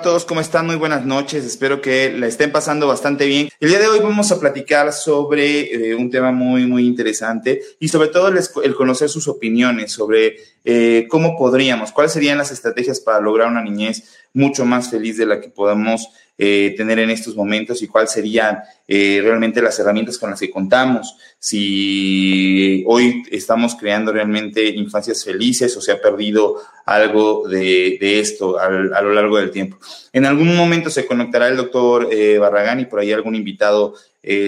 Todos, 0.00 0.24
¿cómo 0.24 0.40
están? 0.40 0.66
Muy 0.66 0.76
buenas 0.76 1.04
noches, 1.04 1.44
espero 1.44 1.82
que 1.82 2.12
la 2.16 2.26
estén 2.26 2.52
pasando 2.52 2.86
bastante 2.86 3.26
bien. 3.26 3.50
El 3.60 3.68
día 3.68 3.78
de 3.78 3.88
hoy 3.88 3.98
vamos 4.00 4.32
a 4.32 4.40
platicar 4.40 4.92
sobre 4.92 5.90
eh, 5.90 5.94
un 5.94 6.10
tema 6.10 6.32
muy, 6.32 6.66
muy 6.66 6.86
interesante 6.86 7.60
y 7.78 7.88
sobre 7.88 8.08
todo 8.08 8.28
el, 8.28 8.74
conocer 8.74 9.10
sus 9.10 9.28
opiniones 9.28 9.92
sobre 9.92 10.36
eh, 10.64 11.06
cómo 11.08 11.36
podríamos, 11.36 11.92
cuáles 11.92 12.12
serían 12.12 12.38
las 12.38 12.50
estrategias 12.50 13.00
para 13.00 13.20
lograr 13.20 13.48
una 13.48 13.62
niñez 13.62 14.04
mucho 14.32 14.64
más 14.64 14.90
feliz 14.90 15.16
de 15.16 15.26
la 15.26 15.40
que 15.40 15.48
podemos 15.48 16.08
eh, 16.42 16.72
tener 16.74 16.98
en 16.98 17.10
estos 17.10 17.36
momentos 17.36 17.82
y 17.82 17.86
cuáles 17.86 18.12
serían 18.12 18.60
eh, 18.88 19.20
realmente 19.22 19.60
las 19.60 19.78
herramientas 19.78 20.16
con 20.16 20.30
las 20.30 20.40
que 20.40 20.50
contamos. 20.50 21.14
Si 21.38 22.82
hoy 22.86 23.22
estamos 23.30 23.74
creando 23.74 24.10
realmente 24.10 24.66
infancias 24.66 25.22
felices 25.22 25.76
o 25.76 25.82
se 25.82 25.92
ha 25.92 26.00
perdido 26.00 26.56
algo 26.86 27.46
de, 27.46 27.98
esto 28.20 28.58
a 28.58 28.70
lo 28.70 29.12
largo 29.12 29.36
del 29.36 29.50
tiempo. 29.50 29.78
En 30.14 30.24
algún 30.24 30.56
momento 30.56 30.88
se 30.88 31.06
conectará 31.06 31.46
el 31.48 31.58
doctor 31.58 32.08
eh, 32.10 32.38
Barragán 32.38 32.80
y 32.80 32.86
por 32.86 33.00
ahí 33.00 33.12
algún 33.12 33.34
invitado 33.34 33.94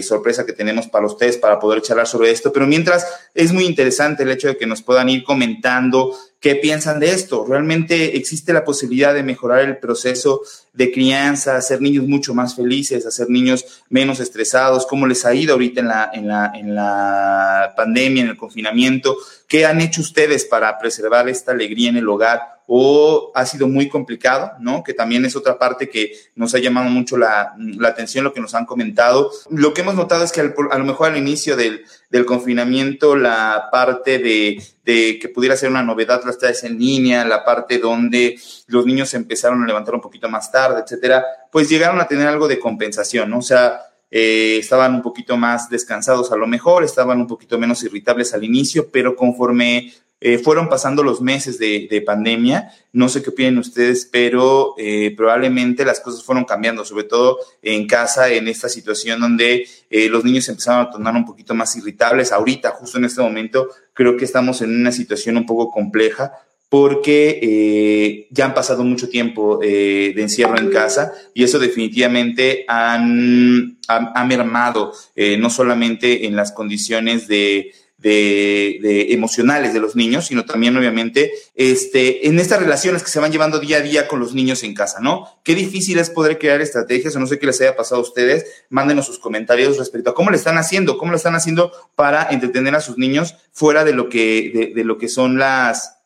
sorpresa 0.03 0.45
que 0.45 0.53
tenemos 0.53 0.87
para 0.87 1.07
ustedes 1.07 1.39
para 1.39 1.59
poder 1.59 1.83
charlar 1.83 2.07
sobre 2.07 2.31
esto. 2.31 2.53
Pero 2.53 2.67
mientras 2.67 3.07
es 3.35 3.53
muy 3.53 3.65
interesante 3.65 4.23
el 4.23 4.31
hecho 4.31 4.49
de 4.49 4.57
que 4.57 4.67
nos 4.67 4.83
puedan 4.83 5.09
ir 5.09 5.25
comentando 5.25 6.17
¿Qué 6.43 6.57
piensan 6.57 6.99
de 6.99 7.13
esto? 7.13 7.47
¿Realmente 7.49 8.17
existe 8.17 8.53
la 8.53 8.65
posibilidad 8.65 9.15
de 9.15 9.23
mejorar 9.23 9.61
el 9.61 9.79
proceso 9.79 10.43
de 10.73 10.91
crianza, 10.91 11.55
hacer 11.55 11.81
niños 11.81 12.09
mucho 12.09 12.35
más 12.35 12.57
felices, 12.57 13.07
hacer 13.07 13.31
niños 13.31 13.85
menos 13.89 14.19
estresados? 14.19 14.85
¿Cómo 14.85 15.07
les 15.07 15.25
ha 15.25 15.33
ido 15.37 15.53
ahorita 15.53 15.81
en 15.81 15.87
la, 15.87 16.11
en 16.13 16.27
la, 16.27 16.51
en 16.53 16.75
la 16.75 17.73
pandemia, 17.77 18.25
en 18.25 18.31
el 18.31 18.37
confinamiento? 18.37 19.17
¿Qué 19.47 19.67
han 19.67 19.81
hecho 19.81 20.01
ustedes 20.01 20.45
para 20.45 20.77
preservar 20.81 21.29
esta 21.29 21.53
alegría 21.53 21.91
en 21.91 21.99
el 21.99 22.09
hogar? 22.09 22.62
¿O 22.75 23.33
ha 23.35 23.45
sido 23.45 23.69
muy 23.69 23.91
complicado, 23.91 24.53
no? 24.59 24.83
Que 24.83 24.95
también 24.95 25.27
es 25.27 25.37
otra 25.37 25.59
parte 25.59 25.91
que 25.91 26.15
nos 26.35 26.55
ha 26.55 26.59
llamado 26.59 26.89
mucho 26.89 27.19
la, 27.19 27.55
atención, 27.87 28.25
lo 28.25 28.33
que 28.33 28.41
nos 28.41 28.55
han 28.55 28.65
comentado. 28.65 29.31
Lo 29.51 29.75
que 29.75 29.83
hemos 29.83 29.95
notado 29.95 30.25
es 30.25 30.33
que 30.33 30.41
a 30.41 30.79
lo 30.79 30.85
mejor 30.87 31.11
al 31.11 31.19
inicio 31.19 31.55
del, 31.55 31.85
confinamiento, 32.25 33.15
la 33.15 33.69
parte 33.71 34.19
de, 34.19 34.63
de, 34.87 35.19
que 35.19 35.29
pudiera 35.29 35.55
ser 35.55 35.69
una 35.69 35.83
novedad 35.83 36.23
las 36.25 36.39
clases 36.39 36.65
en 36.65 36.79
línea, 36.79 37.27
la 37.27 37.45
parte 37.45 37.77
donde 37.77 38.41
los 38.69 38.87
niños 38.87 39.13
empezaron 39.13 39.63
a 39.63 39.67
levantar 39.67 39.95
un 39.95 40.01
poquito 40.01 40.31
más 40.31 40.51
tarde, 40.51 40.81
etcétera, 40.81 41.27
pues 41.51 41.69
llegaron 41.69 42.01
a 42.01 42.09
tener 42.09 42.27
algo 42.27 42.49
de 42.49 42.59
compensación, 42.59 43.29
¿no? 43.29 43.41
O 43.41 43.43
sea, 43.43 43.83
eh, 44.15 44.59
estaban 44.59 44.95
un 44.95 45.01
poquito 45.01 45.39
más 45.39 45.71
descansados 45.71 46.33
a 46.33 46.37
lo 46.37 46.47
mejor, 46.47 46.85
estaban 46.85 47.19
un 47.19 47.27
poquito 47.27 47.59
menos 47.59 47.83
irritables 47.83 48.35
al 48.35 48.45
inicio, 48.45 48.91
pero 48.93 49.17
conforme 49.17 49.91
eh, 50.25 50.39
fueron 50.39 50.69
pasando 50.69 51.03
los 51.03 51.21
meses 51.21 51.59
de, 51.59 52.03
pandemia. 52.07 52.73
No 52.93 53.09
sé 53.09 53.23
qué 53.23 53.31
opinan 53.31 53.59
ustedes, 53.59 54.09
pero 54.11 54.75
eh, 54.79 55.13
probablemente 55.17 55.85
las 55.85 55.99
cosas 55.99 56.23
fueron 56.23 56.45
cambiando, 56.45 56.85
sobre 56.85 57.05
todo 57.05 57.39
en 57.61 57.89
casa, 57.89 58.29
en 58.29 58.47
esta 58.47 58.69
situación 58.69 59.21
donde 59.21 59.67
eh, 59.91 60.09
los 60.09 60.25
niños 60.25 60.49
empezaron 60.49 60.87
a 60.87 60.91
tornar 60.91 61.17
un 61.17 61.25
poquito 61.25 61.55
más 61.55 61.75
irritables. 61.77 62.31
Ahorita, 62.31 62.71
justo 62.71 62.99
en 62.99 63.07
este 63.07 63.21
momento, 63.21 63.69
creo 63.95 64.17
que 64.17 64.25
estamos 64.25 64.63
en 64.63 64.75
una 64.75 64.93
situación 64.93 65.37
un 65.37 65.47
poco 65.47 65.73
compleja 65.73 66.33
porque 66.69 68.29
ya 68.31 68.47
han 68.47 68.55
pasado 68.55 68.83
mucho 68.83 69.11
tiempo 69.11 69.59
de 69.59 70.15
encierro 70.17 70.57
en 70.57 70.71
casa 70.71 71.13
y 71.35 71.45
eso 71.45 71.59
definitivamente 71.59 72.65
han, 72.67 73.77
ha 73.89 74.25
mermado 74.25 74.95
no 75.39 75.51
solamente 75.51 76.25
en 76.25 76.35
las 76.35 76.51
condiciones 76.51 77.29
de, 77.29 77.75
de, 78.03 79.13
emocionales 79.13 79.73
de 79.73 79.81
los 79.81 79.97
niños, 79.97 80.27
sino 80.27 80.45
también 80.45 80.77
obviamente 80.77 81.33
este, 81.55 82.27
en 82.29 82.39
estas 82.39 82.61
relaciones 82.61 83.03
que 83.03 83.11
se 83.11 83.21
van 83.21 83.33
llevando 83.33 83.61
día 83.61 83.79
a 83.79 83.81
día 83.81 84.09
con 84.09 84.21
los 84.21 84.35
niños 84.35 84.63
en 84.63 84.75
casa, 84.75 85.01
¿no? 85.01 85.29
Qué 85.45 85.55
difícil 85.55 85.99
es 85.99 86.11
poder 86.11 86.39
crear 86.39 86.61
estrategias, 86.61 87.15
o 87.17 87.21
no 87.21 87.27
sé 87.27 87.39
qué 87.39 87.47
les 87.47 87.61
haya 87.61 87.77
pasado 87.77 88.01
a 88.01 88.05
ustedes, 88.05 88.45
mándenos 88.69 89.07
sus 89.07 89.19
comentarios 89.19 89.79
respecto 89.79 90.11
a 90.11 90.15
cómo 90.15 90.31
le 90.31 90.37
están 90.37 90.59
haciendo, 90.59 90.99
cómo 90.99 91.13
lo 91.13 91.17
están 91.17 91.35
haciendo 91.35 91.73
para 91.95 92.29
entretener 92.31 92.75
a 92.75 92.81
sus 92.81 92.99
niños 92.99 93.37
fuera 93.53 93.85
de 93.85 93.93
lo 93.93 94.09
que, 94.09 94.73
de 94.75 94.85
lo 94.85 94.99
que 94.99 95.09
son 95.09 95.39
las 95.39 96.02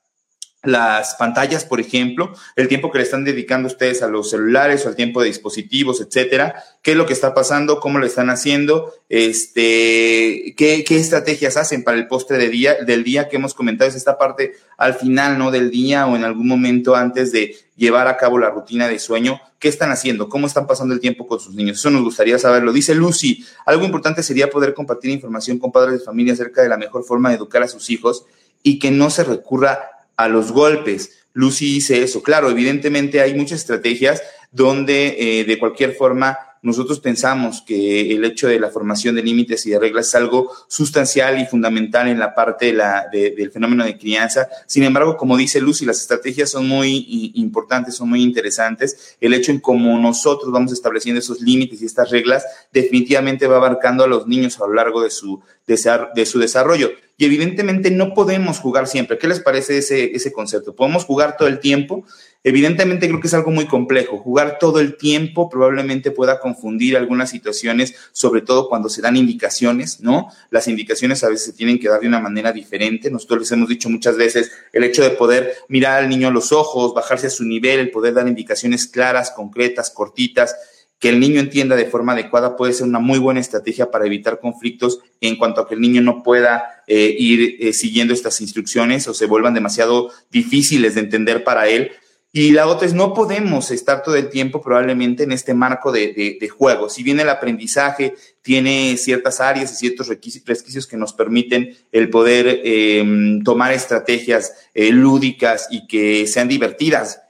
las 0.66 1.14
pantallas, 1.14 1.64
por 1.64 1.80
ejemplo, 1.80 2.32
el 2.56 2.68
tiempo 2.68 2.90
que 2.90 2.98
le 2.98 3.04
están 3.04 3.24
dedicando 3.24 3.68
ustedes 3.68 4.02
a 4.02 4.08
los 4.08 4.30
celulares 4.30 4.84
o 4.84 4.88
al 4.88 4.96
tiempo 4.96 5.20
de 5.20 5.28
dispositivos, 5.28 6.00
etcétera, 6.00 6.62
qué 6.82 6.92
es 6.92 6.96
lo 6.96 7.06
que 7.06 7.12
está 7.12 7.34
pasando, 7.34 7.80
cómo 7.80 7.98
lo 7.98 8.06
están 8.06 8.30
haciendo, 8.30 8.92
este, 9.08 10.54
qué, 10.56 10.84
estrategias 10.88 11.56
hacen 11.56 11.84
para 11.84 11.96
el 11.96 12.08
postre 12.08 12.38
de 12.38 12.48
día, 12.48 12.74
del 12.84 13.04
día 13.04 13.28
que 13.28 13.36
hemos 13.36 13.54
comentado, 13.54 13.88
es 13.88 13.96
esta 13.96 14.18
parte 14.18 14.54
al 14.76 14.94
final, 14.94 15.38
¿no? 15.38 15.50
Del 15.50 15.70
día 15.70 16.06
o 16.06 16.16
en 16.16 16.24
algún 16.24 16.48
momento 16.48 16.96
antes 16.96 17.32
de 17.32 17.56
llevar 17.76 18.08
a 18.08 18.16
cabo 18.16 18.38
la 18.38 18.50
rutina 18.50 18.88
de 18.88 18.98
sueño, 18.98 19.40
¿qué 19.58 19.68
están 19.68 19.90
haciendo? 19.90 20.28
¿Cómo 20.28 20.46
están 20.46 20.66
pasando 20.66 20.94
el 20.94 21.00
tiempo 21.00 21.26
con 21.26 21.38
sus 21.38 21.54
niños? 21.54 21.78
Eso 21.78 21.90
nos 21.90 22.02
gustaría 22.02 22.38
saberlo. 22.38 22.72
Dice 22.72 22.94
Lucy, 22.94 23.44
algo 23.64 23.84
importante 23.84 24.22
sería 24.22 24.50
poder 24.50 24.74
compartir 24.74 25.10
información 25.10 25.58
con 25.58 25.72
padres 25.72 26.00
de 26.00 26.04
familia 26.04 26.32
acerca 26.32 26.62
de 26.62 26.68
la 26.68 26.76
mejor 26.76 27.04
forma 27.04 27.28
de 27.28 27.36
educar 27.36 27.62
a 27.62 27.68
sus 27.68 27.90
hijos 27.90 28.26
y 28.62 28.78
que 28.78 28.90
no 28.90 29.10
se 29.10 29.24
recurra 29.24 29.95
a 30.16 30.28
los 30.28 30.52
golpes. 30.52 31.24
Lucy 31.32 31.66
dice 31.66 32.02
eso. 32.02 32.22
Claro, 32.22 32.50
evidentemente 32.50 33.20
hay 33.20 33.34
muchas 33.34 33.60
estrategias 33.60 34.22
donde 34.50 35.16
eh, 35.18 35.44
de 35.44 35.58
cualquier 35.58 35.94
forma 35.94 36.38
nosotros 36.62 37.00
pensamos 37.00 37.62
que 37.62 38.12
el 38.12 38.24
hecho 38.24 38.48
de 38.48 38.58
la 38.58 38.70
formación 38.70 39.14
de 39.14 39.22
límites 39.22 39.66
y 39.66 39.70
de 39.70 39.78
reglas 39.78 40.08
es 40.08 40.14
algo 40.14 40.50
sustancial 40.68 41.40
y 41.40 41.46
fundamental 41.46 42.08
en 42.08 42.18
la 42.18 42.34
parte 42.34 42.66
de 42.66 42.72
la, 42.72 43.06
del 43.12 43.50
fenómeno 43.50 43.84
de 43.84 43.96
crianza. 43.96 44.48
Sin 44.66 44.82
embargo, 44.82 45.16
como 45.16 45.36
dice 45.36 45.60
Lucy, 45.60 45.84
las 45.84 46.00
estrategias 46.00 46.50
son 46.50 46.66
muy 46.68 47.32
importantes, 47.34 47.94
son 47.94 48.08
muy 48.08 48.22
interesantes. 48.22 49.16
El 49.20 49.34
hecho 49.34 49.52
en 49.52 49.60
cómo 49.60 49.98
nosotros 49.98 50.50
vamos 50.50 50.72
estableciendo 50.72 51.20
esos 51.20 51.40
límites 51.40 51.82
y 51.82 51.86
estas 51.86 52.10
reglas 52.10 52.44
definitivamente 52.72 53.46
va 53.46 53.56
abarcando 53.56 54.04
a 54.04 54.08
los 54.08 54.26
niños 54.26 54.58
a 54.60 54.66
lo 54.66 54.74
largo 54.74 55.02
de 55.02 55.10
su, 55.10 55.40
de 55.66 56.26
su 56.26 56.38
desarrollo. 56.38 56.90
Y 57.18 57.24
evidentemente 57.24 57.90
no 57.90 58.12
podemos 58.12 58.58
jugar 58.58 58.86
siempre. 58.86 59.16
¿Qué 59.16 59.26
les 59.26 59.40
parece 59.40 59.78
ese, 59.78 60.14
ese 60.14 60.32
concepto? 60.32 60.74
¿Podemos 60.74 61.04
jugar 61.04 61.36
todo 61.38 61.48
el 61.48 61.60
tiempo? 61.60 62.04
Evidentemente 62.48 63.08
creo 63.08 63.20
que 63.20 63.26
es 63.26 63.34
algo 63.34 63.50
muy 63.50 63.66
complejo. 63.66 64.18
Jugar 64.18 64.58
todo 64.60 64.78
el 64.78 64.96
tiempo 64.96 65.50
probablemente 65.50 66.12
pueda 66.12 66.38
confundir 66.38 66.96
algunas 66.96 67.28
situaciones, 67.28 67.96
sobre 68.12 68.40
todo 68.40 68.68
cuando 68.68 68.88
se 68.88 69.02
dan 69.02 69.16
indicaciones, 69.16 70.00
¿no? 70.00 70.28
Las 70.50 70.68
indicaciones 70.68 71.24
a 71.24 71.28
veces 71.28 71.46
se 71.46 71.52
tienen 71.54 71.80
que 71.80 71.88
dar 71.88 71.98
de 71.98 72.06
una 72.06 72.20
manera 72.20 72.52
diferente. 72.52 73.10
Nosotros 73.10 73.40
les 73.40 73.50
hemos 73.50 73.68
dicho 73.68 73.90
muchas 73.90 74.16
veces 74.16 74.52
el 74.72 74.84
hecho 74.84 75.02
de 75.02 75.10
poder 75.10 75.54
mirar 75.68 76.00
al 76.04 76.08
niño 76.08 76.28
a 76.28 76.30
los 76.30 76.52
ojos, 76.52 76.94
bajarse 76.94 77.26
a 77.26 77.30
su 77.30 77.42
nivel, 77.42 77.80
el 77.80 77.90
poder 77.90 78.14
dar 78.14 78.28
indicaciones 78.28 78.86
claras, 78.86 79.32
concretas, 79.32 79.90
cortitas 79.90 80.54
que 81.00 81.08
el 81.08 81.18
niño 81.18 81.40
entienda 81.40 81.74
de 81.74 81.86
forma 81.86 82.12
adecuada 82.12 82.56
puede 82.56 82.74
ser 82.74 82.86
una 82.86 83.00
muy 83.00 83.18
buena 83.18 83.40
estrategia 83.40 83.90
para 83.90 84.06
evitar 84.06 84.38
conflictos 84.38 85.00
en 85.20 85.34
cuanto 85.34 85.60
a 85.60 85.68
que 85.68 85.74
el 85.74 85.80
niño 85.80 86.00
no 86.00 86.22
pueda 86.22 86.84
eh, 86.86 87.12
ir 87.18 87.56
eh, 87.58 87.72
siguiendo 87.72 88.14
estas 88.14 88.40
instrucciones 88.40 89.08
o 89.08 89.14
se 89.14 89.26
vuelvan 89.26 89.52
demasiado 89.52 90.12
difíciles 90.30 90.94
de 90.94 91.00
entender 91.00 91.42
para 91.42 91.66
él. 91.66 91.90
Y 92.38 92.50
la 92.50 92.66
otra 92.66 92.86
es, 92.86 92.92
no 92.92 93.14
podemos 93.14 93.70
estar 93.70 94.02
todo 94.02 94.14
el 94.14 94.28
tiempo 94.28 94.60
probablemente 94.60 95.22
en 95.22 95.32
este 95.32 95.54
marco 95.54 95.90
de, 95.90 96.50
juego. 96.54 96.90
Si 96.90 97.02
bien 97.02 97.18
el 97.18 97.30
aprendizaje 97.30 98.14
tiene 98.42 98.98
ciertas 98.98 99.40
áreas 99.40 99.72
y 99.72 99.76
ciertos 99.76 100.08
requisitos 100.08 100.86
que 100.86 100.98
nos 100.98 101.14
permiten 101.14 101.74
el 101.92 102.10
poder 102.10 102.60
em, 102.62 103.42
tomar 103.42 103.72
estrategias 103.72 104.52
eh, 104.74 104.92
lúdicas 104.92 105.68
y 105.70 105.86
que 105.86 106.26
sean 106.26 106.46
divertidas 106.46 107.22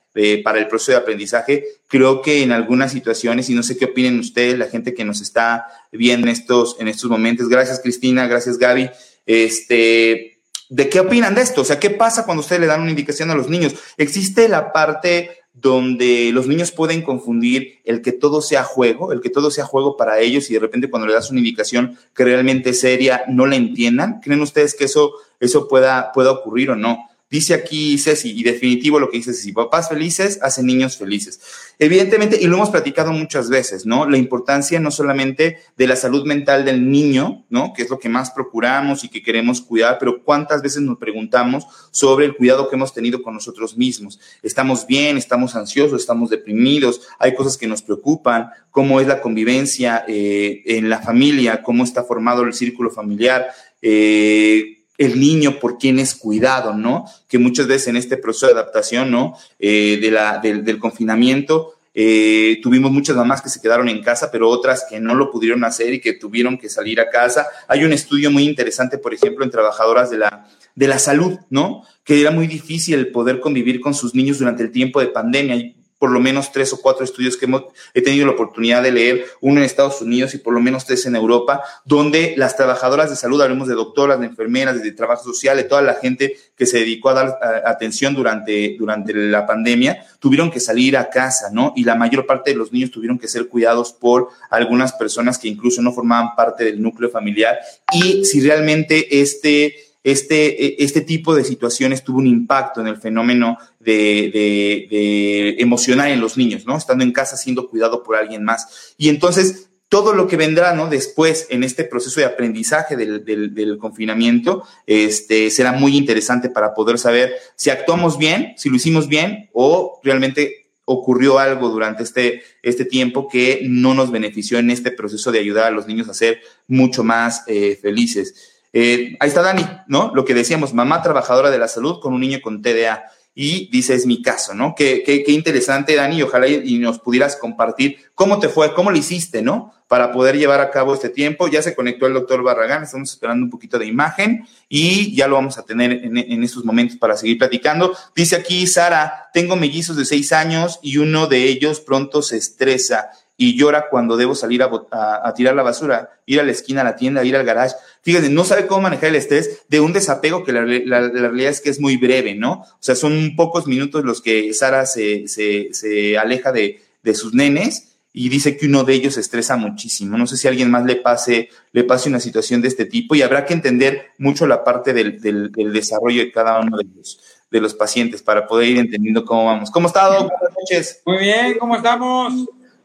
para 0.42 0.58
el 0.58 0.66
proceso 0.66 0.90
de 0.90 0.98
aprendizaje. 0.98 1.64
Creo 1.86 2.20
que 2.20 2.42
en 2.42 2.50
algunas 2.50 2.90
situaciones, 2.90 3.48
y 3.48 3.54
no 3.54 3.62
sé 3.62 3.76
qué 3.76 3.84
opinen 3.84 4.18
ustedes, 4.18 4.58
la 4.58 4.66
gente 4.66 4.92
que 4.92 5.04
nos 5.04 5.20
está 5.20 5.66
viendo 5.92 6.26
en 6.26 6.32
estos, 6.32 6.78
en 6.80 6.88
estos 6.88 7.08
momentos, 7.08 7.48
gracias 7.48 7.78
Cristina, 7.78 8.26
gracias 8.26 8.58
Gaby, 8.58 8.90
este, 9.24 10.35
¿de 10.68 10.88
qué 10.88 11.00
opinan 11.00 11.34
de 11.34 11.42
esto? 11.42 11.62
O 11.62 11.64
sea, 11.64 11.78
¿qué 11.78 11.90
pasa 11.90 12.24
cuando 12.24 12.40
ustedes 12.40 12.60
le 12.60 12.66
dan 12.66 12.80
una 12.80 12.90
indicación 12.90 13.30
a 13.30 13.34
los 13.34 13.48
niños? 13.48 13.74
¿Existe 13.96 14.48
la 14.48 14.72
parte 14.72 15.30
donde 15.52 16.30
los 16.32 16.46
niños 16.46 16.70
pueden 16.70 17.02
confundir 17.02 17.80
el 17.84 18.02
que 18.02 18.12
todo 18.12 18.42
sea 18.42 18.62
juego, 18.62 19.12
el 19.12 19.22
que 19.22 19.30
todo 19.30 19.50
sea 19.50 19.64
juego 19.64 19.96
para 19.96 20.20
ellos 20.20 20.50
y 20.50 20.54
de 20.54 20.60
repente 20.60 20.90
cuando 20.90 21.06
le 21.06 21.14
das 21.14 21.30
una 21.30 21.40
indicación 21.40 21.98
que 22.14 22.24
realmente 22.24 22.70
es 22.70 22.80
seria 22.80 23.24
no 23.28 23.46
la 23.46 23.56
entiendan? 23.56 24.20
¿Creen 24.20 24.42
ustedes 24.42 24.74
que 24.74 24.84
eso, 24.84 25.12
eso 25.40 25.66
pueda, 25.66 26.12
pueda 26.12 26.30
ocurrir 26.30 26.70
o 26.70 26.76
no? 26.76 27.08
Dice 27.28 27.54
aquí 27.54 27.98
Ceci, 27.98 28.30
y 28.30 28.44
definitivo 28.44 29.00
lo 29.00 29.10
que 29.10 29.16
dice 29.16 29.34
Ceci, 29.34 29.52
papás 29.52 29.88
felices 29.88 30.38
hacen 30.42 30.66
niños 30.66 30.96
felices. 30.96 31.40
Evidentemente, 31.76 32.38
y 32.40 32.46
lo 32.46 32.54
hemos 32.54 32.70
platicado 32.70 33.10
muchas 33.10 33.48
veces, 33.48 33.84
¿no? 33.84 34.08
La 34.08 34.16
importancia 34.16 34.78
no 34.78 34.92
solamente 34.92 35.58
de 35.76 35.86
la 35.88 35.96
salud 35.96 36.24
mental 36.24 36.64
del 36.64 36.88
niño, 36.88 37.44
¿no? 37.50 37.72
Que 37.72 37.82
es 37.82 37.90
lo 37.90 37.98
que 37.98 38.08
más 38.08 38.30
procuramos 38.30 39.02
y 39.02 39.08
que 39.08 39.24
queremos 39.24 39.60
cuidar, 39.60 39.98
pero 39.98 40.22
cuántas 40.22 40.62
veces 40.62 40.82
nos 40.82 40.98
preguntamos 40.98 41.66
sobre 41.90 42.26
el 42.26 42.36
cuidado 42.36 42.68
que 42.68 42.76
hemos 42.76 42.94
tenido 42.94 43.20
con 43.22 43.34
nosotros 43.34 43.76
mismos. 43.76 44.20
¿Estamos 44.44 44.86
bien? 44.86 45.16
¿Estamos 45.16 45.56
ansiosos? 45.56 46.00
¿Estamos 46.00 46.30
deprimidos? 46.30 47.00
¿Hay 47.18 47.34
cosas 47.34 47.56
que 47.56 47.66
nos 47.66 47.82
preocupan? 47.82 48.50
¿Cómo 48.70 49.00
es 49.00 49.08
la 49.08 49.20
convivencia 49.20 50.04
eh, 50.06 50.62
en 50.64 50.88
la 50.88 51.02
familia? 51.02 51.60
¿Cómo 51.62 51.82
está 51.82 52.04
formado 52.04 52.42
el 52.44 52.54
círculo 52.54 52.90
familiar? 52.90 53.48
Eh, 53.82 54.75
el 54.98 55.20
niño 55.20 55.58
por 55.58 55.78
quien 55.78 55.98
es 55.98 56.14
cuidado, 56.14 56.74
¿no? 56.74 57.04
Que 57.28 57.38
muchas 57.38 57.66
veces 57.66 57.88
en 57.88 57.96
este 57.96 58.16
proceso 58.16 58.46
de 58.46 58.52
adaptación, 58.52 59.10
¿no? 59.10 59.36
Eh, 59.58 59.98
de 60.00 60.10
la, 60.10 60.38
del, 60.38 60.78
confinamiento, 60.78 61.74
eh, 61.94 62.58
tuvimos 62.62 62.90
muchas 62.90 63.16
mamás 63.16 63.42
que 63.42 63.48
se 63.48 63.60
quedaron 63.60 63.88
en 63.88 64.02
casa, 64.02 64.30
pero 64.30 64.48
otras 64.48 64.86
que 64.88 65.00
no 65.00 65.14
lo 65.14 65.30
pudieron 65.30 65.64
hacer 65.64 65.94
y 65.94 66.00
que 66.00 66.12
tuvieron 66.12 66.58
que 66.58 66.68
salir 66.68 67.00
a 67.00 67.10
casa. 67.10 67.46
Hay 67.68 67.84
un 67.84 67.92
estudio 67.92 68.30
muy 68.30 68.44
interesante, 68.44 68.98
por 68.98 69.14
ejemplo, 69.14 69.44
en 69.44 69.50
trabajadoras 69.50 70.10
de 70.10 70.18
la, 70.18 70.46
de 70.74 70.88
la 70.88 70.98
salud, 70.98 71.38
¿no? 71.50 71.82
Que 72.04 72.20
era 72.20 72.30
muy 72.30 72.46
difícil 72.46 73.08
poder 73.08 73.40
convivir 73.40 73.80
con 73.80 73.94
sus 73.94 74.14
niños 74.14 74.38
durante 74.38 74.62
el 74.62 74.70
tiempo 74.70 75.00
de 75.00 75.08
pandemia 75.08 75.74
por 75.98 76.10
lo 76.10 76.20
menos 76.20 76.52
tres 76.52 76.72
o 76.72 76.80
cuatro 76.80 77.04
estudios 77.04 77.36
que 77.36 77.46
hemos, 77.46 77.64
he 77.94 78.02
tenido 78.02 78.26
la 78.26 78.32
oportunidad 78.32 78.82
de 78.82 78.92
leer, 78.92 79.26
uno 79.40 79.60
en 79.60 79.64
Estados 79.64 80.02
Unidos 80.02 80.34
y 80.34 80.38
por 80.38 80.52
lo 80.52 80.60
menos 80.60 80.84
tres 80.84 81.06
en 81.06 81.16
Europa, 81.16 81.62
donde 81.84 82.34
las 82.36 82.56
trabajadoras 82.56 83.08
de 83.10 83.16
salud, 83.16 83.40
hablemos 83.40 83.68
de 83.68 83.74
doctoras, 83.74 84.20
de 84.20 84.26
enfermeras, 84.26 84.82
de 84.82 84.92
trabajo 84.92 85.24
social, 85.24 85.56
de 85.56 85.64
toda 85.64 85.82
la 85.82 85.94
gente 85.94 86.36
que 86.56 86.66
se 86.66 86.78
dedicó 86.78 87.10
a 87.10 87.14
dar 87.14 87.38
atención 87.64 88.14
durante, 88.14 88.76
durante 88.78 89.14
la 89.14 89.46
pandemia, 89.46 90.06
tuvieron 90.18 90.50
que 90.50 90.60
salir 90.60 90.96
a 90.96 91.08
casa, 91.08 91.50
¿no? 91.52 91.72
Y 91.76 91.84
la 91.84 91.94
mayor 91.94 92.26
parte 92.26 92.50
de 92.50 92.56
los 92.56 92.72
niños 92.72 92.90
tuvieron 92.90 93.18
que 93.18 93.28
ser 93.28 93.48
cuidados 93.48 93.92
por 93.92 94.28
algunas 94.50 94.92
personas 94.92 95.38
que 95.38 95.48
incluso 95.48 95.82
no 95.82 95.92
formaban 95.92 96.34
parte 96.36 96.64
del 96.64 96.80
núcleo 96.82 97.10
familiar. 97.10 97.58
Y 97.92 98.24
si 98.24 98.40
realmente 98.40 99.20
este 99.20 99.86
este, 100.06 100.64
e, 100.64 100.76
este 100.84 101.00
tipo 101.00 101.34
de 101.34 101.42
situaciones 101.42 102.04
tuvo 102.04 102.18
un 102.18 102.28
impacto 102.28 102.80
en 102.80 102.86
el 102.86 102.96
fenómeno 102.96 103.58
de, 103.86 105.56
emocional 105.58 106.10
en 106.10 106.20
los 106.20 106.36
niños, 106.36 106.66
¿no? 106.66 106.76
Estando 106.76 107.04
en 107.04 107.12
casa 107.12 107.36
siendo 107.36 107.68
cuidado 107.68 108.02
por 108.02 108.16
alguien 108.16 108.44
más. 108.44 108.94
Y 108.98 109.08
entonces, 109.08 109.70
todo 109.88 110.12
lo 110.12 110.26
que 110.26 110.36
vendrá, 110.36 110.74
¿no? 110.74 110.88
Después, 110.88 111.46
en 111.50 111.62
este 111.62 111.84
proceso 111.84 112.20
de 112.20 112.26
aprendizaje 112.26 112.96
del, 112.96 113.78
confinamiento, 113.78 114.64
este, 114.86 115.50
será 115.50 115.72
muy 115.72 115.96
interesante 115.96 116.50
para 116.50 116.74
poder 116.74 116.98
saber 116.98 117.34
si 117.54 117.70
actuamos 117.70 118.18
bien, 118.18 118.54
si 118.56 118.68
lo 118.68 118.76
hicimos 118.76 119.08
bien 119.08 119.48
o 119.52 120.00
realmente 120.02 120.66
ocurrió 120.88 121.40
algo 121.40 121.68
durante 121.68 122.04
este, 122.04 122.42
este 122.62 122.84
tiempo 122.84 123.28
que 123.28 123.62
no 123.64 123.92
nos 123.92 124.12
benefició 124.12 124.58
en 124.58 124.70
este 124.70 124.92
proceso 124.92 125.32
de 125.32 125.40
ayudar 125.40 125.64
a 125.64 125.70
los 125.72 125.88
niños 125.88 126.08
a 126.08 126.14
ser 126.14 126.40
mucho 126.68 127.02
más 127.02 127.42
eh, 127.48 127.76
felices. 127.80 128.56
Eh, 128.72 129.16
ahí 129.20 129.28
está 129.28 129.40
Dani, 129.40 129.66
¿no? 129.88 130.12
Lo 130.14 130.24
que 130.24 130.34
decíamos, 130.34 130.74
mamá 130.74 131.02
trabajadora 131.02 131.50
de 131.50 131.58
la 131.58 131.66
salud 131.66 131.98
con 131.98 132.12
un 132.12 132.20
niño 132.20 132.40
con 132.42 132.60
TDA. 132.60 133.04
Y 133.38 133.68
dice, 133.70 133.92
es 133.92 134.06
mi 134.06 134.22
caso, 134.22 134.54
¿no? 134.54 134.74
Qué, 134.74 135.02
qué, 135.04 135.22
qué 135.22 135.30
interesante, 135.30 135.94
Dani, 135.94 136.16
y 136.16 136.22
ojalá 136.22 136.48
y, 136.48 136.78
nos 136.78 136.98
pudieras 136.98 137.36
compartir 137.36 137.98
cómo 138.14 138.38
te 138.38 138.48
fue, 138.48 138.72
cómo 138.72 138.90
lo 138.90 138.96
hiciste, 138.96 139.42
¿no? 139.42 139.74
Para 139.88 140.10
poder 140.10 140.38
llevar 140.38 140.60
a 140.60 140.70
cabo 140.70 140.94
este 140.94 141.10
tiempo. 141.10 141.46
Ya 141.46 141.60
se 141.60 141.74
conectó 141.74 142.06
el 142.06 142.14
doctor 142.14 142.42
Barragán, 142.42 142.84
estamos 142.84 143.12
esperando 143.12 143.44
un 143.44 143.50
poquito 143.50 143.78
de 143.78 143.84
imagen 143.84 144.48
y 144.70 145.14
ya 145.14 145.28
lo 145.28 145.34
vamos 145.34 145.58
a 145.58 145.66
tener 145.66 145.92
en, 145.92 146.16
en 146.16 146.42
estos 146.42 146.64
momentos 146.64 146.96
para 146.96 147.14
seguir 147.14 147.36
platicando. 147.36 147.94
Dice 148.14 148.36
aquí 148.36 148.66
Sara, 148.66 149.28
tengo 149.34 149.54
mellizos 149.54 149.98
de 149.98 150.06
seis 150.06 150.32
años 150.32 150.78
y 150.80 150.96
uno 150.96 151.26
de 151.26 151.44
ellos 151.44 151.80
pronto 151.80 152.22
se 152.22 152.38
estresa 152.38 153.10
y 153.36 153.56
llora 153.58 153.88
cuando 153.90 154.16
debo 154.16 154.34
salir 154.34 154.62
a, 154.62 155.32
tirar 155.34 155.54
la 155.54 155.62
basura, 155.62 156.10
ir 156.24 156.40
a 156.40 156.42
la 156.42 156.52
esquina, 156.52 156.80
a 156.80 156.84
la 156.84 156.96
tienda, 156.96 157.22
ir 157.24 157.36
al 157.36 157.44
garage. 157.44 157.74
Fíjense, 158.06 158.30
no 158.30 158.44
sabe 158.44 158.68
cómo 158.68 158.82
manejar 158.82 159.08
el 159.08 159.16
estrés 159.16 159.62
de 159.68 159.80
un 159.80 159.92
desapego 159.92 160.44
que 160.44 160.52
la, 160.52 160.60
realidad 160.64 161.50
es 161.50 161.60
que 161.60 161.70
es 161.70 161.80
muy 161.80 161.96
breve, 161.96 162.36
¿no? 162.36 162.52
O 162.52 162.78
sea, 162.78 162.94
son 162.94 163.34
pocos 163.34 163.66
minutos 163.66 164.04
los 164.04 164.22
que 164.22 164.54
Sara 164.54 164.86
se, 164.86 165.26
se, 165.26 166.16
aleja 166.16 166.52
de, 166.52 166.80
sus 167.14 167.34
nenes 167.34 167.96
y 168.12 168.28
dice 168.28 168.56
que 168.56 168.66
uno 168.66 168.84
de 168.84 168.94
ellos 168.94 169.14
se 169.14 169.20
estresa 169.22 169.56
muchísimo. 169.56 170.16
No 170.16 170.28
sé 170.28 170.36
si 170.36 170.46
a 170.46 170.50
alguien 170.50 170.70
más 170.70 170.84
le 170.84 170.94
pase, 170.94 171.48
le 171.72 171.82
pase 171.82 172.08
una 172.08 172.20
situación 172.20 172.62
de 172.62 172.68
este 172.68 172.84
tipo 172.84 173.16
y 173.16 173.22
habrá 173.22 173.44
que 173.44 173.54
entender 173.54 174.12
mucho 174.18 174.46
la 174.46 174.62
parte 174.62 174.92
del, 174.92 175.20
del, 175.20 175.72
desarrollo 175.72 176.20
de 176.20 176.30
cada 176.30 176.60
uno 176.60 176.76
de 176.76 176.84
los, 176.84 177.18
de 177.50 177.60
los 177.60 177.74
pacientes 177.74 178.22
para 178.22 178.46
poder 178.46 178.68
ir 178.68 178.78
entendiendo 178.78 179.24
cómo 179.24 179.46
vamos. 179.46 179.68
¿Cómo 179.68 179.88
está, 179.88 180.10
Buenas 180.10 180.30
noches. 180.60 181.02
Muy 181.04 181.18
bien, 181.18 181.58
¿cómo 181.58 181.74
estamos? 181.74 182.34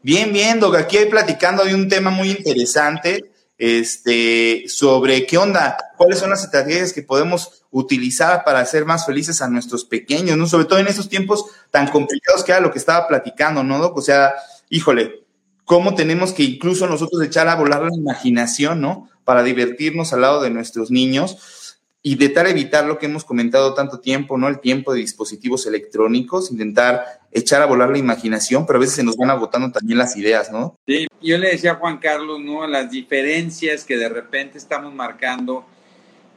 Bien, 0.02 0.32
bien, 0.32 0.58
Doc, 0.58 0.74
aquí 0.74 0.96
hay 0.96 1.06
platicando 1.06 1.62
de 1.64 1.76
un 1.76 1.88
tema 1.88 2.10
muy 2.10 2.30
interesante, 2.30 3.31
este, 3.64 4.64
sobre 4.66 5.24
qué 5.24 5.38
onda, 5.38 5.76
cuáles 5.96 6.18
son 6.18 6.30
las 6.30 6.42
estrategias 6.42 6.92
que 6.92 7.04
podemos 7.04 7.62
utilizar 7.70 8.42
para 8.42 8.58
hacer 8.58 8.84
más 8.84 9.06
felices 9.06 9.40
a 9.40 9.48
nuestros 9.48 9.84
pequeños, 9.84 10.36
¿no? 10.36 10.48
Sobre 10.48 10.64
todo 10.64 10.80
en 10.80 10.88
estos 10.88 11.08
tiempos 11.08 11.44
tan 11.70 11.86
complicados 11.86 12.42
que 12.42 12.50
era 12.50 12.60
lo 12.60 12.72
que 12.72 12.80
estaba 12.80 13.06
platicando, 13.06 13.62
¿no, 13.62 13.78
Doc? 13.78 13.96
O 13.96 14.02
sea, 14.02 14.34
híjole, 14.68 15.22
cómo 15.64 15.94
tenemos 15.94 16.32
que 16.32 16.42
incluso 16.42 16.88
nosotros 16.88 17.22
echar 17.22 17.46
a 17.46 17.54
volar 17.54 17.82
la 17.82 17.94
imaginación, 17.96 18.80
¿no? 18.80 19.08
Para 19.22 19.44
divertirnos 19.44 20.12
al 20.12 20.22
lado 20.22 20.42
de 20.42 20.50
nuestros 20.50 20.90
niños 20.90 21.38
intentar 22.02 22.48
evitar 22.48 22.84
lo 22.84 22.98
que 22.98 23.06
hemos 23.06 23.24
comentado 23.24 23.74
tanto 23.74 24.00
tiempo, 24.00 24.36
¿no? 24.36 24.48
El 24.48 24.60
tiempo 24.60 24.92
de 24.92 25.00
dispositivos 25.00 25.66
electrónicos, 25.66 26.50
intentar 26.50 27.04
echar 27.30 27.62
a 27.62 27.66
volar 27.66 27.90
la 27.90 27.98
imaginación, 27.98 28.66
pero 28.66 28.78
a 28.78 28.80
veces 28.80 28.96
se 28.96 29.04
nos 29.04 29.16
van 29.16 29.30
agotando 29.30 29.70
también 29.70 29.98
las 29.98 30.16
ideas, 30.16 30.50
¿no? 30.50 30.76
Sí, 30.86 31.06
yo 31.22 31.38
le 31.38 31.50
decía 31.50 31.72
a 31.72 31.76
Juan 31.76 31.98
Carlos, 31.98 32.40
¿no? 32.40 32.66
Las 32.66 32.90
diferencias 32.90 33.84
que 33.84 33.96
de 33.96 34.08
repente 34.08 34.58
estamos 34.58 34.92
marcando 34.92 35.64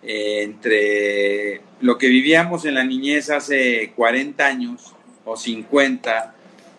eh, 0.03 0.43
entre 0.43 1.61
lo 1.81 1.97
que 1.97 2.07
vivíamos 2.07 2.65
en 2.65 2.75
la 2.75 2.83
niñez 2.83 3.31
hace 3.31 3.91
40 3.95 4.45
años 4.45 4.93
o 5.23 5.35
50, 5.35 6.35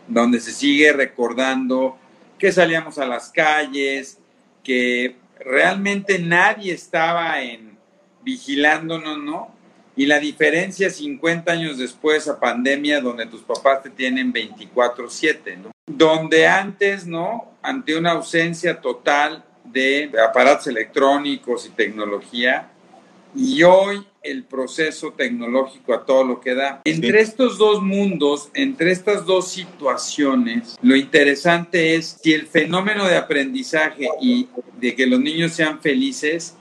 donde 0.07 0.39
se 0.39 0.53
sigue 0.53 0.93
recordando 0.93 1.99
que 2.39 2.53
salíamos 2.53 2.99
a 2.99 3.07
las 3.07 3.31
calles, 3.31 4.19
que 4.63 5.17
realmente 5.41 6.21
nadie 6.21 6.73
estaba 6.73 7.43
en 7.43 7.76
vigilándonos, 8.27 9.19
¿no? 9.19 9.55
Y 9.95 10.05
la 10.05 10.19
diferencia 10.19 10.91
50 10.91 11.53
años 11.53 11.79
después 11.79 12.29
a 12.29 12.39
pandemia, 12.39 13.01
donde 13.01 13.25
tus 13.27 13.41
papás 13.43 13.85
te 13.85 13.89
tienen 13.89 14.33
24/7, 14.33 15.57
¿no? 15.57 15.71
Donde 15.87 16.47
antes, 16.47 17.07
¿no? 17.07 17.53
Ante 17.63 17.97
una 17.97 18.11
ausencia 18.11 18.81
total 18.81 19.45
de 19.65 20.11
aparatos 20.29 20.67
electrónicos 20.67 21.67
y 21.67 21.71
tecnología, 21.71 22.69
y 23.35 23.63
hoy 23.63 24.05
el 24.23 24.43
proceso 24.45 25.13
tecnológico 25.13 25.95
a 25.95 26.05
todo 26.05 26.25
lo 26.25 26.41
que 26.41 26.55
da. 26.55 26.81
Entre 26.85 27.21
estos 27.21 27.59
dos 27.59 27.81
mundos, 27.81 28.51
entre 28.55 28.91
estas 28.91 29.25
dos 29.25 29.49
situaciones, 29.49 30.77
lo 30.83 30.97
interesante 30.97 31.95
es 31.95 32.19
si 32.21 32.33
el 32.33 32.47
fenómeno 32.49 33.07
de 33.07 33.17
aprendizaje 33.17 34.09
y 34.21 34.49
de 34.81 34.97
que 34.97 35.07
los 35.07 35.21
niños 35.21 35.53
sean 35.53 35.81
felices 35.81 36.57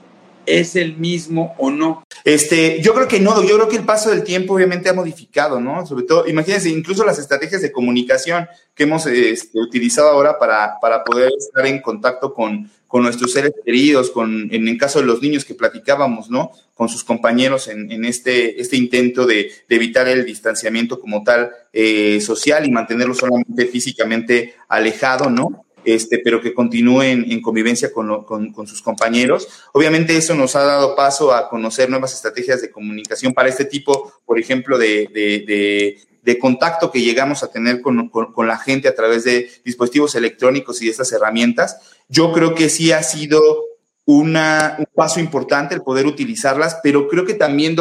es 0.46 0.76
el 0.76 0.96
mismo 0.96 1.54
o 1.58 1.70
no? 1.70 2.04
Este, 2.24 2.80
yo 2.80 2.94
creo 2.94 3.08
que 3.08 3.20
no, 3.20 3.42
yo 3.42 3.56
creo 3.56 3.68
que 3.68 3.76
el 3.76 3.84
paso 3.84 4.10
del 4.10 4.24
tiempo 4.24 4.54
obviamente 4.54 4.88
ha 4.88 4.94
modificado, 4.94 5.60
¿no? 5.60 5.86
Sobre 5.86 6.04
todo, 6.04 6.26
imagínense, 6.28 6.68
incluso 6.68 7.04
las 7.04 7.18
estrategias 7.18 7.62
de 7.62 7.72
comunicación 7.72 8.48
que 8.74 8.84
hemos 8.84 9.06
este, 9.06 9.58
utilizado 9.58 10.08
ahora 10.08 10.38
para, 10.38 10.78
para 10.80 11.04
poder 11.04 11.32
estar 11.36 11.66
en 11.66 11.80
contacto 11.80 12.32
con, 12.34 12.70
con 12.86 13.02
nuestros 13.02 13.32
seres 13.32 13.52
queridos, 13.64 14.10
con, 14.10 14.48
en 14.52 14.68
el 14.68 14.78
caso 14.78 15.00
de 15.00 15.06
los 15.06 15.20
niños 15.20 15.44
que 15.44 15.54
platicábamos, 15.54 16.30
¿no? 16.30 16.52
Con 16.74 16.88
sus 16.88 17.04
compañeros 17.04 17.68
en, 17.68 17.90
en 17.90 18.04
este, 18.04 18.60
este 18.60 18.76
intento 18.76 19.26
de, 19.26 19.50
de, 19.68 19.76
evitar 19.76 20.08
el 20.08 20.24
distanciamiento 20.24 21.00
como 21.00 21.22
tal 21.24 21.50
eh, 21.72 22.20
social 22.20 22.66
y 22.66 22.70
mantenerlo 22.70 23.14
solamente 23.14 23.66
físicamente 23.66 24.54
alejado, 24.68 25.30
¿no? 25.30 25.65
Este, 25.86 26.18
pero 26.18 26.40
que 26.40 26.52
continúen 26.52 27.30
en 27.30 27.40
convivencia 27.40 27.92
con, 27.92 28.52
sus 28.66 28.82
compañeros. 28.82 29.48
Obviamente 29.72 30.16
eso 30.16 30.34
nos 30.34 30.56
ha 30.56 30.64
dado 30.64 30.96
paso 30.96 31.32
a 31.32 31.48
conocer 31.48 31.88
nuevas 31.88 32.12
estrategias 32.12 32.60
de 32.60 32.70
comunicación 32.70 33.32
para 33.32 33.48
este 33.48 33.64
tipo, 33.64 34.12
por 34.26 34.38
ejemplo, 34.38 34.78
de, 34.78 35.96
contacto 36.40 36.90
que 36.90 37.00
llegamos 37.00 37.42
a 37.42 37.50
tener 37.50 37.80
con, 37.80 38.10
la 38.46 38.58
gente 38.58 38.88
a 38.88 38.94
través 38.94 39.24
de 39.24 39.48
dispositivos 39.64 40.14
electrónicos 40.16 40.82
y 40.82 40.86
de 40.86 40.90
estas 40.90 41.12
herramientas. 41.12 41.78
Yo 42.08 42.32
creo 42.32 42.54
que 42.54 42.68
sí 42.68 42.92
ha 42.92 43.02
sido 43.02 43.40
una, 44.04 44.76
un 44.78 44.86
paso 44.94 45.20
importante 45.20 45.74
el 45.74 45.82
poder 45.82 46.06
utilizarlas, 46.06 46.78
pero 46.82 47.08
creo 47.08 47.24
que 47.24 47.34
también, 47.34 47.76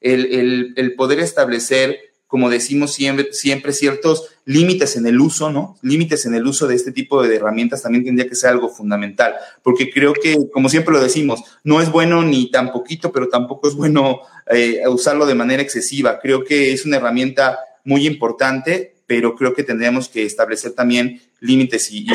el 0.00 0.94
poder 0.96 1.20
establecer 1.20 2.09
como 2.30 2.48
decimos 2.48 2.94
siempre, 2.94 3.32
siempre 3.32 3.72
ciertos 3.72 4.28
límites 4.44 4.94
en 4.94 5.04
el 5.04 5.20
uso, 5.20 5.50
¿no? 5.50 5.76
Límites 5.82 6.26
en 6.26 6.34
el 6.36 6.46
uso 6.46 6.68
de 6.68 6.76
este 6.76 6.92
tipo 6.92 7.20
de 7.24 7.34
herramientas 7.34 7.82
también 7.82 8.04
tendría 8.04 8.28
que 8.28 8.36
ser 8.36 8.50
algo 8.50 8.68
fundamental, 8.68 9.34
porque 9.64 9.90
creo 9.90 10.12
que, 10.12 10.38
como 10.52 10.68
siempre 10.68 10.94
lo 10.94 11.02
decimos, 11.02 11.42
no 11.64 11.80
es 11.80 11.90
bueno 11.90 12.22
ni 12.22 12.48
tan 12.52 12.70
poquito, 12.70 13.10
pero 13.10 13.28
tampoco 13.28 13.66
es 13.66 13.74
bueno 13.74 14.20
eh, 14.48 14.80
usarlo 14.86 15.26
de 15.26 15.34
manera 15.34 15.60
excesiva. 15.60 16.20
Creo 16.20 16.44
que 16.44 16.72
es 16.72 16.86
una 16.86 16.98
herramienta 16.98 17.58
muy 17.82 18.06
importante, 18.06 18.94
pero 19.08 19.34
creo 19.34 19.52
que 19.52 19.64
tendríamos 19.64 20.08
que 20.08 20.24
establecer 20.24 20.72
también 20.72 21.20
límites 21.40 21.90
y... 21.90 22.06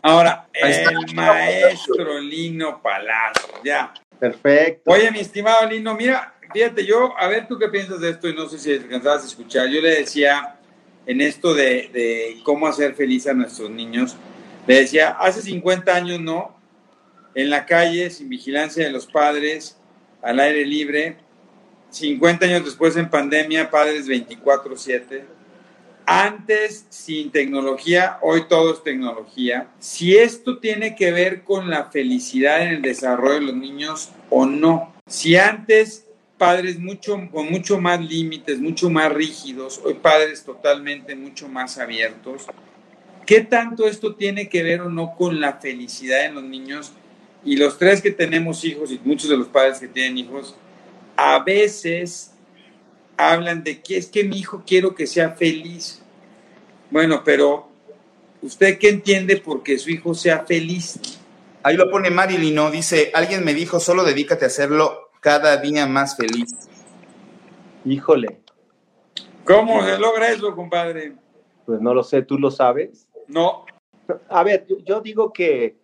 Ahora, 0.00 0.48
el 0.54 1.14
maestro 1.14 2.18
Lino 2.18 2.80
Palacio, 2.80 3.60
ya. 3.62 3.92
Perfecto. 4.20 4.90
Oye, 4.90 5.10
mi 5.10 5.20
estimado 5.20 5.66
Lino, 5.66 5.94
mira, 5.94 6.34
fíjate, 6.52 6.84
yo, 6.84 7.18
a 7.18 7.26
ver 7.26 7.48
tú 7.48 7.58
qué 7.58 7.68
piensas 7.68 8.00
de 8.00 8.10
esto 8.10 8.28
y 8.28 8.34
no 8.34 8.48
sé 8.48 8.58
si 8.58 8.72
alcanzabas 8.72 9.24
a 9.24 9.26
escuchar. 9.26 9.68
Yo 9.68 9.80
le 9.80 9.96
decía 9.96 10.56
en 11.06 11.22
esto 11.22 11.54
de, 11.54 12.38
cómo 12.44 12.66
hacer 12.66 12.94
feliz 12.94 13.26
a 13.26 13.32
nuestros 13.32 13.70
niños, 13.70 14.16
le 14.66 14.80
decía, 14.80 15.10
hace 15.18 15.40
50 15.40 15.92
años 15.92 16.20
no, 16.20 16.56
en 17.34 17.48
la 17.48 17.64
calle, 17.64 18.10
sin 18.10 18.28
vigilancia 18.28 18.84
de 18.84 18.92
los 18.92 19.06
padres, 19.06 19.78
al 20.22 20.38
aire 20.38 20.66
libre, 20.66 21.16
50 21.88 22.44
años 22.44 22.64
después 22.64 22.96
en 22.96 23.08
pandemia, 23.08 23.70
padres 23.70 24.06
24/7. 24.06 25.24
Antes 26.06 26.86
sin 26.88 27.30
tecnología, 27.30 28.18
hoy 28.22 28.48
todo 28.48 28.74
es 28.74 28.82
tecnología. 28.82 29.68
Si 29.78 30.16
esto 30.16 30.58
tiene 30.58 30.96
que 30.96 31.12
ver 31.12 31.42
con 31.42 31.70
la 31.70 31.90
felicidad 31.90 32.62
en 32.62 32.74
el 32.74 32.82
desarrollo 32.82 33.34
de 33.34 33.40
los 33.42 33.54
niños 33.54 34.10
o 34.28 34.46
no. 34.46 34.92
Si 35.06 35.36
antes 35.36 36.06
padres 36.40 36.78
mucho, 36.78 37.20
con 37.30 37.50
mucho 37.50 37.78
más 37.80 38.00
límites, 38.00 38.58
mucho 38.60 38.88
más 38.88 39.12
rígidos, 39.12 39.78
hoy 39.84 39.94
padres 39.94 40.42
totalmente 40.42 41.14
mucho 41.14 41.48
más 41.48 41.76
abiertos. 41.78 42.46
¿Qué 43.26 43.42
tanto 43.42 43.86
esto 43.86 44.14
tiene 44.14 44.48
que 44.48 44.62
ver 44.62 44.80
o 44.80 44.88
no 44.88 45.14
con 45.14 45.40
la 45.40 45.54
felicidad 45.54 46.24
en 46.24 46.34
los 46.34 46.44
niños? 46.44 46.92
Y 47.44 47.56
los 47.56 47.78
tres 47.78 48.00
que 48.00 48.10
tenemos 48.10 48.64
hijos 48.64 48.90
y 48.90 48.98
muchos 49.04 49.28
de 49.28 49.36
los 49.36 49.48
padres 49.48 49.78
que 49.78 49.88
tienen 49.88 50.18
hijos, 50.18 50.56
a 51.14 51.38
veces 51.40 52.29
hablan 53.28 53.62
de 53.62 53.80
que 53.80 53.96
es 53.96 54.06
que 54.06 54.24
mi 54.24 54.38
hijo 54.38 54.62
quiero 54.66 54.94
que 54.94 55.06
sea 55.06 55.30
feliz. 55.30 56.02
Bueno, 56.90 57.22
pero 57.24 57.68
¿usted 58.42 58.78
qué 58.78 58.88
entiende 58.88 59.36
porque 59.36 59.78
su 59.78 59.90
hijo 59.90 60.14
sea 60.14 60.44
feliz? 60.44 60.98
Ahí 61.62 61.76
lo 61.76 61.90
pone 61.90 62.10
Marilyn, 62.10 62.54
¿no? 62.54 62.70
Dice, 62.70 63.10
alguien 63.14 63.44
me 63.44 63.54
dijo, 63.54 63.80
solo 63.80 64.04
dedícate 64.04 64.44
a 64.44 64.48
hacerlo 64.48 65.10
cada 65.20 65.58
día 65.58 65.86
más 65.86 66.16
feliz. 66.16 66.50
Híjole. 67.84 68.40
¿Cómo 69.44 69.82
se 69.84 69.98
logra 69.98 70.30
eso, 70.30 70.54
compadre? 70.54 71.14
Pues 71.66 71.80
no 71.80 71.94
lo 71.94 72.02
sé, 72.02 72.22
¿tú 72.22 72.38
lo 72.38 72.50
sabes? 72.50 73.06
No. 73.28 73.64
A 74.28 74.42
ver, 74.42 74.66
yo, 74.84 75.00
digo 75.00 75.32
que, 75.32 75.76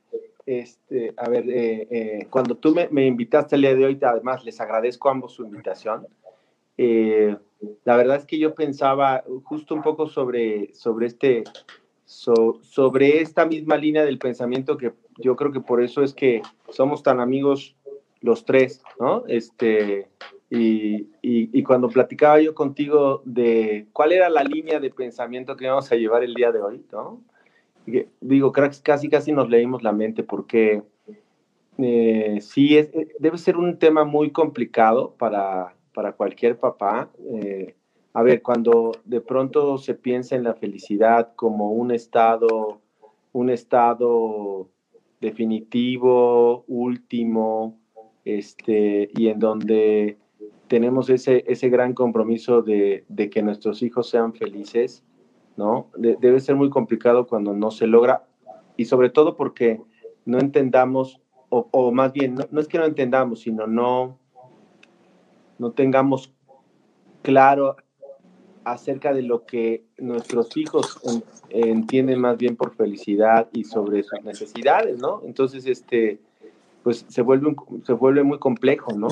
este, 0.46 1.14
a 1.16 1.28
ver, 1.28 1.48
eh, 1.48 1.88
eh, 1.90 2.26
cuando 2.30 2.56
tú 2.56 2.74
me, 2.90 3.06
invitaste 3.06 3.56
el 3.56 3.62
día 3.62 3.74
de 3.74 3.84
hoy, 3.84 3.98
además 4.02 4.44
les 4.44 4.60
agradezco 4.60 5.08
a 5.08 5.12
ambos 5.12 5.34
su 5.34 5.44
invitación. 5.44 6.06
Eh, 6.78 7.36
la 7.84 7.96
verdad 7.96 8.16
es 8.16 8.26
que 8.26 8.38
yo 8.38 8.54
pensaba 8.54 9.24
justo 9.44 9.74
un 9.74 9.82
poco 9.82 10.08
sobre, 10.08 10.74
sobre 10.74 11.06
este, 11.06 11.44
sobre 12.04 13.20
esta 13.20 13.46
misma 13.46 13.76
línea 13.76 14.04
del 14.04 14.18
pensamiento 14.18 14.76
que 14.76 14.92
yo 15.18 15.36
creo 15.36 15.52
que 15.52 15.60
por 15.60 15.82
eso 15.82 16.02
es 16.02 16.14
que 16.14 16.42
somos 16.68 17.02
tan 17.02 17.20
amigos 17.20 17.76
los 18.20 18.44
tres, 18.44 18.82
¿no? 19.00 19.24
Este, 19.26 20.08
y, 20.50 21.08
y, 21.22 21.62
cuando 21.64 21.88
platicaba 21.88 22.40
yo 22.40 22.54
contigo 22.54 23.22
de 23.24 23.86
cuál 23.92 24.12
era 24.12 24.28
la 24.28 24.44
línea 24.44 24.78
de 24.78 24.90
pensamiento 24.90 25.56
que 25.56 25.64
íbamos 25.64 25.90
a 25.90 25.96
llevar 25.96 26.22
el 26.22 26.34
día 26.34 26.52
de 26.52 26.60
hoy, 26.60 26.84
¿no? 26.92 27.20
Digo, 28.20 28.52
casi, 28.52 29.08
casi 29.08 29.32
nos 29.32 29.48
leímos 29.48 29.82
la 29.82 29.92
mente 29.92 30.22
porque 30.22 30.82
eh, 31.78 32.38
sí, 32.40 32.76
es, 32.76 32.88
eh, 32.94 33.08
debe 33.18 33.38
ser 33.38 33.56
un 33.56 33.78
tema 33.78 34.04
muy 34.04 34.30
complicado 34.30 35.14
para, 35.18 35.75
para 35.96 36.12
cualquier 36.12 36.58
papá. 36.58 37.08
Eh, 37.32 37.74
a 38.12 38.22
ver, 38.22 38.42
cuando 38.42 38.92
de 39.06 39.22
pronto 39.22 39.78
se 39.78 39.94
piensa 39.94 40.36
en 40.36 40.44
la 40.44 40.52
felicidad 40.52 41.32
como 41.36 41.72
un 41.72 41.90
estado, 41.90 42.82
un 43.32 43.48
estado 43.48 44.68
definitivo, 45.22 46.64
último, 46.68 47.78
este, 48.26 49.08
y 49.16 49.28
en 49.28 49.38
donde 49.38 50.18
tenemos 50.68 51.08
ese, 51.08 51.44
ese 51.46 51.70
gran 51.70 51.94
compromiso 51.94 52.60
de, 52.60 53.06
que 53.32 53.42
nuestros 53.42 53.82
hijos 53.82 54.10
sean 54.10 54.34
felices, 54.34 55.02
¿no? 55.56 55.88
debe 55.96 56.40
ser 56.40 56.56
muy 56.56 56.68
complicado 56.68 57.26
cuando 57.26 57.54
no 57.54 57.70
se 57.70 57.86
logra, 57.86 58.26
y 58.76 58.84
sobre 58.84 59.08
todo 59.08 59.34
porque 59.34 59.80
no 60.26 60.38
entendamos, 60.40 61.22
o, 61.48 61.90
más 61.90 62.12
bien, 62.12 62.34
no, 62.50 62.60
es 62.60 62.68
que 62.68 62.76
no 62.76 62.84
entendamos, 62.84 63.40
sino 63.40 63.66
no, 63.66 64.18
no 65.58 65.72
tengamos 65.72 66.32
claro 67.22 67.76
acerca 68.64 69.14
de 69.14 69.22
lo 69.22 69.46
que 69.46 69.84
nuestros 69.96 70.56
hijos 70.56 70.98
entienden 71.50 72.20
más 72.20 72.36
bien 72.36 72.56
por 72.56 72.74
felicidad 72.74 73.48
y 73.52 73.64
sobre 73.64 74.02
sus 74.02 74.22
necesidades, 74.24 74.98
¿no? 74.98 75.22
Entonces, 75.24 75.66
este, 75.66 76.18
pues 76.82 77.04
se 77.08 77.22
vuelve, 77.22 77.54
se 77.84 77.92
vuelve 77.92 78.24
muy 78.24 78.38
complejo, 78.38 78.92
¿no? 78.92 79.08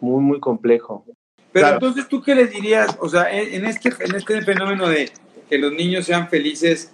Muy, 0.00 0.22
muy 0.22 0.40
complejo. 0.40 1.04
Pero 1.52 1.68
entonces, 1.68 2.08
¿tú 2.08 2.22
qué 2.22 2.34
les 2.34 2.50
dirías? 2.50 2.96
O 3.00 3.08
sea, 3.08 3.30
en 3.30 3.66
este, 3.66 3.90
en 4.00 4.14
este 4.14 4.40
fenómeno 4.42 4.88
de 4.88 5.10
que 5.48 5.58
los 5.58 5.72
niños 5.72 6.06
sean 6.06 6.28
felices, 6.28 6.92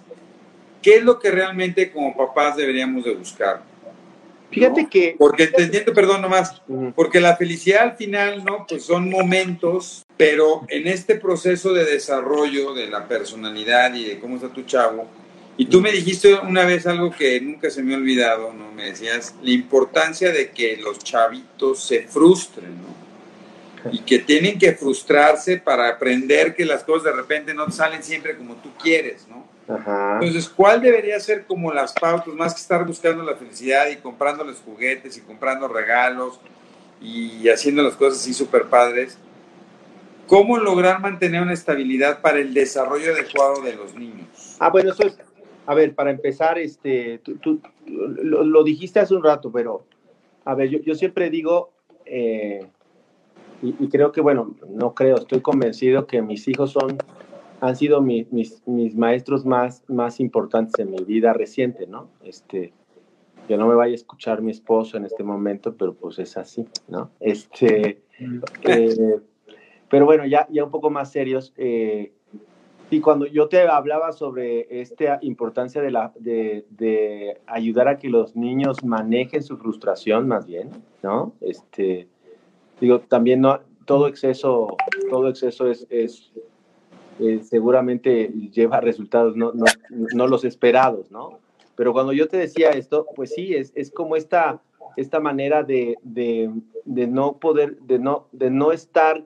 ¿qué 0.81 0.95
es 0.95 1.03
lo 1.03 1.19
que 1.19 1.31
realmente 1.31 1.91
como 1.91 2.15
papás 2.15 2.57
deberíamos 2.57 3.03
de 3.05 3.15
buscar? 3.15 3.63
Fíjate 4.55 4.87
que... 4.89 5.15
Porque 5.19 5.47
te 5.47 5.63
entiendo, 5.63 5.93
perdón 5.93 6.21
nomás, 6.21 6.61
porque 6.95 7.19
la 7.19 7.35
felicidad 7.35 7.83
al 7.83 7.97
final, 7.97 8.43
¿no? 8.45 8.65
Pues 8.67 8.83
son 8.83 9.09
momentos, 9.09 10.05
pero 10.15 10.65
en 10.69 10.87
este 10.87 11.15
proceso 11.15 11.73
de 11.73 11.83
desarrollo 11.83 12.73
de 12.73 12.87
la 12.87 13.07
personalidad 13.07 13.93
y 13.93 14.05
de 14.05 14.19
cómo 14.19 14.37
está 14.37 14.47
tu 14.47 14.63
chavo, 14.63 15.07
y 15.57 15.65
tú 15.65 15.81
me 15.81 15.91
dijiste 15.91 16.33
una 16.35 16.65
vez 16.65 16.87
algo 16.87 17.11
que 17.11 17.39
nunca 17.41 17.69
se 17.69 17.83
me 17.83 17.93
ha 17.93 17.97
olvidado, 17.97 18.53
¿no? 18.53 18.71
Me 18.71 18.85
decías 18.85 19.35
la 19.41 19.51
importancia 19.51 20.31
de 20.31 20.51
que 20.51 20.77
los 20.77 20.99
chavitos 20.99 21.85
se 21.85 22.07
frustren, 22.07 22.75
¿no? 22.81 23.91
Y 23.91 23.99
que 23.99 24.19
tienen 24.19 24.57
que 24.57 24.73
frustrarse 24.73 25.57
para 25.57 25.89
aprender 25.89 26.55
que 26.55 26.65
las 26.65 26.83
cosas 26.83 27.03
de 27.03 27.11
repente 27.13 27.53
no 27.53 27.69
salen 27.71 28.03
siempre 28.03 28.35
como 28.35 28.55
tú 28.55 28.69
quieres, 28.81 29.27
¿no? 29.29 29.45
Ajá. 29.67 30.19
Entonces, 30.21 30.49
¿cuál 30.49 30.81
debería 30.81 31.19
ser 31.19 31.45
como 31.45 31.73
las 31.73 31.93
pautas, 31.93 32.33
más 32.35 32.53
que 32.53 32.61
estar 32.61 32.85
buscando 32.85 33.23
la 33.23 33.35
felicidad 33.35 33.89
y 33.89 33.97
comprándoles 33.97 34.61
juguetes 34.63 35.17
y 35.17 35.21
comprando 35.21 35.67
regalos 35.67 36.39
y 37.01 37.49
haciendo 37.49 37.81
las 37.81 37.95
cosas 37.95 38.19
así 38.19 38.33
súper 38.33 38.65
padres? 38.65 39.17
¿Cómo 40.27 40.57
lograr 40.57 41.01
mantener 41.01 41.41
una 41.41 41.53
estabilidad 41.53 42.21
para 42.21 42.39
el 42.39 42.53
desarrollo 42.53 43.13
adecuado 43.13 43.61
de 43.61 43.75
los 43.75 43.93
niños? 43.95 44.57
Ah, 44.59 44.69
bueno, 44.69 44.91
eso 44.91 45.03
es, 45.03 45.17
a 45.67 45.73
ver, 45.75 45.93
para 45.93 46.11
empezar, 46.11 46.57
este, 46.57 47.19
tú, 47.19 47.59
lo, 47.85 48.63
dijiste 48.63 48.99
hace 48.99 49.15
un 49.15 49.23
rato, 49.23 49.51
pero, 49.51 49.85
a 50.43 50.55
ver, 50.55 50.69
yo, 50.69 50.95
siempre 50.95 51.29
digo, 51.29 51.71
eh, 52.05 52.65
y, 53.61 53.87
creo 53.89 54.11
que, 54.11 54.21
bueno, 54.21 54.55
no 54.69 54.93
creo, 54.93 55.17
estoy 55.17 55.41
convencido 55.41 56.05
que 56.07 56.21
mis 56.21 56.47
hijos 56.47 56.71
son, 56.71 56.97
han 57.61 57.75
sido 57.75 58.01
mis, 58.01 58.31
mis, 58.31 58.95
maestros 58.95 59.45
más, 59.45 59.83
más 59.87 60.19
importantes 60.19 60.79
en 60.79 60.91
mi 60.91 61.03
vida 61.03 61.33
reciente, 61.33 61.87
¿no? 61.87 62.09
Este, 62.23 62.73
que 63.47 63.57
no 63.57 63.67
me 63.67 63.75
vaya 63.75 63.91
a 63.91 63.95
escuchar 63.95 64.41
mi 64.41 64.51
esposo 64.51 64.97
en 64.97 65.05
este 65.05 65.23
momento, 65.23 65.75
pero 65.75 65.93
pues 65.93 66.19
es 66.19 66.35
así, 66.37 66.67
¿no? 66.87 67.11
Este, 67.19 68.01
eh, 68.63 69.19
pero 69.89 70.05
bueno, 70.05 70.25
ya, 70.25 70.47
ya 70.51 70.63
un 70.63 70.71
poco 70.71 70.89
más 70.89 71.11
serios, 71.11 71.53
eh, 71.57 72.11
y 72.91 73.01
cuando 73.01 73.25
yo 73.25 73.47
te 73.47 73.61
hablaba 73.61 74.11
sobre 74.11 74.67
esta 74.81 75.17
importancia 75.21 75.81
de, 75.81 75.91
la, 75.91 76.13
de, 76.19 77.41
ayudar 77.47 77.87
a 77.87 77.97
que 77.97 78.09
los 78.09 78.35
niños 78.35 78.83
manejen 78.83 79.41
su 79.41 79.57
frustración, 79.57 80.27
más 80.27 80.45
bien, 80.45 80.69
¿no? 81.01 81.33
Este, 81.41 82.07
digo, 82.79 82.99
también 82.99 83.41
no, 83.41 83.59
todo 83.85 84.07
exceso, 84.07 84.77
todo 85.09 85.29
exceso 85.29 85.67
es, 85.67 85.87
es, 85.89 86.31
seguramente 87.43 88.31
lleva 88.51 88.81
resultados 88.81 89.35
no, 89.35 89.51
no, 89.53 89.65
no, 89.89 90.27
los 90.27 90.43
esperados, 90.43 91.11
¿no? 91.11 91.39
Pero 91.75 91.93
cuando 91.93 92.13
yo 92.13 92.27
te 92.27 92.37
decía 92.37 92.71
esto, 92.71 93.05
pues 93.15 93.33
sí, 93.33 93.53
es, 93.53 93.71
es 93.75 93.91
como 93.91 94.15
esta, 94.15 94.61
esta 94.95 95.19
manera 95.19 95.63
de, 95.63 95.97
de, 96.03 96.49
de 96.85 97.07
no 97.07 97.37
poder, 97.37 97.77
de 97.79 97.99
no, 97.99 98.27
de 98.31 98.49
no 98.49 98.71
estar 98.71 99.23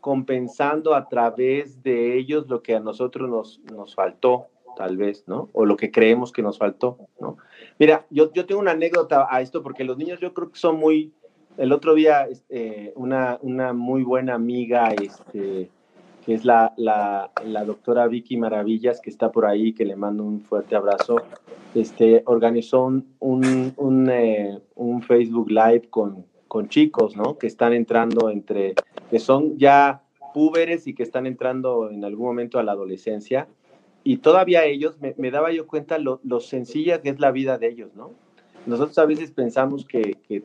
compensando 0.00 0.94
a 0.94 1.08
través 1.08 1.82
de 1.82 2.16
ellos 2.16 2.48
lo 2.48 2.62
que 2.62 2.76
a 2.76 2.80
nosotros 2.80 3.28
nos, 3.28 3.60
nos 3.72 3.94
faltó, 3.94 4.46
tal 4.76 4.96
vez, 4.96 5.24
¿no? 5.26 5.48
O 5.52 5.64
lo 5.64 5.76
que 5.76 5.90
creemos 5.90 6.30
que 6.32 6.42
nos 6.42 6.58
faltó, 6.58 6.98
¿no? 7.20 7.36
Mira, 7.78 8.06
yo, 8.10 8.32
yo 8.32 8.46
tengo 8.46 8.60
una 8.60 8.72
anécdota 8.72 9.26
a 9.28 9.40
esto 9.40 9.62
porque 9.62 9.84
los 9.84 9.98
niños 9.98 10.20
yo 10.20 10.32
creo 10.34 10.50
que 10.50 10.58
son 10.58 10.76
muy... 10.76 11.12
El 11.56 11.72
otro 11.72 11.94
día, 11.94 12.28
este, 12.28 12.92
una, 12.94 13.38
una 13.42 13.72
muy 13.72 14.04
buena 14.04 14.34
amiga, 14.34 14.92
este, 14.92 15.68
que 16.28 16.34
es 16.34 16.44
la, 16.44 16.74
la, 16.76 17.64
doctora 17.64 18.06
Vicky 18.06 18.36
Maravillas, 18.36 19.00
que 19.00 19.08
está 19.08 19.32
por 19.32 19.46
ahí, 19.46 19.72
que 19.72 19.86
le 19.86 19.96
mando 19.96 20.24
un 20.24 20.42
fuerte 20.42 20.76
abrazo, 20.76 21.22
este, 21.74 22.22
organizó 22.26 22.84
un, 22.84 23.72
un, 23.78 24.10
eh, 24.10 24.60
un 24.74 25.00
Facebook 25.00 25.50
Live 25.50 25.88
con, 25.88 26.26
con 26.46 26.68
chicos, 26.68 27.16
¿no? 27.16 27.38
Que 27.38 27.46
están 27.46 27.72
entrando 27.72 28.28
entre, 28.28 28.74
que 29.10 29.18
son 29.18 29.56
ya 29.56 30.02
púberes 30.34 30.86
y 30.86 30.92
que 30.92 31.02
están 31.02 31.26
entrando 31.26 31.88
en 31.88 32.04
algún 32.04 32.26
momento 32.26 32.58
a 32.58 32.62
la 32.62 32.72
adolescencia. 32.72 33.48
Y 34.04 34.18
todavía 34.18 34.66
ellos, 34.66 34.98
me, 35.00 35.30
daba 35.30 35.50
yo 35.50 35.66
cuenta 35.66 35.96
lo, 35.96 36.20
lo, 36.24 36.40
sencilla 36.40 37.00
que 37.00 37.08
es 37.08 37.20
la 37.20 37.30
vida 37.30 37.56
de 37.56 37.68
ellos, 37.68 37.94
¿no? 37.96 38.10
Nosotros 38.66 38.98
a 38.98 39.06
veces 39.06 39.30
pensamos 39.30 39.86
que, 39.86 40.18
que, 40.28 40.42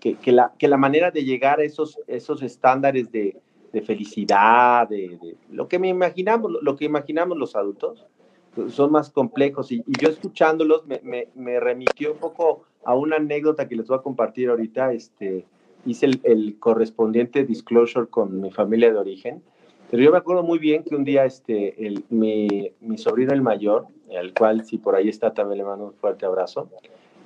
que, 0.00 0.32
la, 0.32 0.54
que 0.58 0.66
la 0.66 0.78
manera 0.78 1.10
de 1.10 1.24
llegar 1.24 1.60
a 1.60 1.64
esos, 1.64 1.98
esos 2.06 2.42
estándares 2.42 3.12
de, 3.12 3.36
de 3.76 3.82
felicidad, 3.82 4.88
de, 4.88 5.36
lo 5.50 5.68
que 5.68 5.78
me 5.78 5.88
imaginamos, 5.88 6.50
lo 6.62 6.76
que 6.76 6.86
imaginamos 6.86 7.36
los 7.36 7.54
adultos, 7.54 8.06
pues, 8.54 8.72
son 8.72 8.90
más 8.90 9.10
complejos. 9.10 9.70
Y, 9.70 9.84
yo 10.00 10.08
escuchándolos 10.08 10.86
me, 10.86 11.28
me, 11.34 11.60
remitió 11.60 12.12
un 12.12 12.18
poco 12.18 12.62
a 12.84 12.94
una 12.94 13.16
anécdota 13.16 13.68
que 13.68 13.76
les 13.76 13.86
voy 13.86 13.98
a 13.98 14.00
compartir 14.00 14.48
ahorita. 14.48 14.94
Este, 14.94 15.44
hice 15.84 16.08
el, 16.22 16.56
correspondiente 16.58 17.44
disclosure 17.44 18.06
con 18.06 18.40
mi 18.40 18.50
familia 18.50 18.90
de 18.90 18.98
origen. 18.98 19.42
Pero 19.90 20.02
yo 20.02 20.10
me 20.10 20.16
acuerdo 20.16 20.42
muy 20.42 20.58
bien 20.58 20.82
que 20.82 20.96
un 20.96 21.04
día 21.04 21.26
este, 21.26 21.86
el, 21.86 22.02
mi, 22.08 22.72
mi 22.80 22.96
sobrino 22.96 23.34
el 23.34 23.42
mayor, 23.42 23.88
al 24.18 24.32
cual 24.32 24.64
si 24.64 24.78
por 24.78 24.96
ahí 24.96 25.10
está 25.10 25.34
también 25.34 25.58
le 25.58 25.64
mando 25.64 25.84
un 25.84 25.92
fuerte 25.92 26.24
abrazo, 26.24 26.70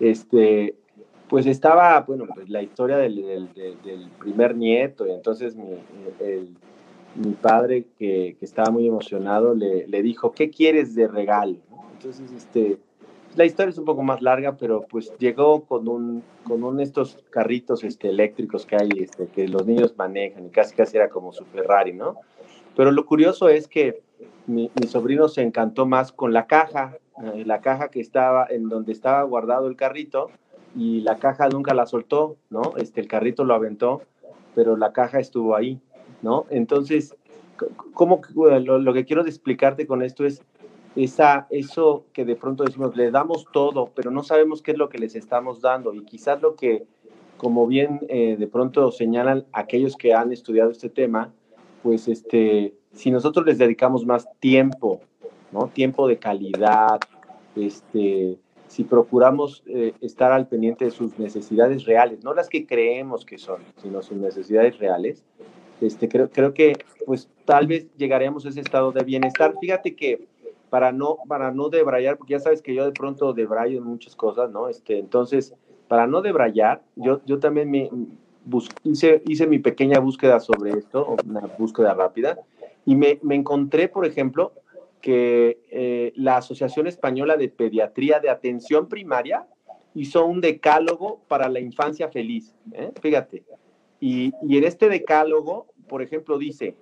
este, 0.00 0.74
pues 1.30 1.46
estaba, 1.46 2.00
bueno, 2.00 2.26
pues 2.34 2.50
la 2.50 2.60
historia 2.60 2.96
del, 2.96 3.48
primer 4.18 4.56
nieto, 4.56 5.06
y 5.06 5.12
entonces 5.12 5.54
mi, 5.54 5.76
padre, 7.40 7.86
que, 7.98 8.36
estaba 8.40 8.70
muy 8.70 8.88
emocionado, 8.88 9.54
le, 9.54 10.02
dijo, 10.02 10.32
¿qué 10.32 10.50
quieres 10.50 10.96
de 10.96 11.06
regalo? 11.06 11.56
Entonces, 11.92 12.32
este, 12.32 12.78
la 13.36 13.44
historia 13.44 13.70
es 13.70 13.78
un 13.78 13.84
poco 13.84 14.02
más 14.02 14.20
larga, 14.22 14.56
pero 14.56 14.82
pues 14.90 15.12
llegó 15.18 15.64
con 15.64 15.86
un, 15.86 16.24
con 16.42 16.64
un 16.64 16.80
estos 16.80 17.16
carritos 17.30 17.84
este, 17.84 18.08
eléctricos 18.08 18.66
que 18.66 18.74
hay, 18.74 18.88
este, 18.98 19.28
que 19.28 19.46
los 19.46 19.64
niños 19.64 19.94
manejan, 19.96 20.46
y 20.46 20.50
casi 20.50 20.74
casi 20.74 20.96
era 20.96 21.10
como 21.10 21.32
su 21.32 21.44
Ferrari, 21.44 21.92
¿no? 21.92 22.16
Pero 22.74 22.90
lo 22.90 23.06
curioso 23.06 23.48
es 23.48 23.68
que 23.68 24.02
mi, 24.48 24.68
mi 24.80 24.88
sobrino 24.88 25.28
se 25.28 25.42
encantó 25.42 25.86
más 25.86 26.10
con 26.10 26.32
la 26.32 26.48
caja, 26.48 26.98
eh, 27.22 27.44
la 27.46 27.60
caja 27.60 27.88
que 27.88 28.00
estaba, 28.00 28.48
en 28.50 28.68
donde 28.68 28.90
estaba 28.90 29.22
guardado 29.22 29.68
el 29.68 29.76
carrito, 29.76 30.30
y 30.74 31.00
la 31.00 31.16
caja 31.16 31.48
nunca 31.48 31.74
la 31.74 31.86
soltó, 31.86 32.36
¿no? 32.48 32.74
Este, 32.76 33.00
el 33.00 33.08
carrito 33.08 33.44
lo 33.44 33.54
aventó, 33.54 34.02
pero 34.54 34.76
la 34.76 34.92
caja 34.92 35.18
estuvo 35.18 35.56
ahí, 35.56 35.80
¿no? 36.22 36.46
Entonces, 36.50 37.16
¿cómo, 37.94 38.20
lo, 38.34 38.92
que 38.92 39.04
quiero 39.04 39.24
explicarte 39.24 39.86
con 39.86 40.02
esto 40.02 40.24
es 40.24 40.42
esa, 40.96 41.46
eso 41.50 42.04
que 42.12 42.24
de 42.24 42.36
pronto 42.36 42.64
decimos, 42.64 42.96
le 42.96 43.10
damos 43.10 43.46
todo, 43.52 43.90
pero 43.94 44.10
no 44.10 44.22
sabemos 44.22 44.62
qué 44.62 44.72
es 44.72 44.78
lo 44.78 44.88
que 44.88 44.98
les 44.98 45.14
estamos 45.14 45.60
dando 45.60 45.94
y 45.94 46.04
quizás 46.04 46.40
lo 46.42 46.56
que, 46.56 46.84
como 47.36 47.66
bien 47.66 48.00
eh, 48.08 48.36
de 48.38 48.46
pronto 48.46 48.90
señalan 48.90 49.46
aquellos 49.52 49.96
que 49.96 50.14
han 50.14 50.32
estudiado 50.32 50.70
este 50.70 50.88
tema, 50.88 51.32
pues 51.82 52.08
este, 52.08 52.74
si 52.92 53.10
nosotros 53.10 53.46
les 53.46 53.58
dedicamos 53.58 54.04
más 54.04 54.28
tiempo, 54.40 55.00
¿no? 55.52 55.68
Tiempo 55.68 56.06
de 56.06 56.18
calidad, 56.18 57.00
este, 57.56 58.38
si 58.70 58.84
procuramos 58.84 59.64
eh, 59.66 59.94
estar 60.00 60.30
al 60.30 60.46
pendiente 60.46 60.84
de 60.84 60.92
sus 60.92 61.18
necesidades 61.18 61.86
reales, 61.86 62.22
no 62.22 62.34
las 62.34 62.48
que 62.48 62.66
creemos 62.66 63.24
que 63.24 63.36
son, 63.36 63.62
sino 63.82 64.00
sus 64.00 64.16
necesidades 64.16 64.78
reales, 64.78 65.24
este, 65.80 66.08
creo, 66.08 66.30
creo 66.30 66.54
que 66.54 66.74
pues 67.04 67.28
tal 67.44 67.66
vez 67.66 67.88
llegaremos 67.96 68.46
a 68.46 68.50
ese 68.50 68.60
estado 68.60 68.92
de 68.92 69.02
bienestar. 69.02 69.54
Fíjate 69.60 69.96
que 69.96 70.28
para 70.68 70.92
no, 70.92 71.18
para 71.26 71.50
no 71.50 71.68
debrayar, 71.68 72.16
porque 72.16 72.34
ya 72.34 72.38
sabes 72.38 72.62
que 72.62 72.72
yo 72.72 72.84
de 72.84 72.92
pronto 72.92 73.32
debrayo 73.32 73.78
en 73.78 73.84
muchas 73.84 74.14
cosas, 74.14 74.52
¿no? 74.52 74.68
Este, 74.68 75.00
entonces, 75.00 75.52
para 75.88 76.06
no 76.06 76.22
debrayar, 76.22 76.80
yo, 76.94 77.20
yo 77.26 77.40
también 77.40 77.68
me 77.72 77.90
hice, 78.84 79.20
hice 79.26 79.48
mi 79.48 79.58
pequeña 79.58 79.98
búsqueda 79.98 80.38
sobre 80.38 80.78
esto, 80.78 81.16
una 81.26 81.40
búsqueda 81.58 81.92
rápida, 81.94 82.38
y 82.86 82.94
me, 82.94 83.18
me 83.22 83.34
encontré, 83.34 83.88
por 83.88 84.06
ejemplo, 84.06 84.52
que 85.00 85.60
eh, 85.70 86.12
la 86.16 86.36
Asociación 86.38 86.86
Española 86.86 87.36
de 87.36 87.48
Pediatría 87.48 88.20
de 88.20 88.30
Atención 88.30 88.88
Primaria 88.88 89.46
hizo 89.94 90.24
un 90.26 90.40
decálogo 90.40 91.20
para 91.28 91.48
la 91.48 91.60
infancia 91.60 92.08
feliz. 92.08 92.54
¿eh? 92.72 92.92
Fíjate. 93.00 93.44
Y, 93.98 94.32
y, 94.42 94.58
en 94.58 94.64
este 94.64 94.88
decálogo, 94.88 95.66
por 95.88 96.02
ejemplo, 96.02 96.38
dice, 96.38 96.74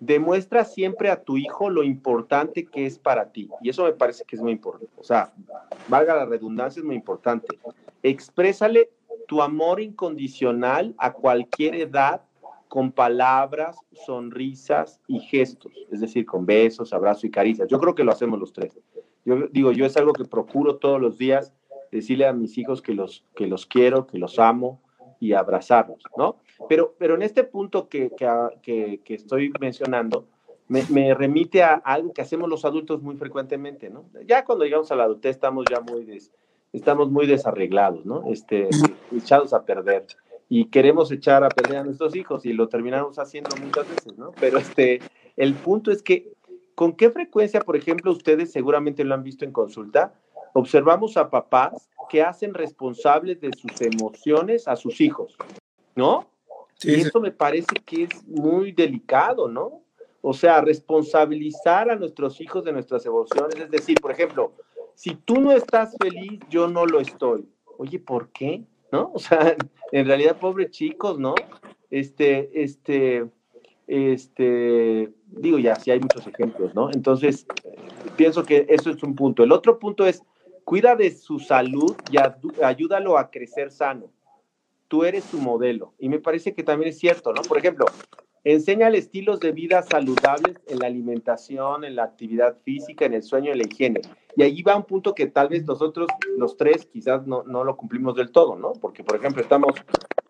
demuestra 0.00 0.64
siempre 0.64 1.10
a 1.10 1.22
tu 1.22 1.36
hijo 1.38 1.70
lo 1.70 1.82
importante 1.82 2.66
que 2.66 2.86
es 2.86 2.98
para 2.98 3.30
ti. 3.32 3.48
Y 3.62 3.70
eso 3.70 3.84
me 3.84 3.92
parece 3.92 4.24
que 4.24 4.36
es 4.36 4.42
muy 4.42 4.52
importante. 4.52 4.92
O 4.98 5.04
sea, 5.04 5.32
valga 5.88 6.14
la 6.14 6.26
redundancia, 6.26 6.80
es 6.80 6.86
muy 6.86 6.96
importante. 6.96 7.58
Exprésale 8.02 8.90
tu 9.26 9.42
amor 9.42 9.80
incondicional 9.80 10.94
a 10.98 11.12
cualquier 11.12 11.74
edad 11.74 12.22
con 12.76 12.92
palabras, 12.92 13.78
sonrisas 14.04 15.00
y 15.08 15.18
gestos, 15.18 15.72
es 15.90 16.02
decir, 16.02 16.26
con 16.26 16.44
besos, 16.44 16.92
abrazos 16.92 17.24
y 17.24 17.30
caricias. 17.30 17.68
Yo 17.68 17.80
creo 17.80 17.94
que 17.94 18.04
lo 18.04 18.12
hacemos 18.12 18.38
los 18.38 18.52
tres. 18.52 18.78
Yo 19.24 19.46
digo, 19.50 19.72
yo 19.72 19.86
es 19.86 19.96
algo 19.96 20.12
que 20.12 20.26
procuro 20.26 20.76
todos 20.76 21.00
los 21.00 21.16
días 21.16 21.54
decirle 21.90 22.26
a 22.26 22.34
mis 22.34 22.58
hijos 22.58 22.82
que 22.82 22.92
los, 22.92 23.24
que 23.34 23.46
los 23.46 23.64
quiero, 23.64 24.06
que 24.06 24.18
los 24.18 24.38
amo 24.38 24.82
y 25.20 25.32
abrazarlos, 25.32 26.02
¿no? 26.18 26.36
Pero, 26.68 26.94
pero 26.98 27.14
en 27.14 27.22
este 27.22 27.44
punto 27.44 27.88
que, 27.88 28.10
que, 28.62 29.00
que 29.02 29.14
estoy 29.14 29.50
mencionando, 29.58 30.26
me, 30.68 30.82
me, 30.90 31.14
remite 31.14 31.62
a 31.62 31.76
algo 31.76 32.12
que 32.12 32.20
hacemos 32.20 32.46
los 32.46 32.66
adultos 32.66 33.00
muy 33.00 33.16
frecuentemente, 33.16 33.88
¿no? 33.88 34.04
Ya 34.26 34.44
cuando 34.44 34.66
llegamos 34.66 34.92
a 34.92 34.96
la 34.96 35.04
adultez 35.04 35.36
estamos 35.36 35.64
ya 35.70 35.80
muy, 35.80 36.20
estamos 36.74 37.10
muy 37.10 37.26
desarreglados, 37.26 38.04
¿no? 38.04 38.24
Este, 38.26 38.68
echados 39.16 39.54
a 39.54 39.64
perder 39.64 40.04
y 40.48 40.66
queremos 40.66 41.10
echar 41.10 41.42
a 41.44 41.48
perder 41.48 41.78
a 41.78 41.84
nuestros 41.84 42.14
hijos 42.14 42.46
y 42.46 42.52
lo 42.52 42.68
terminamos 42.68 43.18
haciendo 43.18 43.56
muchas 43.56 43.88
veces, 43.88 44.16
¿no? 44.16 44.32
Pero 44.38 44.58
este, 44.58 45.00
el 45.36 45.54
punto 45.54 45.90
es 45.90 46.02
que, 46.02 46.32
¿con 46.74 46.92
qué 46.92 47.10
frecuencia, 47.10 47.60
por 47.60 47.76
ejemplo, 47.76 48.12
ustedes 48.12 48.52
seguramente 48.52 49.04
lo 49.04 49.14
han 49.14 49.24
visto 49.24 49.44
en 49.44 49.52
consulta, 49.52 50.14
observamos 50.52 51.16
a 51.16 51.30
papás 51.30 51.90
que 52.08 52.22
hacen 52.22 52.54
responsables 52.54 53.40
de 53.40 53.50
sus 53.52 53.80
emociones 53.80 54.68
a 54.68 54.76
sus 54.76 55.00
hijos, 55.00 55.36
¿no? 55.94 56.28
y 56.82 56.94
eso 56.94 57.20
me 57.20 57.32
parece 57.32 57.74
que 57.84 58.04
es 58.04 58.26
muy 58.26 58.72
delicado, 58.72 59.48
¿no? 59.48 59.82
O 60.20 60.34
sea, 60.34 60.60
responsabilizar 60.60 61.90
a 61.90 61.96
nuestros 61.96 62.40
hijos 62.40 62.64
de 62.64 62.72
nuestras 62.72 63.06
emociones, 63.06 63.58
es 63.58 63.70
decir, 63.70 63.98
por 64.00 64.10
ejemplo, 64.10 64.52
si 64.94 65.14
tú 65.14 65.40
no 65.40 65.52
estás 65.52 65.96
feliz, 65.98 66.40
yo 66.50 66.68
no 66.68 66.84
lo 66.84 67.00
estoy. 67.00 67.48
Oye, 67.78 67.98
¿por 67.98 68.28
qué? 68.28 68.64
¿No? 68.96 69.10
O 69.14 69.18
sea, 69.18 69.56
en 69.92 70.06
realidad, 70.06 70.38
pobres 70.38 70.70
chicos, 70.70 71.18
¿no? 71.18 71.34
Este, 71.90 72.50
este, 72.62 73.26
este, 73.86 75.12
digo 75.26 75.58
ya, 75.58 75.76
sí 75.76 75.90
hay 75.90 76.00
muchos 76.00 76.26
ejemplos, 76.26 76.74
¿no? 76.74 76.90
Entonces, 76.92 77.46
pienso 78.16 78.44
que 78.44 78.66
eso 78.68 78.90
es 78.90 79.02
un 79.02 79.14
punto. 79.14 79.44
El 79.44 79.52
otro 79.52 79.78
punto 79.78 80.06
es, 80.06 80.22
cuida 80.64 80.96
de 80.96 81.10
su 81.10 81.38
salud 81.38 81.94
y 82.10 82.16
ayúdalo 82.62 83.18
a 83.18 83.30
crecer 83.30 83.70
sano. 83.70 84.10
Tú 84.88 85.04
eres 85.04 85.24
su 85.24 85.38
modelo. 85.38 85.94
Y 85.98 86.08
me 86.08 86.18
parece 86.18 86.54
que 86.54 86.62
también 86.62 86.90
es 86.90 86.98
cierto, 86.98 87.32
¿no? 87.32 87.42
Por 87.42 87.58
ejemplo, 87.58 87.86
enséñale 88.52 88.98
estilos 88.98 89.40
de 89.40 89.50
vida 89.50 89.82
saludables 89.82 90.56
en 90.68 90.78
la 90.78 90.86
alimentación, 90.86 91.82
en 91.82 91.96
la 91.96 92.04
actividad 92.04 92.56
física, 92.62 93.04
en 93.04 93.14
el 93.14 93.24
sueño, 93.24 93.50
en 93.50 93.58
la 93.58 93.64
higiene. 93.64 94.02
Y 94.36 94.42
ahí 94.44 94.62
va 94.62 94.76
un 94.76 94.84
punto 94.84 95.16
que 95.16 95.26
tal 95.26 95.48
vez 95.48 95.64
nosotros, 95.64 96.06
los 96.38 96.56
tres, 96.56 96.86
quizás 96.86 97.26
no, 97.26 97.42
no 97.42 97.64
lo 97.64 97.76
cumplimos 97.76 98.14
del 98.14 98.30
todo, 98.30 98.54
¿no? 98.54 98.74
Porque, 98.74 99.02
por 99.02 99.16
ejemplo, 99.16 99.42
estamos 99.42 99.74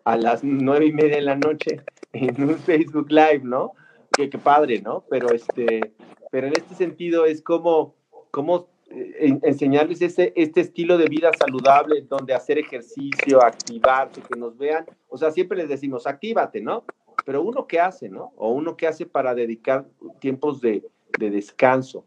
a 0.03 0.17
las 0.17 0.43
nueve 0.43 0.87
y 0.87 0.93
media 0.93 1.17
de 1.17 1.21
la 1.21 1.35
noche 1.35 1.81
en 2.11 2.43
un 2.43 2.57
Facebook 2.57 3.11
Live, 3.11 3.41
¿no? 3.43 3.73
Qué, 4.11 4.29
padre, 4.29 4.81
¿no? 4.81 5.03
Pero, 5.11 5.29
este, 5.29 5.93
pero 6.31 6.47
en 6.47 6.53
este 6.53 6.73
sentido 6.73 7.25
es 7.25 7.43
como, 7.43 7.93
como 8.31 8.67
eh, 8.89 9.37
enseñarles 9.43 10.01
este, 10.01 10.33
este 10.41 10.61
estilo 10.61 10.97
de 10.97 11.05
vida 11.05 11.29
saludable, 11.37 12.01
donde 12.01 12.33
hacer 12.33 12.57
ejercicio, 12.57 13.43
activarse, 13.43 14.21
que 14.21 14.39
nos 14.39 14.57
vean. 14.57 14.87
O 15.07 15.19
sea, 15.19 15.29
siempre 15.29 15.55
les 15.55 15.69
decimos, 15.69 16.07
actívate, 16.07 16.61
¿no? 16.61 16.83
Pero 17.27 17.41
uno 17.41 17.67
qué 17.67 17.81
hace, 17.81 18.07
¿no? 18.07 18.31
O 18.37 18.51
uno 18.51 18.77
qué 18.77 18.87
hace 18.87 19.05
para 19.05 19.35
dedicar 19.35 19.85
tiempos 20.21 20.61
de, 20.61 20.81
de 21.19 21.29
descanso 21.29 22.05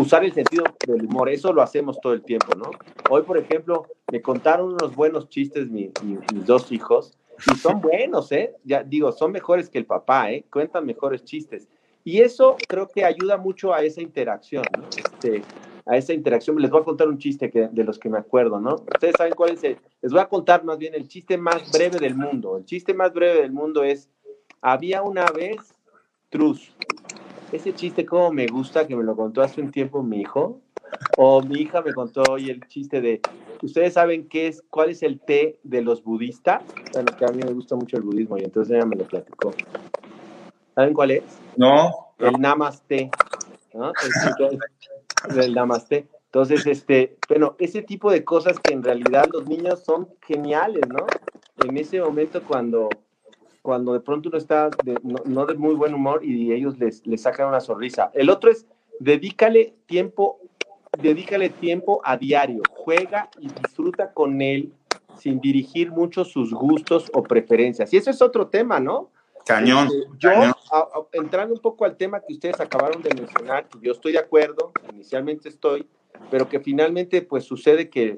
usar 0.00 0.24
el 0.24 0.32
sentido 0.32 0.64
del 0.86 1.04
humor, 1.04 1.28
eso 1.28 1.52
lo 1.52 1.60
hacemos 1.60 2.00
todo 2.00 2.14
el 2.14 2.22
tiempo, 2.22 2.54
¿no? 2.56 2.70
Hoy, 3.10 3.22
por 3.22 3.36
ejemplo, 3.36 3.86
me 4.10 4.22
contaron 4.22 4.72
unos 4.72 4.94
buenos 4.94 5.28
chistes 5.28 5.68
mis 5.68 5.92
dos 6.46 6.72
hijos, 6.72 7.18
y 7.52 7.56
son 7.56 7.80
buenos, 7.82 8.30
¿eh? 8.32 8.54
Ya 8.64 8.82
digo, 8.82 9.12
son 9.12 9.32
mejores 9.32 9.68
que 9.68 9.78
el 9.78 9.86
papá, 9.86 10.32
¿eh? 10.32 10.44
Cuentan 10.50 10.86
mejores 10.86 11.24
chistes. 11.24 11.68
Y 12.02 12.20
eso 12.20 12.56
creo 12.66 12.88
que 12.88 13.04
ayuda 13.04 13.36
mucho 13.36 13.74
a 13.74 13.82
esa 13.82 14.00
interacción, 14.00 14.64
¿no? 14.78 14.88
Este, 14.88 15.42
a 15.84 15.96
esa 15.96 16.14
interacción. 16.14 16.56
Les 16.60 16.70
voy 16.70 16.80
a 16.80 16.84
contar 16.84 17.08
un 17.08 17.18
chiste 17.18 17.50
que, 17.50 17.68
de 17.68 17.84
los 17.84 17.98
que 17.98 18.08
me 18.08 18.18
acuerdo, 18.18 18.58
¿no? 18.58 18.76
Ustedes 18.76 19.14
saben 19.18 19.34
cuál 19.34 19.50
es 19.50 19.64
el, 19.64 19.76
les 20.00 20.12
voy 20.12 20.20
a 20.20 20.26
contar 20.26 20.64
más 20.64 20.78
bien 20.78 20.94
el 20.94 21.08
chiste 21.08 21.36
más 21.36 21.70
breve 21.72 21.98
del 21.98 22.14
mundo. 22.14 22.56
El 22.56 22.64
chiste 22.64 22.94
más 22.94 23.12
breve 23.12 23.42
del 23.42 23.52
mundo 23.52 23.84
es, 23.84 24.08
había 24.60 25.02
una 25.02 25.26
vez 25.26 25.74
Truz, 26.28 26.72
ese 27.52 27.74
chiste 27.74 28.06
como 28.06 28.30
me 28.30 28.46
gusta, 28.46 28.86
que 28.86 28.94
me 28.94 29.02
lo 29.02 29.16
contó 29.16 29.42
hace 29.42 29.60
un 29.60 29.70
tiempo 29.72 30.02
mi 30.02 30.20
hijo, 30.20 30.60
o 31.16 31.42
mi 31.42 31.60
hija 31.60 31.82
me 31.82 31.92
contó 31.92 32.22
hoy 32.30 32.50
el 32.50 32.66
chiste 32.68 33.00
de, 33.00 33.20
¿ustedes 33.62 33.94
saben 33.94 34.28
qué 34.28 34.48
es, 34.48 34.62
cuál 34.70 34.90
es 34.90 35.02
el 35.02 35.18
té 35.20 35.58
de 35.64 35.82
los 35.82 36.04
budistas? 36.04 36.62
Bueno, 36.92 37.12
que 37.16 37.24
a 37.24 37.28
mí 37.28 37.42
me 37.42 37.52
gusta 37.52 37.74
mucho 37.74 37.96
el 37.96 38.02
budismo 38.02 38.38
y 38.38 38.44
entonces 38.44 38.76
ella 38.76 38.86
me 38.86 38.96
lo 38.96 39.04
platicó. 39.04 39.52
¿Saben 40.74 40.94
cuál 40.94 41.10
es? 41.12 41.24
No. 41.56 42.14
El 42.18 42.40
namaste, 42.40 43.10
¿no? 43.74 43.92
El, 45.28 45.38
el 45.38 45.54
namaste. 45.54 46.06
Entonces, 46.26 46.64
este, 46.66 47.16
bueno, 47.28 47.56
ese 47.58 47.82
tipo 47.82 48.10
de 48.12 48.24
cosas 48.24 48.58
que 48.60 48.72
en 48.72 48.84
realidad 48.84 49.28
los 49.32 49.48
niños 49.48 49.82
son 49.82 50.08
geniales, 50.22 50.82
¿no? 50.88 51.06
En 51.64 51.76
ese 51.76 52.00
momento 52.00 52.42
cuando, 52.44 52.88
cuando 53.62 53.92
de 53.92 54.00
pronto 54.00 54.28
uno 54.28 54.38
está 54.38 54.70
de, 54.84 54.98
no, 55.02 55.46
de 55.46 55.54
muy 55.54 55.74
buen 55.74 55.94
humor 55.94 56.24
y 56.24 56.52
ellos 56.52 56.78
les, 56.78 57.06
les 57.06 57.22
sacan 57.22 57.48
una 57.48 57.60
sonrisa. 57.60 58.10
El 58.14 58.30
otro 58.30 58.50
es, 58.50 58.66
dedícale 58.98 59.74
tiempo, 59.86 60.38
dedícale 61.00 61.50
tiempo 61.50 62.00
a 62.04 62.16
diario, 62.16 62.62
juega 62.70 63.28
y 63.38 63.48
disfruta 63.48 64.12
con 64.12 64.40
él 64.40 64.72
sin 65.18 65.40
dirigir 65.40 65.90
mucho 65.90 66.24
sus 66.24 66.52
gustos 66.52 67.10
o 67.12 67.22
preferencias. 67.22 67.92
Y 67.92 67.98
eso 67.98 68.10
es 68.10 68.22
otro 68.22 68.48
tema, 68.48 68.80
¿no? 68.80 69.10
Cañón. 69.46 69.88
Este, 69.88 70.08
yo, 70.18 70.30
entrando 71.12 71.54
un 71.54 71.60
poco 71.60 71.84
al 71.84 71.96
tema 71.96 72.20
que 72.20 72.32
ustedes 72.32 72.60
acabaron 72.60 73.02
de 73.02 73.14
mencionar, 73.14 73.66
yo 73.82 73.92
estoy 73.92 74.12
de 74.12 74.18
acuerdo, 74.18 74.72
inicialmente 74.92 75.48
estoy, 75.48 75.86
pero 76.30 76.48
que 76.48 76.60
finalmente 76.60 77.22
pues 77.22 77.44
sucede 77.44 77.90
que, 77.90 78.16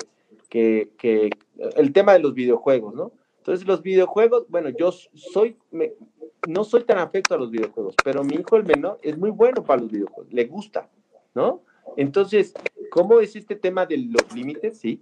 que, 0.48 0.90
que, 0.98 1.30
el 1.76 1.92
tema 1.92 2.12
de 2.12 2.20
los 2.20 2.34
videojuegos, 2.34 2.94
¿no? 2.94 3.12
Entonces 3.42 3.66
los 3.66 3.82
videojuegos, 3.82 4.46
bueno, 4.48 4.68
yo 4.68 4.92
soy, 4.92 5.56
me, 5.72 5.94
no 6.46 6.62
soy 6.62 6.84
tan 6.84 6.98
afecto 6.98 7.34
a 7.34 7.38
los 7.38 7.50
videojuegos, 7.50 7.96
pero 8.04 8.22
mi 8.22 8.36
hijo 8.36 8.54
el 8.54 8.62
menor 8.62 9.00
es 9.02 9.18
muy 9.18 9.30
bueno 9.30 9.64
para 9.64 9.82
los 9.82 9.90
videojuegos, 9.90 10.32
le 10.32 10.44
gusta, 10.44 10.88
¿no? 11.34 11.64
Entonces, 11.96 12.54
¿cómo 12.92 13.18
es 13.18 13.34
este 13.34 13.56
tema 13.56 13.84
de 13.84 13.96
los 13.96 14.32
límites? 14.32 14.78
Sí, 14.78 15.00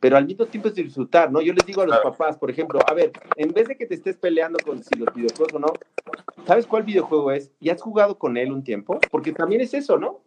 pero 0.00 0.16
al 0.16 0.26
mismo 0.26 0.46
tiempo 0.46 0.66
es 0.66 0.74
disfrutar, 0.74 1.30
¿no? 1.30 1.40
Yo 1.40 1.52
les 1.52 1.64
digo 1.64 1.82
a 1.82 1.86
los 1.86 2.00
papás, 2.00 2.36
por 2.36 2.50
ejemplo, 2.50 2.80
a 2.84 2.94
ver, 2.94 3.12
en 3.36 3.52
vez 3.52 3.68
de 3.68 3.76
que 3.76 3.86
te 3.86 3.94
estés 3.94 4.16
peleando 4.16 4.58
con 4.58 4.82
si 4.82 4.96
los 4.96 5.14
videojuegos 5.14 5.54
o 5.54 5.60
no, 5.60 5.72
¿sabes 6.48 6.66
cuál 6.66 6.82
videojuego 6.82 7.30
es? 7.30 7.52
¿Y 7.60 7.68
has 7.68 7.80
jugado 7.80 8.18
con 8.18 8.36
él 8.36 8.50
un 8.50 8.64
tiempo? 8.64 8.98
Porque 9.08 9.32
también 9.32 9.60
es 9.60 9.72
eso, 9.72 9.98
¿no? 9.98 10.20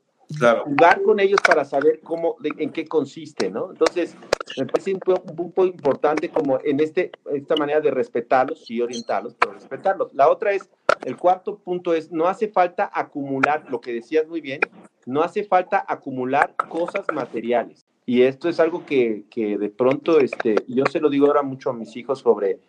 Jugar 0.64 1.02
con 1.04 1.20
ellos 1.20 1.40
para 1.46 1.66
saber 1.66 2.00
cómo, 2.02 2.38
en 2.44 2.72
qué 2.72 2.86
consiste, 2.86 3.50
¿no? 3.50 3.72
Entonces, 3.72 4.16
me 4.58 4.66
parece 4.66 4.94
un 4.94 5.00
punto 5.00 5.66
importante 5.66 6.30
como 6.30 6.60
en 6.64 6.80
este, 6.80 7.12
esta 7.34 7.56
manera 7.56 7.82
de 7.82 7.92
respetarlos, 7.92 8.66
sí 8.66 8.82
orientarlos, 8.82 9.36
pero 9.36 9.54
respetarlos. 9.54 10.14
La 10.14 10.30
otra 10.30 10.54
es, 10.54 10.70
el 11.04 11.18
cuarto 11.18 11.58
punto 11.58 11.94
es, 11.94 12.12
no 12.12 12.28
hace 12.28 12.48
falta 12.48 12.90
acumular, 12.94 13.66
lo 13.70 13.82
que 13.82 13.94
decías 13.94 14.28
muy 14.28 14.42
bien, 14.42 14.60
no 15.06 15.22
hace 15.22 15.44
falta 15.44 15.84
acumular 15.88 16.56
cosas 16.70 17.06
materiales. 17.14 17.86
Y 18.06 18.24
esto 18.24 18.50
es 18.50 18.60
algo 18.60 18.86
que, 18.86 19.26
que 19.30 19.58
de 19.58 19.70
pronto, 19.70 20.20
este, 20.20 20.56
yo 20.68 20.84
se 20.92 21.00
lo 21.00 21.10
digo 21.10 21.28
ahora 21.28 21.44
mucho 21.44 21.70
a 21.70 21.74
mis 21.74 21.96
hijos 21.96 22.20
sobre 22.20 22.60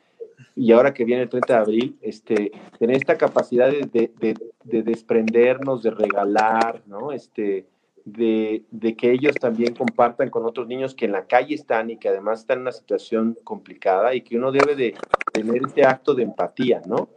y 0.56 0.72
ahora 0.72 0.94
que 0.94 1.04
viene 1.04 1.22
el 1.22 1.28
30 1.28 1.54
de 1.54 1.60
abril, 1.60 1.98
este, 2.00 2.52
tener 2.78 2.96
esta 2.96 3.16
capacidad 3.16 3.70
de, 3.70 3.88
de, 3.92 4.34
de, 4.64 4.82
desprendernos, 4.82 5.82
de 5.82 5.90
regalar, 5.90 6.82
¿no? 6.86 7.12
Este, 7.12 7.66
de, 8.04 8.64
de, 8.70 8.96
que 8.96 9.12
ellos 9.12 9.34
también 9.36 9.74
compartan 9.74 10.30
con 10.30 10.44
otros 10.44 10.66
niños 10.66 10.94
que 10.94 11.04
en 11.04 11.12
la 11.12 11.26
calle 11.26 11.54
están 11.54 11.90
y 11.90 11.98
que 11.98 12.08
además 12.08 12.40
están 12.40 12.58
en 12.58 12.62
una 12.62 12.72
situación 12.72 13.38
complicada 13.44 14.14
y 14.14 14.22
que 14.22 14.36
uno 14.36 14.50
debe 14.50 14.74
de 14.74 14.94
tener 15.32 15.62
este 15.64 15.84
acto 15.84 16.14
de 16.14 16.24
empatía, 16.24 16.82
¿no? 16.86 17.08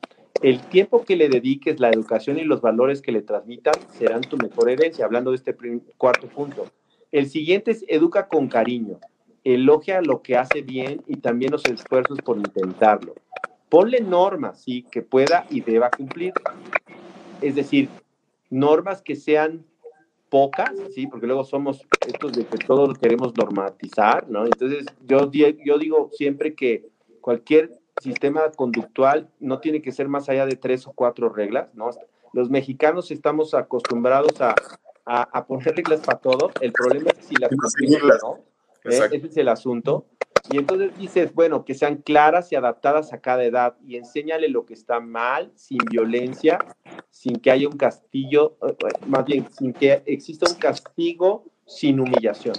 El 0.42 0.62
tiempo 0.62 1.04
que 1.04 1.16
le 1.16 1.30
dediques, 1.30 1.80
la 1.80 1.90
educación 1.90 2.38
y 2.38 2.44
los 2.44 2.62
valores 2.62 3.02
que 3.02 3.12
le 3.12 3.22
transmitan 3.22 3.74
serán 3.98 4.22
tu 4.22 4.38
mejor 4.38 4.70
herencia, 4.70 5.06
hablando 5.06 5.32
de 5.32 5.38
este 5.38 5.56
cuarto 5.98 6.28
punto. 6.28 6.66
El 7.12 7.30
siguiente 7.30 7.72
es 7.72 7.86
educa 7.88 8.28
con 8.28 8.48
cariño 8.48 9.00
elogia 9.46 10.02
lo 10.02 10.22
que 10.22 10.36
hace 10.36 10.62
bien 10.62 11.02
y 11.08 11.18
también 11.18 11.52
los 11.52 11.64
esfuerzos 11.66 12.20
por 12.22 12.38
intentarlo. 12.38 13.14
Ponle 13.70 14.02
normas, 14.02 14.62
sí, 14.62 14.84
que 14.92 15.02
pueda 15.02 15.46
y 15.50 15.62
deba 15.62 15.90
cumplir. 15.92 16.34
Es 17.42 17.56
decir, 17.56 17.90
normas 18.50 19.02
que 19.02 19.16
sean 19.16 19.64
pocas, 20.30 20.72
sí, 20.94 21.08
porque 21.08 21.28
luego 21.28 21.44
somos 21.44 21.86
estos 22.08 22.34
de 22.34 22.46
que 22.46 22.58
todo 22.58 22.88
lo 22.88 22.96
queremos 22.96 23.34
normatizar, 23.38 24.28
¿no? 24.30 24.46
Entonces, 24.46 24.86
yo, 25.06 25.32
yo 25.32 25.78
digo 25.78 26.10
siempre 26.12 26.56
que 26.56 26.90
cualquier 27.22 27.72
sistema 28.02 28.52
conductual 28.52 29.30
no 29.40 29.60
tiene 29.60 29.82
que 29.82 29.92
ser 29.92 30.08
más 30.08 30.28
allá 30.28 30.46
de 30.46 30.56
tres 30.56 30.88
o 30.88 30.94
cuatro 30.94 31.30
reglas, 31.30 31.74
¿no? 31.76 31.92
Los 32.34 32.50
mexicanos 32.50 33.12
estamos 33.12 33.54
acostumbrados 33.54 34.42
a, 34.42 34.56
a, 35.06 35.46
poner 35.46 35.76
reglas 35.76 36.02
para 36.02 36.20
todo. 36.20 36.52
El 36.60 36.74
problema 36.74 37.12
es 37.18 37.26
si 37.26 37.36
las 37.36 37.50
cumplimos, 37.50 38.02
¿no? 38.22 38.55
¿Eh? 38.86 39.10
Ese 39.12 39.28
es 39.28 39.38
el 39.38 39.50
asunto. 39.50 40.06
Y 40.52 40.58
entonces 40.58 40.96
dices, 40.98 41.34
bueno, 41.34 41.66
que 41.66 41.74
sean 41.74 41.98
claras 41.98 42.52
y 42.52 42.56
adaptadas 42.56 43.14
a 43.14 43.20
cada 43.20 43.44
edad 43.44 43.76
y 43.86 43.96
enséñale 43.96 44.48
lo 44.48 44.66
que 44.66 44.74
está 44.74 45.00
mal, 45.00 45.52
sin 45.56 45.80
violencia, 45.90 46.60
sin 47.10 47.38
que 47.38 47.52
haya 47.52 47.68
un 47.68 47.78
castillo, 47.78 48.58
eh, 48.62 48.76
más 49.08 49.26
bien, 49.26 49.48
sin 49.52 49.74
que 49.74 50.04
exista 50.06 50.50
un 50.50 50.58
castigo 50.58 51.46
sin 51.66 52.00
humillación. 52.00 52.56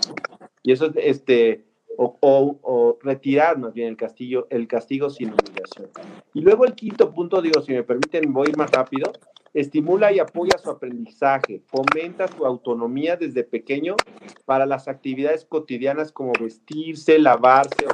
Y 0.65 0.73
eso 0.73 0.87
es, 0.87 0.93
este, 0.97 1.65
o, 1.97 2.17
o, 2.21 2.99
retirar 3.03 3.59
más 3.59 3.73
bien 3.73 3.89
el, 3.89 3.97
castillo, 3.97 4.49
el 4.51 4.67
castigo 4.67 5.09
sin 5.09 5.29
humillación. 5.29 5.89
Y 6.35 6.41
luego 6.41 6.65
el 6.65 6.75
quinto 6.75 7.13
punto, 7.13 7.41
digo, 7.41 7.63
si 7.63 7.73
me 7.73 7.85
permiten, 7.85 8.33
voy 8.33 8.53
más 8.57 8.71
rápido, 8.71 9.13
estimula 9.61 10.13
y 10.13 10.19
apoya 10.19 10.59
su 10.59 10.71
aprendizaje, 10.71 11.63
fomenta 11.67 12.29
su 12.29 12.45
autonomía 12.45 13.17
desde 13.17 13.43
pequeño 13.43 13.97
para 14.45 14.67
las 14.67 14.87
actividades 14.87 15.47
cotidianas 15.47 16.13
como 16.13 16.33
vestirse, 16.39 17.19
lavarse 17.19 17.87
o. 17.87 17.91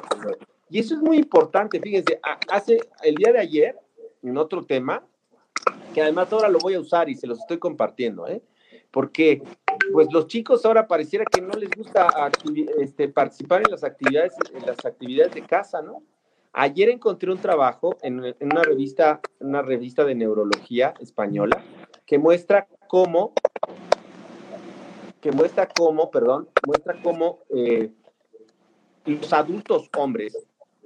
Y 0.68 0.80
eso 0.80 0.94
es 0.94 1.00
muy 1.00 1.18
importante, 1.18 1.78
fíjense, 1.80 2.18
hace 2.50 2.80
el 3.02 3.14
día 3.14 3.32
de 3.32 3.38
ayer, 3.38 3.76
en 4.22 4.36
otro 4.38 4.64
tema, 4.64 5.06
que 5.94 6.02
además 6.02 6.32
ahora 6.32 6.48
lo 6.48 6.58
voy 6.58 6.74
a 6.74 6.80
usar 6.80 7.08
y 7.08 7.14
se 7.14 7.26
los 7.26 7.38
estoy 7.38 7.58
compartiendo, 7.58 8.26
¿eh? 8.26 8.42
porque 8.90 9.42
pues 9.92 10.08
los 10.12 10.26
chicos 10.26 10.64
ahora 10.64 10.88
pareciera 10.88 11.24
que 11.24 11.40
no 11.40 11.52
les 11.52 11.70
gusta 11.70 12.08
este, 12.80 13.08
participar 13.08 13.62
en 13.64 13.70
las 13.70 13.84
actividades, 13.84 14.34
en 14.52 14.66
las 14.66 14.84
actividades 14.84 15.34
de 15.34 15.42
casa, 15.42 15.80
¿no? 15.82 16.02
Ayer 16.54 16.90
encontré 16.90 17.32
un 17.32 17.38
trabajo 17.38 17.96
en, 18.02 18.20
una 18.40 18.62
revista, 18.62 19.20
una 19.40 19.62
revista 19.62 20.04
de 20.04 20.14
neurología 20.14 20.92
española 21.00 21.62
que 22.04 22.18
muestra 22.18 22.68
cómo, 22.88 23.32
que 25.22 25.32
muestra 25.32 25.66
cómo, 25.66 26.10
perdón, 26.10 26.48
muestra 26.66 27.00
cómo 27.02 27.38
eh, 27.48 27.90
los 29.06 29.32
adultos 29.32 29.88
hombres 29.96 30.36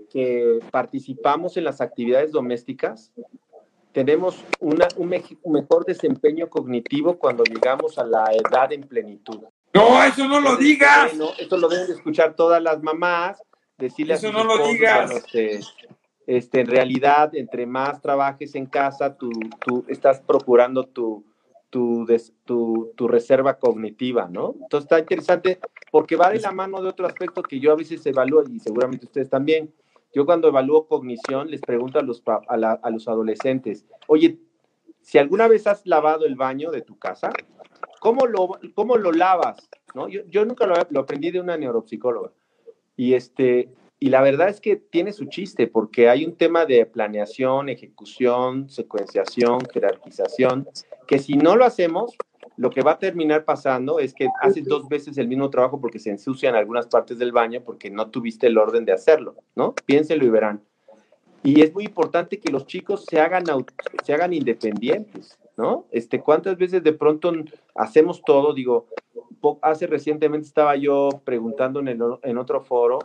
que 0.08 0.60
participamos 0.70 1.56
en 1.56 1.64
las 1.64 1.80
actividades 1.80 2.30
domésticas 2.30 3.12
tenemos 3.90 4.44
una, 4.60 4.86
un, 4.98 5.08
mejor 5.08 5.84
desempeño 5.84 6.48
cognitivo 6.48 7.18
cuando 7.18 7.42
llegamos 7.42 7.98
a 7.98 8.04
la 8.04 8.26
edad 8.30 8.72
en 8.72 8.82
plenitud. 8.82 9.40
No, 9.74 10.02
eso 10.04 10.28
no 10.28 10.40
lo 10.40 10.56
digas. 10.56 11.12
esto 11.38 11.56
lo 11.56 11.68
deben 11.68 11.88
de 11.88 11.94
escuchar 11.94 12.36
todas 12.36 12.62
las 12.62 12.80
mamás 12.82 13.42
decirle 13.78 14.14
Eso 14.14 14.32
no 14.32 14.44
lo 14.44 14.66
digas. 14.68 15.10
Este, 15.10 15.60
este, 16.26 16.60
en 16.60 16.66
realidad, 16.66 17.34
entre 17.34 17.66
más 17.66 18.00
trabajes 18.00 18.54
en 18.54 18.66
casa, 18.66 19.16
tú, 19.16 19.30
tú 19.64 19.84
estás 19.88 20.20
procurando 20.20 20.84
tu, 20.84 21.24
tu, 21.70 22.06
tu, 22.44 22.92
tu, 22.96 23.08
reserva 23.08 23.58
cognitiva, 23.58 24.28
¿no? 24.28 24.54
Entonces 24.60 24.86
está 24.86 24.98
interesante 24.98 25.60
porque 25.90 26.16
va 26.16 26.30
de 26.30 26.40
la 26.40 26.52
mano 26.52 26.82
de 26.82 26.88
otro 26.88 27.06
aspecto 27.06 27.42
que 27.42 27.60
yo 27.60 27.72
a 27.72 27.76
veces 27.76 28.04
evalúo 28.06 28.42
y 28.48 28.58
seguramente 28.60 29.06
ustedes 29.06 29.30
también. 29.30 29.72
Yo 30.14 30.24
cuando 30.24 30.48
evalúo 30.48 30.86
cognición 30.86 31.50
les 31.50 31.60
pregunto 31.60 31.98
a 31.98 32.02
los, 32.02 32.22
a, 32.26 32.90
los 32.90 33.06
adolescentes, 33.06 33.84
oye, 34.06 34.38
si 35.02 35.18
alguna 35.18 35.46
vez 35.46 35.66
has 35.66 35.86
lavado 35.86 36.24
el 36.24 36.36
baño 36.36 36.70
de 36.70 36.80
tu 36.80 36.98
casa, 36.98 37.30
¿cómo 38.00 38.26
lo, 38.26 38.58
cómo 38.74 38.96
lo 38.96 39.12
lavas? 39.12 39.68
¿No? 39.94 40.08
Yo, 40.08 40.22
yo 40.28 40.44
nunca 40.44 40.66
lo, 40.66 40.74
lo 40.88 41.00
aprendí 41.00 41.30
de 41.30 41.40
una 41.40 41.56
neuropsicóloga. 41.56 42.32
Y, 42.96 43.14
este, 43.14 43.68
y 43.98 44.10
la 44.10 44.22
verdad 44.22 44.48
es 44.48 44.60
que 44.60 44.76
tiene 44.76 45.12
su 45.12 45.26
chiste, 45.26 45.66
porque 45.66 46.08
hay 46.08 46.24
un 46.24 46.36
tema 46.36 46.66
de 46.66 46.84
planeación, 46.86 47.68
ejecución, 47.68 48.68
secuenciación, 48.68 49.60
jerarquización, 49.72 50.68
que 51.06 51.18
si 51.18 51.34
no 51.34 51.56
lo 51.56 51.64
hacemos, 51.64 52.16
lo 52.56 52.70
que 52.70 52.82
va 52.82 52.92
a 52.92 52.98
terminar 52.98 53.44
pasando 53.44 53.98
es 53.98 54.14
que 54.14 54.28
haces 54.40 54.64
dos 54.64 54.88
veces 54.88 55.18
el 55.18 55.28
mismo 55.28 55.50
trabajo 55.50 55.80
porque 55.80 55.98
se 55.98 56.10
ensucian 56.10 56.54
algunas 56.54 56.86
partes 56.86 57.18
del 57.18 57.32
baño 57.32 57.62
porque 57.62 57.90
no 57.90 58.10
tuviste 58.10 58.46
el 58.46 58.56
orden 58.56 58.84
de 58.84 58.92
hacerlo, 58.92 59.36
¿no? 59.54 59.74
Piénselo 59.84 60.24
y 60.24 60.30
verán. 60.30 60.62
Y 61.42 61.60
es 61.60 61.72
muy 61.72 61.84
importante 61.84 62.40
que 62.40 62.50
los 62.50 62.66
chicos 62.66 63.04
se 63.08 63.20
hagan, 63.20 63.44
se 64.04 64.14
hagan 64.14 64.32
independientes, 64.32 65.38
¿no? 65.56 65.86
Este, 65.90 66.20
¿Cuántas 66.20 66.56
veces 66.56 66.82
de 66.82 66.92
pronto 66.92 67.32
hacemos 67.74 68.22
todo? 68.22 68.52
Digo, 68.54 68.86
hace 69.62 69.86
recientemente 69.86 70.46
estaba 70.46 70.76
yo 70.76 71.08
preguntando 71.24 71.80
en, 71.80 72.00
en 72.22 72.38
otro 72.38 72.60
foro 72.62 72.98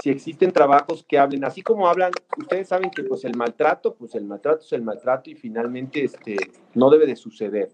si 0.00 0.10
existen 0.10 0.52
trabajos 0.52 1.04
que 1.08 1.18
hablen, 1.18 1.44
así 1.44 1.62
como 1.62 1.88
hablan, 1.88 2.12
ustedes 2.36 2.68
saben 2.68 2.90
que 2.90 3.02
pues 3.04 3.24
el 3.24 3.36
maltrato, 3.36 3.94
pues 3.94 4.14
el 4.14 4.24
maltrato 4.24 4.60
es 4.62 4.72
el 4.72 4.82
maltrato 4.82 5.30
y 5.30 5.34
finalmente 5.34 6.04
este, 6.04 6.36
no 6.74 6.90
debe 6.90 7.06
de 7.06 7.16
suceder. 7.16 7.70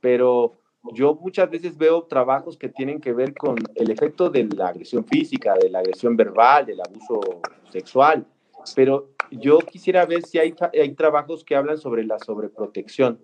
pero 0.00 0.54
yo 0.94 1.14
muchas 1.16 1.50
veces 1.50 1.76
veo 1.76 2.04
trabajos 2.04 2.56
que 2.56 2.68
tienen 2.68 3.00
que 3.00 3.12
ver 3.12 3.34
con 3.34 3.56
el 3.74 3.90
efecto 3.90 4.30
de 4.30 4.44
la 4.44 4.68
agresión 4.68 5.04
física, 5.04 5.54
de 5.60 5.68
la 5.68 5.80
agresión 5.80 6.16
verbal, 6.16 6.64
del 6.64 6.80
abuso 6.80 7.20
sexual, 7.70 8.24
pero 8.74 9.10
yo 9.30 9.58
quisiera 9.58 10.06
ver 10.06 10.22
si 10.22 10.38
hay, 10.38 10.54
hay 10.72 10.94
trabajos 10.94 11.44
que 11.44 11.56
hablan 11.56 11.78
sobre 11.78 12.04
la 12.04 12.18
sobreprotección. 12.18 13.18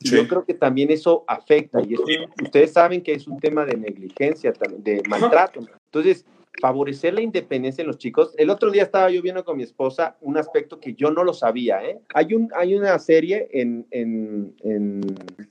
Yo 0.00 0.28
creo 0.28 0.44
que 0.44 0.54
también 0.54 0.90
eso 0.90 1.24
afecta 1.26 1.80
y 1.80 1.94
ustedes 2.42 2.72
saben 2.72 3.02
que 3.02 3.12
es 3.12 3.26
un 3.26 3.38
tema 3.40 3.64
de 3.64 3.76
negligencia, 3.76 4.52
de 4.78 5.02
maltrato. 5.08 5.60
Entonces, 5.86 6.24
favorecer 6.60 7.14
la 7.14 7.20
independencia 7.20 7.82
en 7.82 7.88
los 7.88 7.98
chicos. 7.98 8.34
El 8.36 8.50
otro 8.50 8.70
día 8.70 8.82
estaba 8.82 9.10
yo 9.10 9.22
viendo 9.22 9.44
con 9.44 9.56
mi 9.56 9.62
esposa 9.62 10.16
un 10.20 10.36
aspecto 10.36 10.80
que 10.80 10.94
yo 10.94 11.10
no 11.10 11.24
lo 11.24 11.32
sabía. 11.32 11.82
¿eh? 11.84 12.00
Hay, 12.14 12.34
un, 12.34 12.48
hay 12.54 12.74
una 12.74 12.98
serie 12.98 13.48
en, 13.52 13.86
en, 13.90 14.54
en 14.62 15.02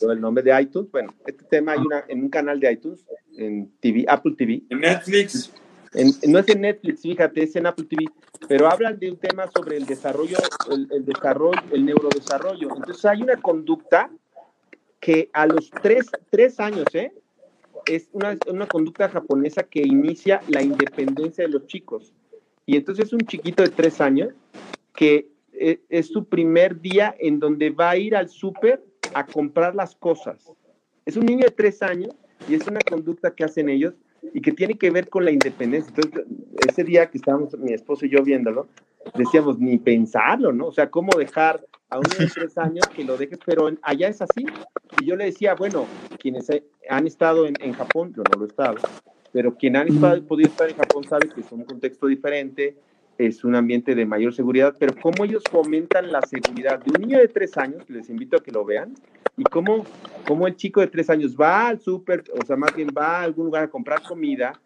el 0.01 0.21
nombre 0.21 0.43
de 0.43 0.61
iTunes. 0.61 0.91
Bueno, 0.91 1.13
este 1.25 1.43
tema 1.45 1.73
hay 1.73 1.79
una, 1.79 2.03
en 2.07 2.23
un 2.23 2.29
canal 2.29 2.59
de 2.59 2.71
iTunes, 2.71 3.05
en 3.37 3.71
TV, 3.79 4.05
Apple 4.07 4.35
TV. 4.37 4.63
En 4.69 4.79
Netflix. 4.79 5.51
no 6.27 6.39
es 6.39 6.49
en 6.49 6.61
Netflix, 6.61 7.01
fíjate, 7.01 7.43
es 7.43 7.55
en 7.55 7.65
Apple 7.65 7.85
TV, 7.89 8.05
pero 8.47 8.69
hablan 8.69 8.99
de 8.99 9.11
un 9.11 9.17
tema 9.17 9.47
sobre 9.47 9.77
el 9.77 9.85
desarrollo, 9.85 10.37
el, 10.71 10.87
el 10.91 11.05
desarrollo, 11.05 11.61
el 11.71 11.85
neurodesarrollo. 11.85 12.69
Entonces 12.75 13.05
hay 13.05 13.21
una 13.21 13.37
conducta 13.37 14.11
que 14.99 15.29
a 15.33 15.45
los 15.45 15.69
tres, 15.69 16.07
tres 16.29 16.59
años, 16.59 16.85
¿eh? 16.93 17.11
es 17.85 18.09
una, 18.11 18.37
una, 18.47 18.67
conducta 18.67 19.09
japonesa 19.09 19.63
que 19.63 19.81
inicia 19.81 20.41
la 20.47 20.61
independencia 20.61 21.45
de 21.45 21.51
los 21.51 21.67
chicos. 21.67 22.13
Y 22.65 22.75
entonces 22.75 23.05
es 23.05 23.13
un 23.13 23.21
chiquito 23.21 23.63
de 23.63 23.69
tres 23.69 24.01
años 24.01 24.33
que 24.93 25.29
es, 25.53 25.79
es 25.89 26.07
su 26.07 26.25
primer 26.25 26.81
día 26.81 27.15
en 27.19 27.39
donde 27.39 27.69
va 27.69 27.91
a 27.91 27.97
ir 27.97 28.15
al 28.15 28.29
súper 28.29 28.83
a 29.13 29.25
comprar 29.25 29.75
las 29.75 29.95
cosas. 29.95 30.51
Es 31.05 31.15
un 31.15 31.25
niño 31.25 31.45
de 31.45 31.51
tres 31.51 31.81
años 31.81 32.13
y 32.49 32.55
es 32.55 32.67
una 32.67 32.79
conducta 32.81 33.33
que 33.33 33.43
hacen 33.43 33.69
ellos 33.69 33.93
y 34.33 34.41
que 34.41 34.51
tiene 34.51 34.77
que 34.77 34.91
ver 34.91 35.09
con 35.09 35.23
la 35.23 35.31
independencia. 35.31 35.93
Entonces, 35.95 36.25
ese 36.67 36.83
día 36.83 37.09
que 37.09 37.17
estábamos 37.17 37.57
mi 37.57 37.73
esposo 37.73 38.05
y 38.05 38.09
yo 38.09 38.23
viéndolo, 38.23 38.67
decíamos, 39.15 39.59
ni 39.59 39.77
pensarlo, 39.77 40.51
¿no? 40.51 40.67
O 40.67 40.71
sea, 40.71 40.89
¿cómo 40.89 41.17
dejar 41.17 41.63
a 41.89 41.97
un 41.97 42.03
niño 42.03 42.25
de 42.25 42.31
tres 42.33 42.57
años 42.57 42.87
que 42.87 43.03
lo 43.03 43.17
dejes? 43.17 43.39
Pero 43.45 43.69
allá 43.81 44.07
es 44.07 44.21
así. 44.21 44.45
Y 45.01 45.05
yo 45.05 45.15
le 45.15 45.25
decía, 45.25 45.55
bueno, 45.55 45.85
quienes 46.19 46.47
han 46.89 47.07
estado 47.07 47.45
en, 47.45 47.55
en 47.59 47.73
Japón, 47.73 48.13
yo 48.15 48.23
no 48.23 48.39
lo 48.39 48.45
he 48.45 48.47
estado, 48.47 48.77
pero 49.31 49.55
quien 49.55 49.75
han 49.75 49.87
estado, 49.87 50.23
podido 50.23 50.49
estar 50.49 50.69
en 50.69 50.75
Japón 50.75 51.03
sabe 51.03 51.29
que 51.29 51.41
es 51.41 51.51
un 51.51 51.63
contexto 51.63 52.07
diferente, 52.07 52.75
es 53.17 53.43
un 53.43 53.55
ambiente 53.55 53.95
de 53.95 54.05
mayor 54.05 54.33
seguridad, 54.33 54.75
pero 54.79 54.93
cómo 55.01 55.25
ellos 55.25 55.43
fomentan 55.49 56.11
la 56.11 56.21
seguridad 56.21 56.79
de 56.79 56.91
un 56.91 57.01
niño 57.01 57.19
de 57.19 57.27
tres 57.27 57.57
años, 57.57 57.89
les 57.89 58.09
invito 58.09 58.37
a 58.37 58.43
que 58.43 58.51
lo 58.51 58.63
vean, 58.63 58.93
y 59.35 59.43
cómo, 59.43 59.85
cómo 60.27 60.47
el 60.47 60.55
chico 60.55 60.81
de 60.81 60.87
tres 60.87 61.09
años 61.09 61.35
va 61.35 61.67
al 61.67 61.79
súper, 61.79 62.23
o 62.33 62.45
sea, 62.45 62.55
más 62.55 62.75
bien 62.75 62.89
va 62.95 63.19
a 63.19 63.23
algún 63.23 63.45
lugar 63.45 63.63
a 63.63 63.69
comprar 63.69 64.01
comida, 64.03 64.59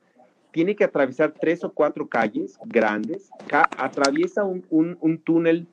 tiene 0.52 0.76
que 0.76 0.84
atravesar 0.84 1.34
tres 1.40 1.64
o 1.64 1.72
cuatro 1.72 2.08
calles 2.08 2.58
grandes, 2.66 3.30
atraviesa 3.78 4.44
un, 4.44 4.66
un, 4.70 4.98
un 5.00 5.18
túnel 5.18 5.68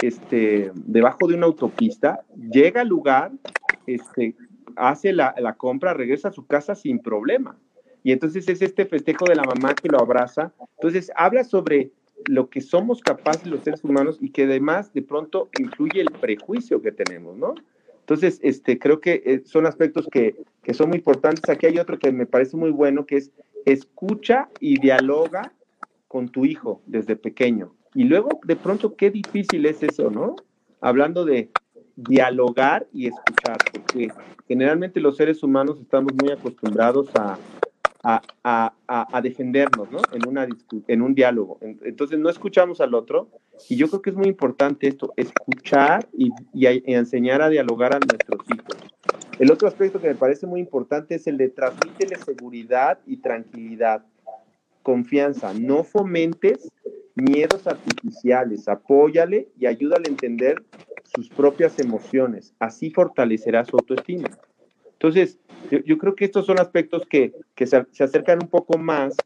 este, 0.00 0.72
debajo 0.74 1.26
de 1.26 1.34
una 1.34 1.46
autopista, 1.46 2.20
llega 2.36 2.82
al 2.82 2.88
lugar, 2.88 3.32
este, 3.86 4.34
hace 4.76 5.12
la, 5.12 5.34
la, 5.38 5.54
compra, 5.54 5.94
regresa 5.94 6.28
a 6.28 6.32
su 6.32 6.46
casa 6.46 6.74
sin 6.74 6.98
problema. 6.98 7.56
Y 8.02 8.12
entonces 8.12 8.48
es 8.48 8.60
este 8.60 8.84
festejo 8.86 9.24
de 9.26 9.36
la 9.36 9.44
mamá 9.44 9.74
que 9.74 9.88
lo 9.88 9.98
abraza. 9.98 10.52
Entonces 10.76 11.10
habla 11.16 11.44
sobre 11.44 11.90
lo 12.26 12.48
que 12.48 12.60
somos 12.60 13.00
capaces 13.00 13.46
los 13.46 13.62
seres 13.62 13.82
humanos 13.82 14.18
y 14.20 14.30
que 14.30 14.44
además 14.44 14.92
de 14.92 15.02
pronto 15.02 15.48
influye 15.58 16.00
el 16.00 16.10
prejuicio 16.10 16.80
que 16.80 16.92
tenemos, 16.92 17.36
¿no? 17.36 17.54
Entonces, 18.00 18.38
este, 18.42 18.78
creo 18.78 19.00
que 19.00 19.22
eh, 19.24 19.42
son 19.46 19.64
aspectos 19.64 20.06
que, 20.12 20.36
que 20.62 20.74
son 20.74 20.90
muy 20.90 20.98
importantes. 20.98 21.48
Aquí 21.48 21.64
hay 21.64 21.78
otro 21.78 21.98
que 21.98 22.12
me 22.12 22.26
parece 22.26 22.54
muy 22.54 22.70
bueno, 22.70 23.06
que 23.06 23.16
es 23.16 23.32
escucha 23.64 24.48
y 24.60 24.78
dialoga 24.78 25.52
con 26.08 26.28
tu 26.28 26.44
hijo 26.44 26.82
desde 26.86 27.16
pequeño. 27.16 27.74
Y 27.94 28.04
luego, 28.04 28.40
de 28.44 28.56
pronto, 28.56 28.96
qué 28.96 29.10
difícil 29.10 29.66
es 29.66 29.82
eso, 29.82 30.10
¿no? 30.10 30.36
Hablando 30.80 31.24
de 31.24 31.50
dialogar 31.96 32.86
y 32.92 33.06
escuchar, 33.06 33.58
porque 33.72 34.08
generalmente 34.48 35.00
los 35.00 35.16
seres 35.16 35.42
humanos 35.42 35.78
estamos 35.80 36.12
muy 36.20 36.32
acostumbrados 36.32 37.08
a, 37.14 37.38
a, 38.02 38.72
a, 38.86 39.20
defendernos, 39.22 39.90
¿no? 39.90 39.98
En, 40.12 40.28
una, 40.28 40.46
en 40.88 41.02
un 41.02 41.14
diálogo. 41.14 41.58
Entonces, 41.60 42.18
no 42.18 42.28
escuchamos 42.28 42.80
al 42.80 42.94
otro. 42.94 43.28
Y 43.68 43.76
yo 43.76 43.88
creo 43.88 44.02
que 44.02 44.10
es 44.10 44.16
muy 44.16 44.26
importante 44.26 44.88
esto, 44.88 45.14
escuchar 45.16 46.06
y, 46.12 46.30
y 46.52 46.66
enseñar 46.92 47.40
a 47.40 47.48
dialogar 47.48 47.94
a 47.94 48.00
nuestros 48.00 48.40
hijos. 48.52 48.76
El 49.38 49.50
otro 49.50 49.66
aspecto 49.66 50.00
que 50.00 50.08
me 50.08 50.14
parece 50.14 50.46
muy 50.46 50.60
importante 50.60 51.14
es 51.14 51.26
el 51.26 51.36
de 51.36 51.48
transmítele 51.48 52.16
seguridad 52.16 52.98
y 53.06 53.16
tranquilidad, 53.18 54.04
confianza. 54.82 55.52
No 55.54 55.82
fomentes 55.82 56.70
miedos 57.14 57.66
artificiales, 57.66 58.68
apóyale 58.68 59.48
y 59.58 59.66
ayúdale 59.66 60.04
a 60.06 60.10
entender 60.10 60.62
sus 61.14 61.28
propias 61.28 61.78
emociones. 61.78 62.54
Así 62.58 62.90
fortalecerá 62.90 63.64
su 63.64 63.76
autoestima. 63.76 64.28
Entonces, 64.92 65.38
yo, 65.70 65.78
yo 65.80 65.98
creo 65.98 66.14
que 66.14 66.24
estos 66.24 66.46
son 66.46 66.58
aspectos 66.58 67.02
que, 67.08 67.32
que 67.54 67.66
se, 67.66 67.84
se, 67.92 68.04
acercan 68.04 68.38
un 68.42 68.48
poco 68.48 68.78
más 68.78 69.16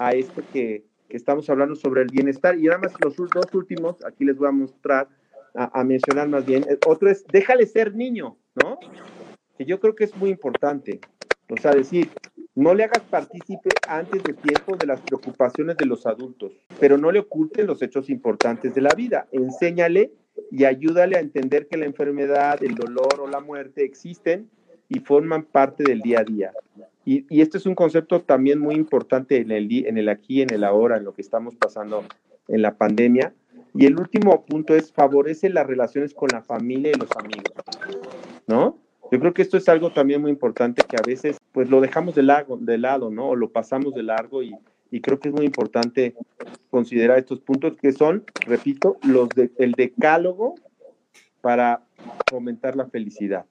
a 0.00 0.12
esto 0.12 0.42
que, 0.52 0.84
que, 1.08 1.16
estamos 1.16 1.48
hablando 1.50 1.74
sobre 1.74 2.02
el 2.02 2.08
bienestar. 2.08 2.58
Y 2.58 2.64
nada 2.64 2.78
más 2.78 2.92
los 3.02 3.16
dos 3.16 3.52
últimos, 3.52 4.04
aquí 4.04 4.24
les 4.24 4.36
voy 4.36 4.48
a 4.48 4.52
mostrar, 4.52 5.08
a, 5.54 5.80
a 5.80 5.84
mencionar 5.84 6.28
más 6.28 6.46
bien. 6.46 6.64
Otro 6.86 7.10
es, 7.10 7.24
déjale 7.32 7.66
ser 7.66 7.94
niño, 7.94 8.36
¿no? 8.62 8.78
Que 9.58 9.64
yo 9.64 9.80
creo 9.80 9.94
que 9.94 10.04
es 10.04 10.16
muy 10.16 10.30
importante. 10.30 11.00
O 11.54 11.60
sea, 11.60 11.72
decir, 11.72 12.10
no 12.56 12.74
le 12.74 12.84
hagas 12.84 13.02
partícipe 13.02 13.70
antes 13.88 14.22
de 14.24 14.32
tiempo 14.32 14.76
de 14.76 14.86
las 14.86 15.00
preocupaciones 15.00 15.76
de 15.76 15.86
los 15.86 16.04
adultos, 16.04 16.52
pero 16.80 16.98
no 16.98 17.12
le 17.12 17.20
oculten 17.20 17.66
los 17.66 17.80
hechos 17.80 18.10
importantes 18.10 18.74
de 18.74 18.80
la 18.80 18.94
vida. 18.94 19.28
Enséñale 19.30 20.12
y 20.50 20.64
ayúdale 20.64 21.16
a 21.16 21.20
entender 21.20 21.68
que 21.68 21.76
la 21.76 21.86
enfermedad, 21.86 22.62
el 22.62 22.74
dolor 22.74 23.20
o 23.20 23.28
la 23.28 23.40
muerte 23.40 23.84
existen 23.84 24.50
y 24.88 24.98
forman 25.00 25.44
parte 25.44 25.84
del 25.84 26.00
día 26.00 26.20
a 26.20 26.24
día. 26.24 26.52
Y, 27.04 27.40
este 27.40 27.58
es 27.58 27.66
un 27.66 27.74
concepto 27.74 28.20
también 28.20 28.58
muy 28.58 28.74
importante 28.74 29.36
en 29.36 29.50
el, 29.50 29.70
en 29.86 29.98
el 29.98 30.08
aquí, 30.08 30.42
en 30.42 30.52
el 30.52 30.64
ahora, 30.64 30.96
en 30.96 31.04
lo 31.04 31.14
que 31.14 31.22
estamos 31.22 31.54
pasando 31.54 32.04
en 32.48 32.62
la 32.62 32.74
pandemia. 32.74 33.32
Y 33.74 33.86
el 33.86 33.98
último 33.98 34.44
punto 34.44 34.74
es 34.74 34.92
favorece 34.92 35.50
las 35.50 35.66
relaciones 35.66 36.14
con 36.14 36.28
la 36.32 36.42
familia 36.42 36.92
y 36.94 36.98
los 36.98 37.10
amigos, 37.16 37.52
¿no? 38.46 38.78
Yo 39.10 39.20
creo 39.20 39.34
que 39.34 39.42
esto 39.42 39.56
es 39.56 39.68
algo 39.68 39.92
también 39.92 40.20
muy 40.20 40.30
importante 40.30 40.82
que 40.88 40.96
a 40.96 41.02
veces 41.06 41.38
pues 41.52 41.70
lo 41.70 41.80
dejamos 41.80 42.14
de, 42.14 42.22
lado, 42.22 43.10
¿no? 43.10 43.28
O 43.28 43.36
lo 43.36 43.50
pasamos 43.50 43.94
de 43.94 44.02
largo 44.02 44.42
y, 44.42 44.54
y, 44.90 45.00
creo 45.00 45.20
que 45.20 45.28
es 45.28 45.34
muy 45.34 45.46
importante 45.46 46.14
considerar 46.70 47.18
estos 47.18 47.40
puntos 47.40 47.76
que 47.76 47.92
son, 47.92 48.24
repito, 48.46 48.96
los 49.02 49.28
de, 49.30 49.52
el 49.58 49.72
decálogo 49.72 50.54
para 51.40 51.82
fomentar 52.28 52.76
la 52.76 52.86
felicidad. 52.86 53.44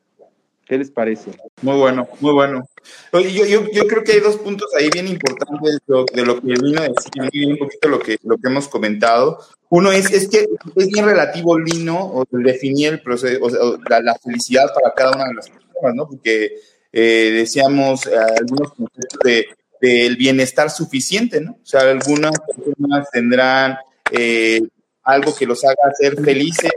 ¿Qué 0.65 0.77
les 0.77 0.91
parece? 0.91 1.31
Muy 1.61 1.77
bueno, 1.77 2.07
muy 2.21 2.33
bueno. 2.33 2.67
Yo, 3.11 3.45
yo, 3.45 3.69
yo 3.71 3.87
creo 3.87 4.03
que 4.03 4.13
hay 4.13 4.19
dos 4.19 4.37
puntos 4.37 4.69
ahí 4.77 4.89
bien 4.89 5.07
importantes 5.07 5.79
de 5.87 6.25
lo, 6.25 6.41
que 6.41 6.53
vino 6.61 6.81
a 6.81 6.87
decir, 6.87 7.47
un 7.49 7.57
poquito 7.57 7.89
lo 7.89 7.99
que, 7.99 8.17
lo 8.23 8.37
que 8.37 8.47
hemos 8.47 8.67
comentado. 8.67 9.39
Uno 9.69 9.91
es, 9.91 10.11
es 10.11 10.29
que 10.29 10.47
es 10.75 10.87
bien 10.87 11.05
relativo 11.05 11.57
Lino 11.59 11.99
o 11.99 12.25
definir 12.31 12.93
el 12.93 13.01
proceso, 13.01 13.43
o 13.43 13.77
la, 13.89 14.01
la, 14.01 14.15
felicidad 14.15 14.73
para 14.73 14.93
cada 14.93 15.15
una 15.15 15.27
de 15.27 15.33
las 15.33 15.49
personas, 15.49 15.95
¿no? 15.95 16.07
Porque 16.07 16.55
eh, 16.91 17.31
decíamos 17.33 18.05
eh, 18.05 18.15
algunos 18.15 18.73
conceptos 18.73 19.19
de, 19.23 19.47
del 19.81 20.15
bienestar 20.15 20.69
suficiente, 20.69 21.41
¿no? 21.41 21.53
O 21.53 21.65
sea, 21.65 21.81
algunas 21.81 22.39
personas 22.39 23.09
tendrán 23.11 23.77
eh, 24.11 24.61
algo 25.03 25.35
que 25.35 25.45
los 25.45 25.63
haga 25.65 25.93
ser 25.97 26.15
felices, 26.23 26.71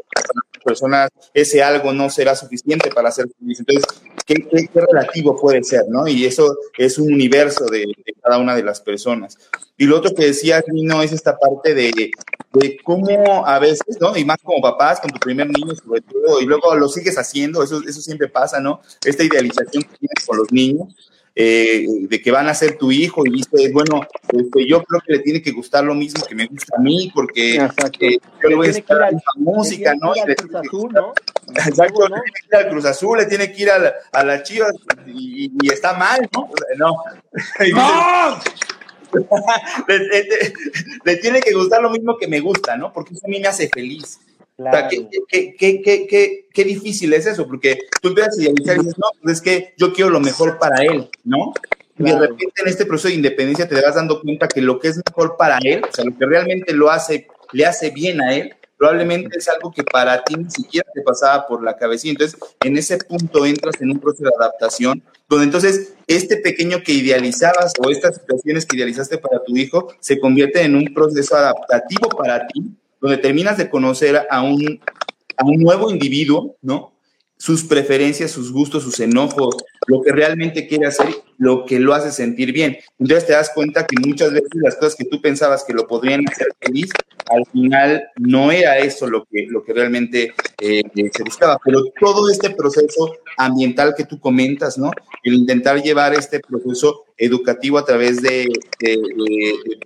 personas 0.66 1.11
ese 1.33 1.62
algo 1.62 1.92
no 1.92 2.11
será 2.11 2.35
suficiente 2.35 2.90
para 2.90 3.11
ser 3.11 3.26
feliz. 3.38 3.61
Entonces, 3.61 3.85
¿qué, 4.26 4.35
¿qué, 4.35 4.68
qué, 4.72 4.81
relativo 4.81 5.40
puede 5.40 5.62
ser, 5.62 5.85
no? 5.88 6.07
Y 6.09 6.24
eso 6.24 6.57
es 6.76 6.98
un 6.98 7.12
universo 7.12 7.66
de, 7.66 7.81
de, 7.81 8.14
cada 8.20 8.38
una 8.38 8.57
de 8.57 8.64
las 8.64 8.81
personas. 8.81 9.38
Y 9.79 9.85
lo 9.87 9.98
otro 9.98 10.14
que 10.14 10.26
decía 10.26 10.62
no 10.66 11.02
es 11.02 11.12
esta 11.12 11.38
parte 11.38 11.74
de, 11.74 11.92
de 11.92 12.76
cómo 12.83 13.46
a 13.46 13.59
veces, 13.59 13.98
¿no? 14.00 14.16
Y 14.16 14.24
más 14.24 14.38
como 14.42 14.61
papás, 14.61 15.00
con 15.00 15.11
tu 15.11 15.20
primer 15.20 15.46
niño 15.46 15.74
sobre 15.76 16.00
todo, 16.00 16.40
y 16.40 16.46
luego 16.46 16.74
lo 16.74 16.88
sigues 16.88 17.16
haciendo, 17.16 17.62
eso, 17.62 17.81
eso 17.87 18.00
siempre 18.00 18.29
pasa, 18.29 18.61
¿no? 18.61 18.81
Esta 19.05 19.22
idealización 19.22 19.85
que 19.85 19.96
tienes 19.98 20.26
con 20.26 20.38
los 20.38 20.50
niños 20.50 20.94
eh, 21.38 21.85
de 21.87 22.22
que 22.22 22.31
van 22.31 22.49
a 22.49 22.55
ser 22.55 22.79
tu 22.79 22.90
hijo 22.90 23.27
y 23.27 23.31
dices, 23.31 23.70
bueno, 23.70 24.01
este, 24.33 24.66
yo 24.66 24.83
creo 24.83 25.03
que 25.07 25.12
le 25.12 25.18
tiene 25.18 25.42
que 25.42 25.53
gustar 25.53 25.85
lo 25.85 25.94
mismo 25.94 26.25
que 26.25 26.35
me 26.35 26.46
gusta 26.46 26.77
a 26.79 26.81
mí, 26.81 27.12
porque 27.14 27.57
eh, 27.57 28.18
yo 28.42 28.49
le 28.49 28.55
voy 28.55 28.68
a 28.68 28.70
estar 28.70 29.03
a 29.03 29.11
la 29.11 29.20
música, 29.37 29.94
¿no? 29.96 30.12
Al 30.12 30.27
le 30.27 30.35
tiene 30.35 30.62
que 30.64 32.46
ir 32.49 32.57
al 32.57 32.68
Cruz 32.70 32.87
Azul, 32.87 33.18
le 33.18 33.27
tiene 33.27 33.53
que 33.53 33.62
ir 33.62 33.70
a, 33.70 33.79
la, 33.79 33.94
a 34.12 34.25
las 34.25 34.44
Chivas 34.44 34.72
y, 35.07 35.53
y, 35.61 35.70
está 35.70 35.92
mal, 35.92 36.27
¿no? 36.33 36.49
No. 36.79 36.96
¡No! 37.75 38.38
le, 39.88 39.99
le, 39.99 40.53
le, 41.05 41.16
tiene 41.16 41.40
que 41.40 41.53
gustar 41.53 41.83
lo 41.83 41.90
mismo 41.90 42.16
que 42.16 42.29
me 42.29 42.40
gusta, 42.40 42.79
¿no? 42.79 42.94
Porque 42.94 43.12
eso 43.12 43.27
a 43.27 43.29
mí 43.29 43.40
me 43.40 43.49
hace 43.49 43.68
feliz. 43.68 44.20
Qué, 45.28 45.54
qué, 45.58 46.46
qué, 46.52 46.64
difícil 46.64 47.12
es 47.12 47.26
eso, 47.26 47.46
porque 47.46 47.78
tú 48.00 48.08
empiezas 48.08 48.38
a 48.38 48.42
idealizar 48.42 48.76
y 48.76 48.80
dices, 48.80 48.98
no, 48.98 49.06
pues 49.22 49.36
es 49.36 49.42
que 49.42 49.74
yo 49.76 49.92
quiero 49.92 50.10
lo 50.10 50.20
mejor 50.20 50.58
para 50.58 50.82
él, 50.82 51.08
¿no? 51.24 51.52
Y 51.98 52.04
de 52.04 52.18
repente 52.18 52.62
en 52.62 52.68
este 52.68 52.84
proceso 52.84 53.08
de 53.08 53.14
independencia 53.14 53.68
te 53.68 53.80
vas 53.80 53.94
dando 53.94 54.20
cuenta 54.20 54.48
que 54.48 54.60
lo 54.60 54.78
que 54.78 54.88
es 54.88 55.00
mejor 55.04 55.36
para 55.36 55.58
él, 55.62 55.82
o 55.88 55.92
sea, 55.92 56.04
lo 56.04 56.16
que 56.16 56.26
realmente 56.26 56.72
lo 56.74 56.90
hace, 56.90 57.26
le 57.52 57.64
hace 57.64 57.90
bien 57.90 58.20
a 58.20 58.34
él, 58.34 58.54
probablemente 58.76 59.38
es 59.38 59.48
algo 59.48 59.72
que 59.72 59.82
para 59.82 60.22
ti 60.22 60.34
ni 60.34 60.50
siquiera 60.50 60.86
te 60.92 61.00
pasaba 61.00 61.46
por 61.46 61.62
la 61.62 61.76
cabecita. 61.76 62.24
Entonces, 62.24 62.38
en 62.62 62.76
ese 62.76 62.98
punto 62.98 63.46
entras 63.46 63.80
en 63.80 63.90
un 63.90 63.98
proceso 63.98 64.24
de 64.24 64.36
adaptación, 64.38 65.02
donde 65.28 65.46
entonces 65.46 65.94
este 66.06 66.36
pequeño 66.36 66.82
que 66.82 66.92
idealizabas 66.92 67.72
o 67.78 67.90
estas 67.90 68.16
situaciones 68.16 68.66
que 68.66 68.76
idealizaste 68.76 69.18
para 69.18 69.42
tu 69.42 69.56
hijo 69.56 69.88
se 70.00 70.20
convierte 70.20 70.62
en 70.62 70.76
un 70.76 70.92
proceso 70.92 71.36
adaptativo 71.36 72.08
para 72.10 72.46
ti, 72.46 72.62
donde 73.00 73.18
terminas 73.18 73.56
de 73.56 73.70
conocer 73.70 74.26
a 74.30 74.42
un, 74.42 74.80
a 75.37 75.44
un 75.44 75.62
nuevo 75.62 75.90
individuo, 75.90 76.56
¿no? 76.62 76.95
Sus 77.38 77.64
preferencias, 77.64 78.31
sus 78.31 78.51
gustos, 78.51 78.83
sus 78.83 78.99
enojos, 79.01 79.57
lo 79.87 80.03
que 80.03 80.12
realmente 80.12 80.66
quiere 80.66 80.87
hacer, 80.87 81.09
lo 81.38 81.64
que 81.66 81.79
lo 81.79 81.94
hace 81.94 82.11
sentir 82.11 82.53
bien. 82.53 82.79
Entonces 82.99 83.27
te 83.27 83.35
das 83.35 83.51
cuenta 83.55 83.87
que 83.87 83.96
muchas 84.07 84.33
veces 84.33 84.49
las 84.55 84.77
cosas 84.77 84.96
que 84.96 85.05
tú 85.05 85.20
pensabas 85.20 85.64
que 85.64 85.75
lo 85.75 85.87
podrían 85.87 86.27
hacer 86.29 86.49
feliz, 86.61 86.90
al 87.29 87.44
final 87.53 88.05
no 88.16 88.51
era 88.51 88.79
eso 88.79 89.07
lo 89.07 89.25
que, 89.27 89.46
lo 89.49 89.62
que 89.64 89.75
realmente 89.75 90.35
eh, 90.61 90.83
se 91.12 91.22
buscaba. 91.22 91.59
Pero 91.64 91.83
todo 92.01 92.31
este 92.31 92.51
proceso 92.51 93.12
ambiental 93.37 93.94
que 93.96 94.05
tú 94.05 94.18
comentas, 94.18 94.79
¿no? 94.79 94.90
El 95.22 95.35
intentar 95.35 95.83
llevar 95.83 96.14
este 96.14 96.40
proceso 96.40 97.05
educativo 97.18 97.79
a 97.79 97.85
través 97.85 98.22
de, 98.22 98.46
de, 98.81 98.99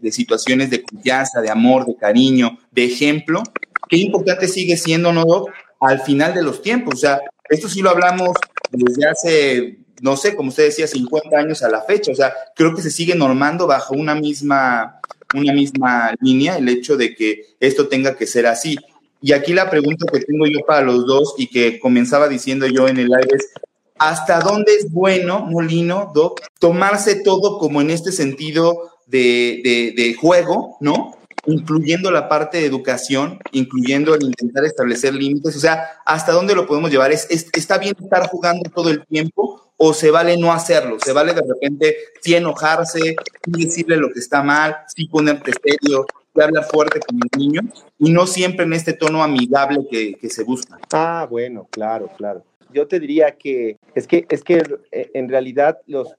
de 0.00 0.12
situaciones 0.12 0.70
de 0.70 0.82
confianza, 0.82 1.40
de 1.40 1.50
amor, 1.50 1.86
de 1.86 1.96
cariño, 1.96 2.58
de 2.70 2.84
ejemplo, 2.84 3.42
qué 3.88 3.96
importante 3.96 4.46
sigue 4.46 4.76
siendo, 4.76 5.12
¿no, 5.12 5.24
Doc? 5.24 5.50
Al 5.80 6.00
final 6.00 6.34
de 6.34 6.42
los 6.42 6.62
tiempos, 6.62 6.94
o 6.94 6.98
sea, 6.98 7.20
esto 7.48 7.68
sí 7.68 7.80
lo 7.80 7.90
hablamos 7.90 8.36
desde 8.70 9.08
hace, 9.08 9.78
no 10.00 10.16
sé, 10.16 10.36
como 10.36 10.50
usted 10.50 10.64
decía, 10.64 10.86
50 10.86 11.36
años 11.36 11.62
a 11.62 11.68
la 11.68 11.82
fecha. 11.82 12.12
O 12.12 12.14
sea, 12.14 12.32
creo 12.54 12.74
que 12.74 12.82
se 12.82 12.90
sigue 12.90 13.14
normando 13.14 13.66
bajo 13.66 13.94
una 13.94 14.14
misma, 14.14 15.00
una 15.34 15.52
misma 15.52 16.14
línea 16.20 16.56
el 16.56 16.68
hecho 16.68 16.96
de 16.96 17.14
que 17.14 17.56
esto 17.58 17.88
tenga 17.88 18.16
que 18.16 18.26
ser 18.26 18.46
así. 18.46 18.76
Y 19.22 19.32
aquí 19.32 19.52
la 19.52 19.68
pregunta 19.68 20.06
que 20.10 20.20
tengo 20.20 20.46
yo 20.46 20.60
para 20.66 20.82
los 20.82 21.06
dos 21.06 21.34
y 21.36 21.48
que 21.48 21.78
comenzaba 21.78 22.28
diciendo 22.28 22.66
yo 22.66 22.88
en 22.88 22.98
el 22.98 23.12
aire 23.12 23.36
es, 23.36 23.50
¿hasta 23.98 24.40
dónde 24.40 24.74
es 24.74 24.90
bueno, 24.90 25.40
Molino, 25.40 26.10
Doc, 26.14 26.40
tomarse 26.58 27.16
todo 27.22 27.58
como 27.58 27.80
en 27.80 27.90
este 27.90 28.12
sentido 28.12 28.90
de, 29.06 30.16
juego, 30.18 30.76
¿no? 30.80 31.16
Incluyendo 31.46 32.10
la 32.10 32.28
parte 32.28 32.58
de 32.58 32.66
educación, 32.66 33.38
incluyendo 33.52 34.14
el 34.14 34.24
intentar 34.24 34.64
establecer 34.64 35.14
límites, 35.14 35.56
o 35.56 35.60
sea, 35.60 35.84
¿hasta 36.04 36.32
dónde 36.32 36.54
lo 36.54 36.66
podemos 36.66 36.90
llevar? 36.90 37.12
¿Es, 37.12 37.26
está 37.30 37.78
bien 37.78 37.94
estar 38.00 38.28
jugando 38.28 38.68
todo 38.70 38.90
el 38.90 39.04
tiempo 39.06 39.72
o 39.76 39.94
se 39.94 40.10
vale 40.10 40.36
no 40.36 40.52
hacerlo? 40.52 40.98
¿Se 41.00 41.12
vale 41.12 41.34
de 41.34 41.42
repente 41.42 41.96
sí 42.20 42.34
enojarse, 42.34 43.00
sí 43.00 43.64
decirle 43.64 43.96
lo 43.96 44.12
que 44.12 44.20
está 44.20 44.42
mal, 44.42 44.76
sí 44.94 45.06
ponerte 45.06 45.52
serio, 45.62 46.06
sí 46.34 46.40
hablar 46.40 46.64
fuerte 46.64 47.00
con 47.00 47.16
el 47.16 47.38
niño 47.38 47.62
y 47.98 48.12
no 48.12 48.26
siempre 48.26 48.64
en 48.64 48.74
este 48.74 48.92
tono 48.92 49.22
amigable 49.22 49.86
que, 49.90 50.28
se 50.28 50.44
busca? 50.44 50.78
Ah, 50.92 51.26
bueno, 51.28 51.66
claro, 51.70 52.10
claro. 52.16 52.44
Yo 52.72 52.86
te 52.86 53.00
diría 53.00 53.32
que 53.32 53.78
es 53.96 54.06
que, 54.06 54.26
es 54.28 54.44
que 54.44 54.62
eh, 54.92 55.10
en 55.14 55.28
realidad 55.28 55.78
los, 55.88 56.14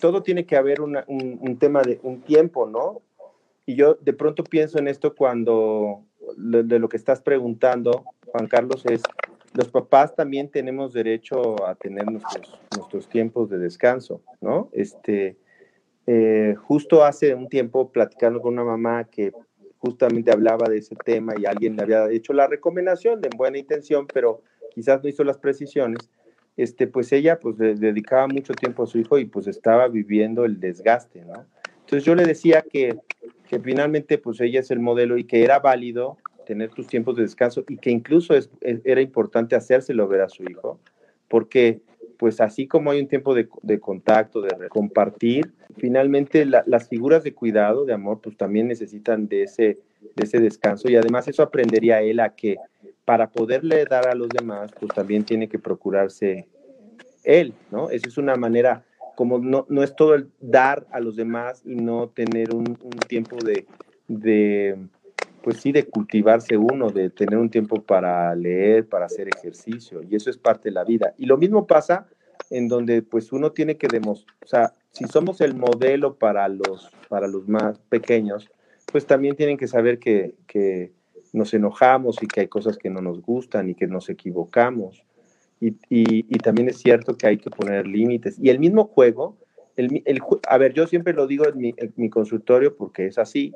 todo 0.00 0.22
tiene 0.22 0.46
que 0.46 0.56
haber 0.56 0.80
un, 0.80 0.96
un 1.08 1.58
tema 1.58 1.82
de 1.82 1.98
un 2.04 2.20
tiempo, 2.20 2.68
¿no? 2.68 3.02
Y 3.68 3.74
yo 3.74 3.98
de 4.00 4.14
pronto 4.14 4.44
pienso 4.44 4.78
en 4.78 4.88
esto 4.88 5.14
cuando 5.14 6.02
de 6.38 6.78
lo 6.78 6.88
que 6.88 6.96
estás 6.96 7.20
preguntando, 7.20 8.02
Juan 8.28 8.46
Carlos, 8.46 8.86
es, 8.86 9.02
los 9.52 9.68
papás 9.68 10.16
también 10.16 10.48
tenemos 10.48 10.94
derecho 10.94 11.66
a 11.66 11.74
tener 11.74 12.10
nuestros, 12.10 12.58
nuestros 12.74 13.10
tiempos 13.10 13.50
de 13.50 13.58
descanso, 13.58 14.22
¿no? 14.40 14.70
Este, 14.72 15.36
eh, 16.06 16.54
justo 16.62 17.04
hace 17.04 17.34
un 17.34 17.50
tiempo 17.50 17.92
platicando 17.92 18.40
con 18.40 18.54
una 18.54 18.64
mamá 18.64 19.04
que 19.04 19.32
justamente 19.76 20.32
hablaba 20.32 20.66
de 20.66 20.78
ese 20.78 20.96
tema 20.96 21.34
y 21.36 21.44
alguien 21.44 21.76
le 21.76 21.82
había 21.82 22.10
hecho 22.10 22.32
la 22.32 22.46
recomendación 22.46 23.20
de 23.20 23.28
buena 23.36 23.58
intención, 23.58 24.06
pero 24.06 24.40
quizás 24.74 25.02
no 25.02 25.10
hizo 25.10 25.24
las 25.24 25.36
precisiones, 25.36 26.08
este, 26.56 26.86
pues 26.86 27.12
ella 27.12 27.38
pues 27.38 27.58
dedicaba 27.58 28.28
mucho 28.28 28.54
tiempo 28.54 28.84
a 28.84 28.86
su 28.86 28.98
hijo 28.98 29.18
y 29.18 29.26
pues 29.26 29.46
estaba 29.46 29.88
viviendo 29.88 30.46
el 30.46 30.58
desgaste, 30.58 31.22
¿no? 31.26 31.44
Entonces 31.80 32.04
yo 32.04 32.14
le 32.14 32.24
decía 32.24 32.62
que 32.62 32.98
que 33.48 33.58
finalmente 33.58 34.18
pues 34.18 34.40
ella 34.40 34.60
es 34.60 34.70
el 34.70 34.80
modelo 34.80 35.16
y 35.16 35.24
que 35.24 35.42
era 35.42 35.58
válido 35.58 36.18
tener 36.46 36.70
tus 36.70 36.86
tiempos 36.86 37.16
de 37.16 37.22
descanso 37.22 37.64
y 37.68 37.76
que 37.76 37.90
incluso 37.90 38.34
es, 38.34 38.50
era 38.62 39.00
importante 39.00 39.56
hacérselo 39.56 40.06
ver 40.08 40.22
a 40.22 40.28
su 40.28 40.44
hijo, 40.44 40.78
porque 41.28 41.80
pues 42.18 42.40
así 42.40 42.66
como 42.66 42.90
hay 42.90 43.00
un 43.00 43.08
tiempo 43.08 43.34
de, 43.34 43.48
de 43.62 43.78
contacto, 43.78 44.40
de 44.40 44.68
compartir, 44.68 45.52
finalmente 45.76 46.44
las 46.44 46.88
figuras 46.88 47.22
de 47.22 47.32
cuidado, 47.32 47.84
de 47.84 47.92
amor, 47.92 48.20
pues 48.20 48.36
también 48.36 48.66
necesitan 48.66 49.28
de 49.28 49.44
ese, 49.44 49.78
de 50.16 50.24
ese 50.24 50.40
descanso 50.40 50.90
y 50.90 50.96
además 50.96 51.28
eso 51.28 51.42
aprendería 51.42 52.02
él 52.02 52.20
a 52.20 52.34
que 52.34 52.56
para 53.04 53.30
poderle 53.30 53.84
dar 53.84 54.08
a 54.08 54.14
los 54.14 54.28
demás, 54.28 54.70
pues 54.78 54.92
también 54.94 55.24
tiene 55.24 55.48
que 55.48 55.58
procurarse 55.58 56.46
él, 57.24 57.54
¿no? 57.70 57.90
Esa 57.90 58.08
es 58.08 58.18
una 58.18 58.36
manera 58.36 58.84
como 59.18 59.40
no, 59.40 59.66
no 59.68 59.82
es 59.82 59.96
todo 59.96 60.14
el 60.14 60.30
dar 60.38 60.86
a 60.92 61.00
los 61.00 61.16
demás 61.16 61.62
y 61.64 61.74
no 61.74 62.08
tener 62.08 62.54
un, 62.54 62.78
tiempo 63.08 63.34
de, 63.38 63.66
de, 64.06 64.78
pues 65.42 65.56
sí, 65.56 65.72
de 65.72 65.86
cultivarse 65.88 66.56
uno, 66.56 66.90
de 66.90 67.10
tener 67.10 67.36
un 67.36 67.50
tiempo 67.50 67.82
para 67.82 68.32
leer, 68.36 68.88
para 68.88 69.06
hacer 69.06 69.26
ejercicio, 69.26 70.04
y 70.08 70.14
eso 70.14 70.30
es 70.30 70.38
parte 70.38 70.68
de 70.68 70.74
la 70.74 70.84
vida. 70.84 71.14
Y 71.18 71.26
lo 71.26 71.36
mismo 71.36 71.66
pasa 71.66 72.06
en 72.50 72.68
donde 72.68 73.02
pues 73.02 73.32
uno 73.32 73.50
tiene 73.50 73.76
que 73.76 73.88
demostrar, 73.88 74.36
o 74.40 74.46
sea, 74.46 74.72
si 74.92 75.04
somos 75.06 75.40
el 75.40 75.56
modelo 75.56 76.14
para 76.14 76.46
los, 76.46 76.88
para 77.08 77.26
los 77.26 77.48
más 77.48 77.80
pequeños, 77.88 78.48
pues 78.92 79.04
también 79.04 79.34
tienen 79.34 79.56
que 79.56 79.66
saber 79.66 79.98
que, 79.98 80.36
que 80.46 80.92
nos 81.32 81.52
enojamos 81.54 82.22
y 82.22 82.28
que 82.28 82.42
hay 82.42 82.46
cosas 82.46 82.78
que 82.78 82.88
no 82.88 83.00
nos 83.00 83.20
gustan 83.20 83.68
y 83.68 83.74
que 83.74 83.88
nos 83.88 84.10
equivocamos 84.10 85.02
y, 85.60 85.76
y, 85.90 86.38
también 86.38 86.68
es 86.68 86.78
cierto 86.78 87.16
que 87.16 87.26
hay 87.26 87.38
que 87.38 87.50
poner 87.50 87.86
límites. 87.86 88.38
Y 88.40 88.50
el 88.50 88.58
mismo 88.58 88.84
juego, 88.84 89.36
el, 89.76 90.02
el, 90.04 90.20
a 90.48 90.58
ver, 90.58 90.72
yo 90.72 90.86
siempre 90.86 91.12
lo 91.12 91.26
digo 91.26 91.46
en 91.48 91.58
mi, 91.58 91.74
en 91.76 91.92
mi 91.96 92.08
consultorio 92.08 92.76
porque 92.76 93.06
es 93.06 93.18
así. 93.18 93.52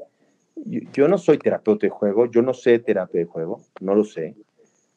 Yo, 0.92 1.08
no 1.08 1.18
soy 1.18 1.38
terapeuta 1.38 1.86
de 1.86 1.90
juego, 1.90 2.30
yo 2.30 2.42
no 2.42 2.54
sé 2.54 2.78
terapia 2.78 3.20
de 3.20 3.26
juego, 3.26 3.60
no 3.80 3.94
lo 3.94 4.04
sé. 4.04 4.34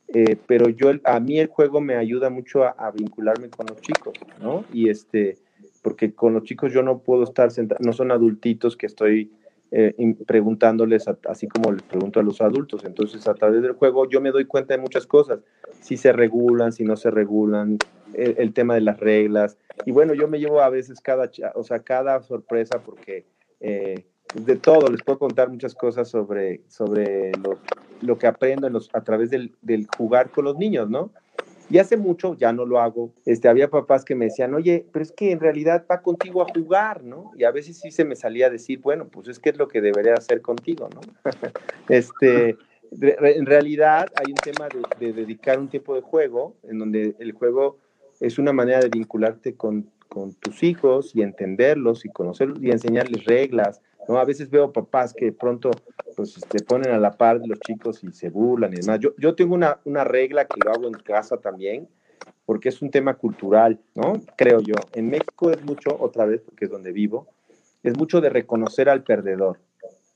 Eh, 0.08 0.36
pero 0.48 0.70
yo, 0.70 0.92
a 1.04 1.20
mí 1.20 1.40
el 1.40 1.48
juego 1.48 1.82
me 1.82 1.96
ayuda 1.96 2.30
mucho 2.30 2.64
a, 2.64 2.70
a, 2.70 2.92
vincularme 2.92 3.50
con 3.50 3.66
los 3.68 3.82
chicos, 3.82 4.14
¿no? 4.40 4.64
Y 4.72 4.90
este, 4.90 5.38
porque 5.82 6.14
con 6.14 6.34
los 6.34 6.44
chicos 6.44 6.74
yo 6.74 6.84
no 6.84 7.00
puedo 7.00 7.24
estar 7.24 7.52
sentado, 7.52 7.80
no 7.84 7.94
son 7.94 8.12
adultitos 8.12 8.78
que 8.78 8.86
estoy 8.86 9.32
eh, 9.72 10.16
preguntándoles 10.26 11.06
así 11.28 11.48
como 11.48 11.72
les 11.72 11.84
pregunto 11.84 12.20
a 12.20 12.24
los 12.24 12.42
adultos. 12.42 12.84
Entonces, 12.86 13.28
a 13.28 13.34
través 13.34 13.62
del 13.62 13.74
juego 13.74 14.08
yo 14.10 14.22
me 14.22 14.32
doy 14.32 14.46
cuenta 14.46 14.74
de 14.74 14.82
muchas 14.82 15.06
cosas, 15.06 15.40
si 15.82 15.98
se 15.98 16.12
regulan, 16.12 16.72
si 16.72 16.84
no 16.84 16.96
se 16.96 17.12
regulan, 17.12 17.78
el, 18.14 18.54
tema 18.54 18.76
de 18.76 18.82
las 18.82 19.00
reglas. 19.00 19.58
Y 19.86 19.92
bueno, 19.92 20.14
yo 20.14 20.28
me 20.28 20.40
llevo 20.40 20.62
a 20.62 20.70
veces 20.70 21.02
cada, 21.02 21.30
o 21.56 21.64
sea, 21.64 21.80
cada 21.80 22.22
sorpresa 22.22 22.82
porque 22.84 23.26
eh, 23.60 24.06
de 24.34 24.56
todo, 24.56 24.90
les 24.90 25.02
puedo 25.02 25.20
contar 25.20 25.50
muchas 25.50 25.76
cosas 25.76 26.10
sobre, 26.10 26.62
sobre 26.68 27.32
lo, 27.44 27.58
lo 28.02 28.18
que 28.18 28.28
aprendo 28.28 28.70
a 28.94 29.02
través 29.02 29.30
del, 29.30 29.54
del 29.62 29.88
jugar 29.98 30.30
con 30.30 30.46
los 30.46 30.58
niños, 30.58 30.90
¿no? 30.90 31.12
Y 31.70 31.80
hace 31.80 31.98
mucho, 31.98 32.36
ya 32.38 32.54
no 32.54 32.66
lo 32.66 32.80
hago, 32.80 33.12
este, 33.26 33.48
había 33.48 33.70
papás 33.70 34.06
que 34.06 34.16
me 34.16 34.26
decían, 34.26 34.54
oye, 34.54 34.86
pero 34.92 35.04
es 35.04 35.12
que 35.12 35.32
en 35.32 35.40
realidad 35.40 35.86
va 35.90 36.02
contigo 36.02 36.42
a 36.42 36.48
jugar, 36.54 37.04
¿no? 37.04 37.32
Y 37.36 37.44
a 37.44 37.52
veces 37.52 37.80
sí 37.80 37.92
se 37.92 38.06
me 38.06 38.16
salía 38.16 38.48
a 38.48 38.50
decir, 38.52 38.80
bueno, 38.82 39.08
pues 39.08 39.28
es 39.28 39.40
que 39.40 39.50
es 39.50 39.58
lo 39.58 39.68
que 39.68 39.82
debería 39.82 40.14
hacer 40.14 40.42
contigo, 40.42 40.90
¿no? 40.94 41.02
este, 41.90 42.56
en 43.02 43.46
realidad 43.46 44.08
hay 44.16 44.32
un 44.32 44.38
tema 44.38 44.68
de, 45.00 45.14
dedicar 45.14 45.60
un 45.60 45.68
tiempo 45.68 45.96
de 45.96 46.02
juego, 46.02 46.56
en 46.64 46.80
donde 46.80 47.16
el 47.20 47.32
juego 47.32 47.78
es 48.20 48.38
una 48.38 48.54
manera 48.54 48.80
de 48.80 48.90
vincularte 48.90 49.56
con, 49.56 49.90
con 50.08 50.34
tus 50.36 50.64
hijos 50.64 51.16
y 51.16 51.22
entenderlos 51.22 52.06
y 52.06 52.10
conocerlos 52.10 52.62
y 52.62 52.70
enseñarles 52.70 53.26
reglas, 53.26 53.82
¿no? 54.08 54.18
A 54.18 54.26
veces 54.26 54.50
veo 54.50 54.72
papás 54.72 55.14
que 55.14 55.32
pronto 55.32 55.72
pues 56.16 56.34
se 56.34 56.40
este, 56.40 56.62
ponen 56.64 56.92
a 56.92 56.98
la 56.98 57.12
par 57.12 57.42
los 57.46 57.60
chicos 57.60 58.04
y 58.04 58.12
se 58.12 58.30
burlan 58.30 58.74
y 58.74 58.78
demás. 58.78 59.00
Yo, 59.00 59.14
yo 59.18 59.36
tengo 59.36 59.54
una, 59.54 59.80
una 59.86 60.04
regla 60.04 60.46
que 60.46 60.60
lo 60.64 60.72
hago 60.72 60.88
en 60.88 60.94
casa 60.94 61.38
también, 61.38 61.88
porque 62.46 62.70
es 62.70 62.82
un 62.82 62.92
tema 62.92 63.16
cultural, 63.16 63.80
¿no? 63.96 64.14
Creo 64.38 64.60
yo. 64.62 64.76
En 64.94 65.10
México 65.10 65.52
es 65.52 65.64
mucho, 65.64 65.98
otra 66.00 66.26
vez, 66.26 66.42
porque 66.42 66.66
es 66.66 66.72
donde 66.72 66.92
vivo, 66.92 67.28
es 67.84 67.98
mucho 67.98 68.22
de 68.22 68.30
reconocer 68.30 68.90
al 68.90 69.04
perdedor, 69.04 69.60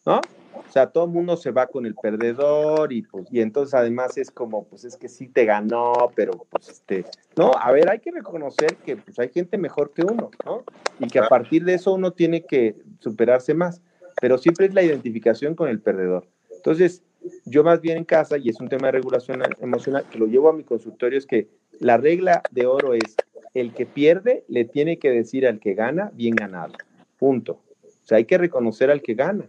¿no? 0.06 0.22
O 0.54 0.72
sea, 0.72 0.88
todo 0.88 1.06
el 1.06 1.12
mundo 1.12 1.36
se 1.38 1.52
va 1.52 1.68
con 1.68 1.86
el 1.86 1.96
perdedor 1.96 2.94
y 2.94 3.02
pues, 3.02 3.28
y 3.32 3.42
entonces 3.42 3.74
además 3.74 4.18
es 4.18 4.30
como, 4.30 4.66
pues 4.66 4.84
es 4.84 4.98
que 4.98 5.10
sí 5.10 5.28
te 5.28 5.46
ganó, 5.46 6.12
pero 6.16 6.32
pues 6.50 6.70
este, 6.70 7.06
no, 7.36 7.52
a 7.60 7.72
ver, 7.72 7.90
hay 7.90 8.00
que 8.00 8.12
reconocer 8.12 8.76
que 8.78 8.98
pues 8.98 9.18
hay 9.20 9.30
gente 9.30 9.58
mejor 9.58 9.92
que 9.94 10.04
uno, 10.04 10.30
¿no? 10.46 10.64
Y 11.00 11.08
que 11.08 11.20
a 11.20 11.28
partir 11.28 11.66
de 11.66 11.76
eso 11.76 11.94
uno 11.94 12.12
tiene 12.14 12.46
que 12.46 12.76
superarse 13.00 13.54
más, 13.54 13.82
pero 14.22 14.38
siempre 14.38 14.68
es 14.68 14.74
la 14.74 14.84
identificación 14.84 15.56
con 15.56 15.70
el 15.70 15.80
perdedor. 15.80 16.28
Entonces, 16.52 17.04
yo 17.46 17.64
más 17.64 17.82
bien 17.82 17.98
en 17.98 18.06
casa, 18.06 18.38
y 18.38 18.50
es 18.50 18.60
un 18.60 18.70
tema 18.70 18.88
de 18.88 18.94
regulación 18.94 19.42
emocional, 19.60 20.06
que 20.10 20.20
lo 20.20 20.28
llevo 20.28 20.50
a 20.50 20.54
mi 20.54 20.64
consultorio, 20.64 21.18
es 21.18 21.26
que 21.26 21.48
la 21.80 21.98
regla 21.98 22.44
de 22.52 22.66
oro 22.66 22.94
es, 22.94 23.16
el 23.54 23.74
que 23.74 23.86
pierde 23.86 24.44
le 24.48 24.66
tiene 24.66 25.00
que 25.00 25.10
decir 25.10 25.48
al 25.48 25.60
que 25.60 25.74
gana, 25.74 26.12
bien 26.14 26.36
ganado, 26.36 26.74
punto. 27.18 27.62
O 27.84 28.08
sea, 28.10 28.18
hay 28.18 28.26
que 28.26 28.38
reconocer 28.38 28.92
al 28.92 29.02
que 29.02 29.16
gana, 29.16 29.46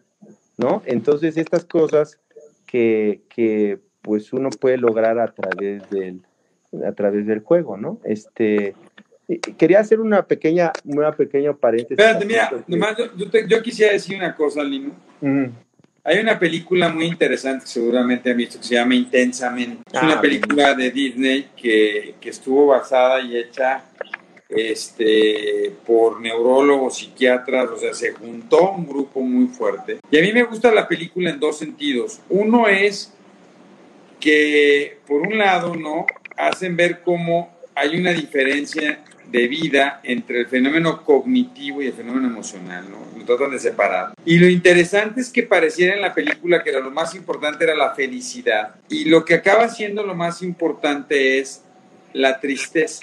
¿no? 0.61 0.83
Entonces, 0.87 1.37
estas 1.37 1.65
cosas 1.65 2.19
que, 2.67 3.23
que 3.29 3.79
pues 4.03 4.33
uno 4.33 4.51
puede 4.51 4.77
lograr 4.77 5.19
a 5.19 5.33
través 5.33 5.89
del, 5.91 6.23
a 6.87 6.93
través 6.93 7.27
del 7.27 7.41
juego, 7.41 7.77
¿no? 7.77 7.99
Este, 8.05 8.75
quería 9.57 9.81
hacer 9.81 10.01
una 10.01 10.27
pequeña, 10.27 10.73
una 10.85 11.13
pequeña 11.13 11.53
paréntesis. 11.53 11.99
Espérate, 11.99 12.25
mira, 12.27 12.51
yo, 13.49 13.63
quisiera 13.63 13.93
decir 13.93 14.17
una 14.17 14.35
cosa, 14.35 14.63
Lino. 14.63 14.93
Hay 16.03 16.19
una 16.19 16.39
película 16.39 16.89
muy 16.89 17.05
interesante, 17.05 17.67
seguramente 17.67 18.31
han 18.31 18.37
visto, 18.37 18.59
que 18.59 18.65
se 18.65 18.75
llama 18.75 18.95
Intensamente. 18.95 19.83
Es 19.93 20.03
una 20.03 20.15
ah, 20.15 20.21
película 20.21 20.75
de 20.75 20.91
Disney 20.91 21.51
que, 21.55 22.15
que, 22.19 22.31
estuvo 22.31 22.69
basada 22.69 23.21
y 23.21 23.37
hecha 23.37 23.85
este, 24.51 25.73
por 25.87 26.21
neurólogos, 26.21 26.99
psiquiatras, 26.99 27.71
o 27.71 27.77
sea, 27.77 27.95
se 27.95 28.13
juntó 28.13 28.73
un 28.73 28.87
grupo 28.87 29.21
muy 29.21 29.47
fuerte. 29.49 30.01
Y 30.11 30.19
a 30.19 30.23
mí 30.23 30.33
me 30.33 30.45
gusta 30.45 30.73
la 30.73 30.89
película 30.89 31.31
en 31.31 31.41
dos 31.41 31.59
sentidos. 31.59 32.21
Uno 32.29 32.69
es 32.69 33.13
que, 34.19 34.99
por 35.07 35.23
un 35.23 35.39
lado, 35.39 35.75
¿no? 35.75 36.07
Hacen 36.37 36.77
ver 36.77 37.01
cómo 37.03 37.51
hay 37.75 37.97
una 37.97 38.13
diferencia 38.13 39.03
de 39.31 39.47
vida 39.47 40.01
entre 40.03 40.41
el 40.41 40.47
fenómeno 40.47 41.05
cognitivo 41.05 41.81
y 41.83 41.87
el 41.87 41.93
fenómeno 41.93 42.27
emocional, 42.27 42.85
¿no? 42.91 42.99
Lo 43.17 43.25
tratan 43.25 43.53
de 43.53 43.59
separar. 43.61 44.13
Y 44.25 44.39
lo 44.39 44.49
interesante 44.49 45.21
es 45.21 45.31
que 45.31 45.45
pareciera 45.45 45.95
en 45.95 46.03
la 46.03 46.13
película 46.13 46.65
que 46.65 46.73
lo 46.73 46.91
más 46.91 47.15
importante 47.15 47.65
era 47.65 47.75
la 47.75 47.95
felicidad. 47.95 48.75
Y 48.89 49.05
lo 49.05 49.25
que 49.25 49.35
acaba 49.35 49.69
siendo 49.69 50.03
lo 50.03 50.15
más 50.15 50.43
importante 50.43 51.39
es 51.39 51.63
la 52.13 52.41
tristeza. 52.41 53.01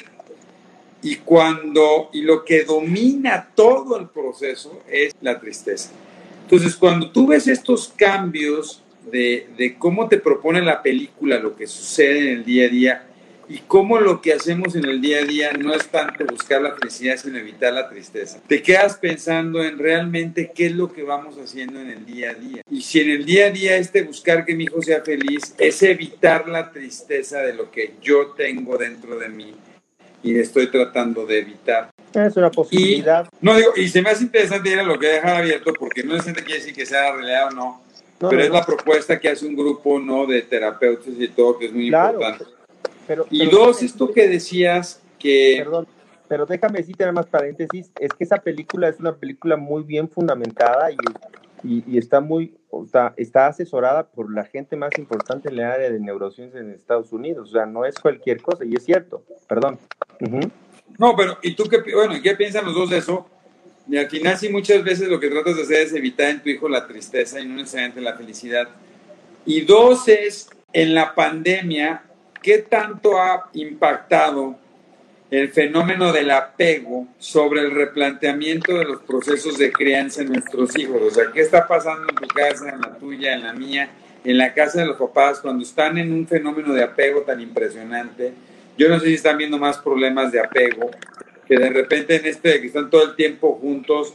Y 1.02 1.18
cuando, 1.18 2.10
y 2.14 2.22
lo 2.22 2.44
que 2.44 2.64
domina 2.64 3.50
todo 3.56 4.00
el 4.00 4.10
proceso 4.10 4.82
es 4.90 5.14
la 5.22 5.40
tristeza. 5.40 5.92
Entonces, 6.44 6.76
cuando 6.76 7.12
tú 7.12 7.28
ves 7.28 7.48
estos 7.48 7.94
cambios 7.96 8.84
de, 9.12 9.48
de 9.58 9.78
cómo 9.78 10.08
te 10.08 10.18
propone 10.18 10.62
la 10.62 10.82
película, 10.82 11.40
lo 11.40 11.56
que 11.56 11.68
sucede 11.68 12.20
en 12.20 12.38
el 12.40 12.46
día 12.46 12.66
a 12.66 12.70
día, 12.70 13.08
y 13.50 13.60
cómo 13.60 14.00
lo 14.00 14.22
que 14.22 14.34
hacemos 14.34 14.76
en 14.76 14.86
el 14.86 15.02
día 15.02 15.20
a 15.20 15.26
día 15.26 15.54
no 15.54 15.74
es 15.74 15.88
tanto 15.88 16.26
buscar 16.26 16.62
la 16.62 16.76
felicidad, 16.76 17.18
sino 17.18 17.38
evitar 17.38 17.74
la 17.74 17.90
tristeza. 17.90 18.42
Te 18.48 18.62
quedas 18.62 18.98
pensando 18.98 19.64
en 19.64 19.78
realmente 19.78 20.52
qué 20.54 20.68
es 20.68 20.74
lo 20.74 20.92
que 20.92 21.04
vamos 21.04 21.38
haciendo 21.38 21.80
en 21.80 21.90
el 21.90 22.06
día 22.06 22.32
a 22.32 22.34
día. 22.34 22.62
Y 22.70 22.82
si 22.82 23.00
en 23.00 23.12
el 23.12 23.26
día 23.26 23.48
a 23.48 23.52
día 23.52 23.78
este 23.78 24.02
buscar 24.02 24.46
que 24.46 24.56
mi 24.56 24.66
hijo 24.66 24.82
sea 24.82 25.02
feliz 25.02 25.56
es 25.58 25.82
evitar 25.84 26.48
la 26.50 26.72
tristeza 26.72 27.40
de 27.40 27.54
lo 27.54 27.72
que 27.72 27.94
yo 28.02 28.28
tengo 28.38 28.78
dentro 28.78 29.18
de 29.18 29.30
mí 29.30 29.54
y 30.32 30.40
estoy 30.40 30.68
tratando 30.68 31.26
de 31.26 31.40
evitar. 31.40 31.90
Es 32.14 32.36
una 32.36 32.50
posibilidad. 32.50 33.28
Y, 33.42 33.46
no 33.46 33.56
digo, 33.56 33.72
y 33.76 33.88
se 33.90 34.02
me 34.02 34.10
hace 34.10 34.24
interesante 34.24 34.70
ir 34.70 34.80
a 34.80 34.84
lo 34.84 34.98
que 34.98 35.08
deja 35.08 35.38
abierto 35.38 35.74
porque 35.78 36.04
no 36.04 36.16
es 36.16 36.24
quiere 36.24 36.56
decir 36.56 36.74
que 36.74 36.86
sea 36.86 37.14
realidad 37.14 37.48
o 37.52 37.56
no, 37.56 37.82
pero 38.20 38.42
es 38.42 38.50
la 38.50 38.66
propuesta 38.66 39.20
que 39.20 39.30
hace 39.30 39.46
un 39.46 39.56
grupo 39.56 40.00
no 40.00 40.26
de 40.26 40.42
terapeutas 40.42 41.14
y 41.18 41.28
todo 41.28 41.58
que 41.58 41.68
es 41.68 41.74
muy 41.74 41.88
importante 41.88 42.46
y 43.30 43.50
dos, 43.50 43.82
esto 43.82 44.12
que 44.12 44.28
decías 44.28 45.02
que... 45.20 45.56
Perdón, 45.60 45.88
pero 46.28 46.46
déjame 46.46 46.80
decirte 46.80 47.04
nada 47.04 47.14
más 47.14 47.28
paréntesis, 47.28 47.92
es 48.00 48.12
que 48.14 48.24
esa 48.24 48.38
película 48.38 48.90
es 48.90 49.00
una 49.00 49.16
película 49.16 49.56
muy 49.56 49.84
bien 49.84 50.10
fundamentada 50.10 50.92
y, 50.92 50.98
y, 51.64 51.98
está 51.98 52.22
muy, 52.22 52.56
está, 52.84 53.14
está 53.18 53.48
asesorada 53.48 54.08
por 54.08 54.34
la 54.34 54.46
gente 54.46 54.76
más 54.76 54.92
importante 54.98 55.50
en 55.50 55.56
el 55.56 55.64
área 55.64 55.90
de 55.90 56.00
neurociencia 56.00 56.60
en 56.60 56.72
Estados 56.72 57.12
Unidos, 57.12 57.50
o 57.50 57.52
sea, 57.52 57.66
no 57.66 57.86
es 57.86 57.98
cualquier 58.00 58.42
cosa, 58.42 58.66
y 58.66 58.76
es 58.76 58.86
cierto, 58.86 59.24
perdón. 59.48 59.80
No, 60.98 61.16
pero, 61.16 61.38
¿y 61.42 61.56
tú 61.56 61.66
qué, 61.66 61.82
bueno, 61.94 62.16
qué 62.22 62.36
piensan 62.36 62.66
los 62.66 62.76
dos 62.76 62.90
de 62.90 62.98
eso? 62.98 63.28
Y 63.90 63.98
al 63.98 64.10
final 64.10 64.38
muchas 64.52 64.84
veces 64.84 65.08
lo 65.08 65.20
que 65.20 65.30
tratas 65.30 65.56
de 65.56 65.64
hacer 65.64 65.82
es 65.82 65.94
evitar 65.94 66.30
en 66.30 66.44
tu 66.44 66.50
hijo 66.50 66.68
la 66.68 66.86
tristeza 66.88 67.40
y 67.40 67.48
no 67.48 67.56
necesariamente 67.56 68.02
la 68.02 68.18
felicidad. 68.18 68.68
Y 69.46 69.62
dos 69.62 70.08
es, 70.10 70.50
en 70.74 70.94
la 70.94 71.16
pandemia 71.16 72.04
¿qué 72.48 72.60
tanto 72.60 73.18
ha 73.18 73.50
impactado 73.54 74.58
el 75.30 75.50
fenómeno 75.50 76.14
del 76.14 76.32
apego 76.32 77.08
sobre 77.18 77.62
el 77.62 77.72
replanteamiento 77.72 78.78
de 78.78 78.86
los 78.86 79.02
procesos 79.02 79.58
de 79.58 79.72
crianza 79.72 80.22
en 80.22 80.30
nuestros 80.30 80.78
hijos? 80.78 81.02
O 81.02 81.12
sea, 81.12 81.26
¿qué 81.34 81.42
está 81.42 81.68
pasando 81.68 82.08
en 82.10 82.16
tu 82.16 82.28
casa, 82.28 82.70
en 82.70 82.82
la 82.82 82.98
tuya, 82.98 83.34
en 83.34 83.44
la 83.44 83.54
mía, 83.54 83.90
en 84.24 84.38
la 84.38 84.54
casa 84.54 84.82
de 84.82 84.88
los 84.88 84.98
papás 84.98 85.40
cuando 85.40 85.64
están 85.64 85.98
en 85.98 86.14
un 86.14 86.28
fenómeno 86.28 86.74
de 86.74 86.84
apego 86.84 87.22
tan 87.22 87.42
impresionante? 87.42 88.34
Yo 88.78 88.90
no 88.90 89.00
sé 89.00 89.08
si 89.08 89.14
están 89.16 89.38
viendo 89.38 89.58
más 89.58 89.78
problemas 89.80 90.32
de 90.32 90.40
apego, 90.40 90.92
que 91.48 91.58
de 91.58 91.70
repente 91.70 92.16
en 92.16 92.26
este 92.26 92.50
de 92.50 92.62
que 92.62 92.68
están 92.68 92.90
todo 92.90 93.04
el 93.04 93.16
tiempo 93.16 93.58
juntos, 93.60 94.14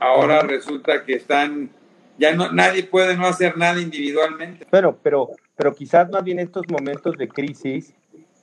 ahora 0.00 0.40
resulta 0.40 1.04
que 1.04 1.14
están, 1.14 1.70
ya 2.18 2.34
no, 2.34 2.50
nadie 2.50 2.82
puede 2.84 3.16
no 3.16 3.26
hacer 3.26 3.56
nada 3.56 3.80
individualmente. 3.80 4.66
Bueno, 4.70 4.98
pero 5.02 5.30
pero 5.60 5.74
quizás 5.74 6.08
más 6.08 6.24
bien 6.24 6.38
estos 6.38 6.66
momentos 6.70 7.18
de 7.18 7.28
crisis, 7.28 7.92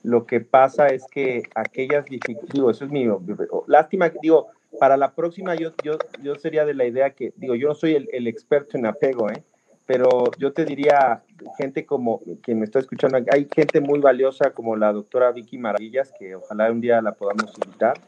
lo 0.02 0.26
que 0.26 0.40
pasa 0.40 0.88
es 0.88 1.04
que 1.10 1.42
aquellas 1.54 2.06
digo, 2.52 2.70
eso 2.70 2.84
es 2.84 2.90
mío, 2.90 3.20
lástima, 3.66 4.10
digo, 4.22 4.48
para 4.78 4.96
la 4.96 5.12
próxima 5.12 5.54
yo, 5.54 5.72
yo, 5.82 5.98
yo 6.22 6.36
sería 6.36 6.64
de 6.64 6.74
la 6.74 6.84
idea 6.84 7.10
que, 7.10 7.32
digo, 7.36 7.54
yo 7.54 7.68
no 7.68 7.74
soy 7.74 8.08
el, 8.10 8.26
experto 8.26 8.76
en 8.76 8.86
apego, 8.86 9.30
¿eh? 9.30 9.42
pero 9.86 10.08
yo 10.38 10.52
te 10.52 10.64
diría, 10.64 11.22
gente 11.56 11.86
como 11.86 12.22
quien 12.42 12.58
me 12.58 12.66
está 12.66 12.78
escuchando, 12.78 13.18
hay 13.32 13.48
gente 13.54 13.80
muy 13.80 14.00
valiosa 14.00 14.50
como 14.50 14.76
la 14.76 14.92
doctora 14.92 15.32
Vicky 15.32 15.58
Maravillas, 15.58 16.12
que 16.18 16.36
ojalá 16.36 16.70
un 16.70 16.80
día 16.80 17.00
la 17.00 17.12
podamos 17.12 17.52
invitar, 17.64 17.98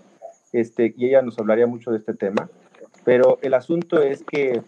este, 0.53 0.95
y 0.97 1.07
ella 1.07 1.23
nos 1.23 1.39
hablaría 1.39 1.67
mucho 1.67 1.91
de 1.91 1.99
este 1.99 2.15
tema, 2.15 2.51
pero 3.05 3.39
el 3.43 3.55
asunto 3.55 4.03
es 4.03 4.23
que 4.25 4.63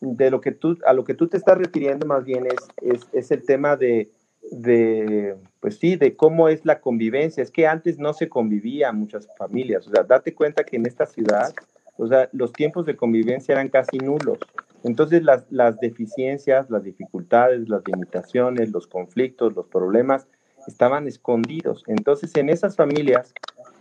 de 0.00 0.30
lo 0.30 0.40
que 0.40 0.52
tú, 0.52 0.78
a 0.86 0.92
lo 0.92 1.04
que 1.04 1.14
tú 1.14 1.28
te 1.28 1.36
estás 1.36 1.58
refiriendo 1.58 2.06
más 2.06 2.24
bien 2.24 2.46
es, 2.46 3.00
es, 3.12 3.30
el 3.30 3.44
tema 3.44 3.76
de, 3.76 4.10
de, 4.50 5.36
pues 5.60 5.78
sí, 5.78 5.96
de 5.96 6.16
cómo 6.16 6.48
es 6.48 6.64
la 6.64 6.80
convivencia. 6.80 7.42
Es 7.42 7.50
que 7.50 7.66
antes 7.66 7.98
no 7.98 8.12
se 8.12 8.28
convivía 8.28 8.92
muchas 8.92 9.28
familias. 9.36 9.86
O 9.86 9.90
sea, 9.90 10.02
date 10.02 10.34
cuenta 10.34 10.64
que 10.64 10.76
en 10.76 10.86
esta 10.86 11.06
ciudad, 11.06 11.52
o 11.96 12.06
sea, 12.06 12.28
los 12.32 12.52
tiempos 12.52 12.86
de 12.86 12.96
convivencia 12.96 13.52
eran 13.52 13.68
casi 13.68 13.98
nulos. 13.98 14.38
Entonces, 14.84 15.22
las, 15.22 15.44
las 15.50 15.78
deficiencias, 15.80 16.70
las 16.70 16.84
dificultades, 16.84 17.68
las 17.68 17.82
limitaciones, 17.86 18.70
los 18.70 18.86
conflictos, 18.86 19.54
los 19.54 19.66
problemas 19.66 20.26
estaban 20.66 21.06
escondidos. 21.06 21.82
Entonces, 21.86 22.34
en 22.36 22.48
esas 22.48 22.76
familias 22.76 23.32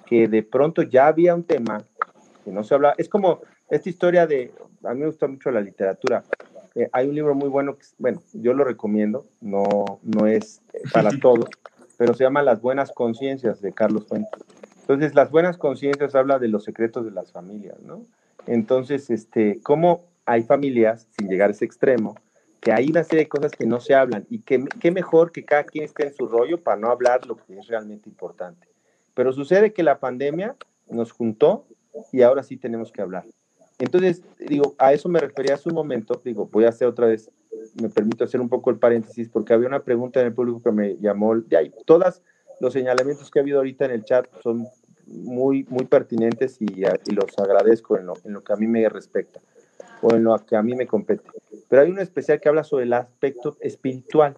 que 0.06 0.28
de 0.28 0.42
pronto 0.42 0.82
ya 0.84 1.08
había 1.08 1.36
un 1.36 1.44
tema 1.44 1.84
que 2.44 2.52
no 2.52 2.64
se 2.64 2.74
hablaba, 2.74 2.96
es 2.98 3.10
como 3.10 3.42
esta 3.70 3.90
historia 3.90 4.26
de, 4.26 4.54
a 4.84 4.94
mí 4.94 5.02
me 5.02 5.08
gusta 5.08 5.28
mucho 5.28 5.52
la 5.52 5.62
literatura. 5.62 6.24
Eh, 6.78 6.88
hay 6.92 7.08
un 7.08 7.16
libro 7.16 7.34
muy 7.34 7.50
bueno, 7.50 7.76
que, 7.76 7.86
bueno, 7.98 8.22
yo 8.34 8.54
lo 8.54 8.64
recomiendo, 8.64 9.26
no, 9.42 10.00
no 10.04 10.28
es 10.28 10.62
para 10.94 11.10
todos, 11.22 11.50
pero 11.98 12.14
se 12.14 12.24
llama 12.24 12.44
Las 12.44 12.62
Buenas 12.62 12.92
Conciencias 12.92 13.62
de 13.62 13.74
Carlos 13.74 14.06
Fuentes. 14.06 14.44
Entonces, 14.82 15.16
Las 15.16 15.32
Buenas 15.32 15.58
Conciencias 15.58 16.14
habla 16.14 16.38
de 16.38 16.50
los 16.50 16.64
secretos 16.64 17.04
de 17.04 17.12
las 17.12 17.32
familias, 17.32 17.80
¿no? 17.82 18.06
Entonces, 18.46 19.10
este, 19.10 19.60
cómo 19.64 20.04
hay 20.28 20.44
familias, 20.44 21.08
sin 21.18 21.28
llegar 21.30 21.50
a 21.50 21.54
ese 21.54 21.66
extremo, 21.66 22.16
que 22.62 22.72
hay 22.72 22.90
una 22.90 23.04
serie 23.04 23.26
de 23.26 23.30
cosas 23.30 23.54
que 23.54 23.66
no 23.66 23.80
se 23.80 23.96
hablan 23.96 24.28
y 24.30 24.40
que 24.40 24.64
qué 24.80 24.92
mejor 24.92 25.32
que 25.32 25.46
cada 25.46 25.64
quien 25.64 25.84
esté 25.84 26.06
en 26.06 26.14
su 26.14 26.28
rollo 26.28 26.62
para 26.62 26.78
no 26.78 26.92
hablar 26.92 27.26
lo 27.26 27.38
que 27.38 27.58
es 27.58 27.68
realmente 27.68 28.08
importante. 28.08 28.68
Pero 29.16 29.34
sucede 29.34 29.74
que 29.74 29.82
la 29.82 30.00
pandemia 30.00 30.56
nos 30.90 31.12
juntó 31.12 31.66
y 32.12 32.22
ahora 32.22 32.44
sí 32.44 32.56
tenemos 32.56 32.92
que 32.92 33.02
hablar. 33.02 33.26
Entonces, 33.80 34.24
digo, 34.40 34.76
a 34.80 34.94
eso 34.94 35.08
me 35.08 35.20
refería 35.20 35.56
hace 35.56 35.70
un 35.70 35.76
momento, 35.76 36.20
digo, 36.24 36.50
voy 36.52 36.66
a 36.66 36.70
hacer 36.70 36.88
otra 36.88 37.08
vez, 37.08 37.30
me 37.80 37.90
permito 37.90 38.24
hacer 38.24 38.42
un 38.42 38.50
poco 38.50 38.72
el 38.72 38.78
paréntesis, 38.78 39.30
porque 39.30 39.54
había 39.54 39.68
una 39.68 39.84
pregunta 39.84 40.20
en 40.20 40.28
el 40.28 40.34
público 40.34 40.62
que 40.64 40.72
me 40.72 40.98
llamó, 40.98 41.36
de 41.36 41.58
ahí, 41.58 41.72
todos 41.86 42.22
los 42.60 42.74
señalamientos 42.74 43.30
que 43.30 43.40
ha 43.40 43.44
habido 43.44 43.60
ahorita 43.60 43.86
en 43.86 43.92
el 43.92 44.04
chat 44.04 44.26
son 44.42 44.68
muy, 45.06 45.66
muy 45.70 45.86
pertinentes 45.86 46.58
y, 46.60 46.66
y 46.66 47.12
los 47.12 47.38
agradezco 47.38 47.98
en 47.98 48.08
lo, 48.08 48.14
en 48.24 48.34
lo, 48.34 48.44
que 48.44 48.54
a 48.54 48.56
mí 48.56 48.68
me 48.68 48.88
respecta 48.90 49.40
o 50.02 50.14
en 50.14 50.24
lo 50.24 50.36
que 50.46 50.56
a 50.56 50.64
mí 50.64 50.76
me 50.76 50.88
compete. 50.88 51.24
Pero 51.70 51.82
hay 51.82 51.92
uno 51.92 52.02
especial 52.02 52.40
que 52.40 52.50
habla 52.50 52.64
sobre 52.64 52.86
el 52.86 52.94
aspecto 52.94 53.58
espiritual 53.62 54.38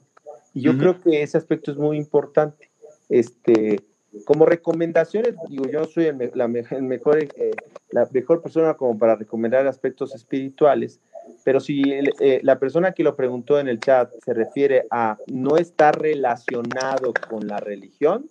y 0.53 0.61
yo 0.61 0.77
creo 0.77 0.99
que 0.99 1.21
ese 1.21 1.37
aspecto 1.37 1.71
es 1.71 1.77
muy 1.77 1.97
importante. 1.97 2.69
Este, 3.07 3.81
como 4.25 4.45
recomendaciones, 4.45 5.35
digo, 5.47 5.65
yo 5.67 5.85
soy 5.85 6.05
el, 6.05 6.31
la, 6.33 6.47
mejor, 6.47 7.19
eh, 7.19 7.51
la 7.91 8.07
mejor 8.11 8.41
persona 8.41 8.75
como 8.75 8.97
para 8.97 9.15
recomendar 9.15 9.65
aspectos 9.67 10.13
espirituales, 10.13 10.99
pero 11.43 11.59
si 11.59 11.81
eh, 12.19 12.39
la 12.43 12.59
persona 12.59 12.93
que 12.93 13.03
lo 13.03 13.15
preguntó 13.15 13.59
en 13.59 13.67
el 13.67 13.79
chat 13.79 14.11
se 14.23 14.33
refiere 14.33 14.85
a 14.91 15.17
no 15.27 15.57
estar 15.57 15.99
relacionado 15.99 17.13
con 17.29 17.47
la 17.47 17.57
religión, 17.57 18.27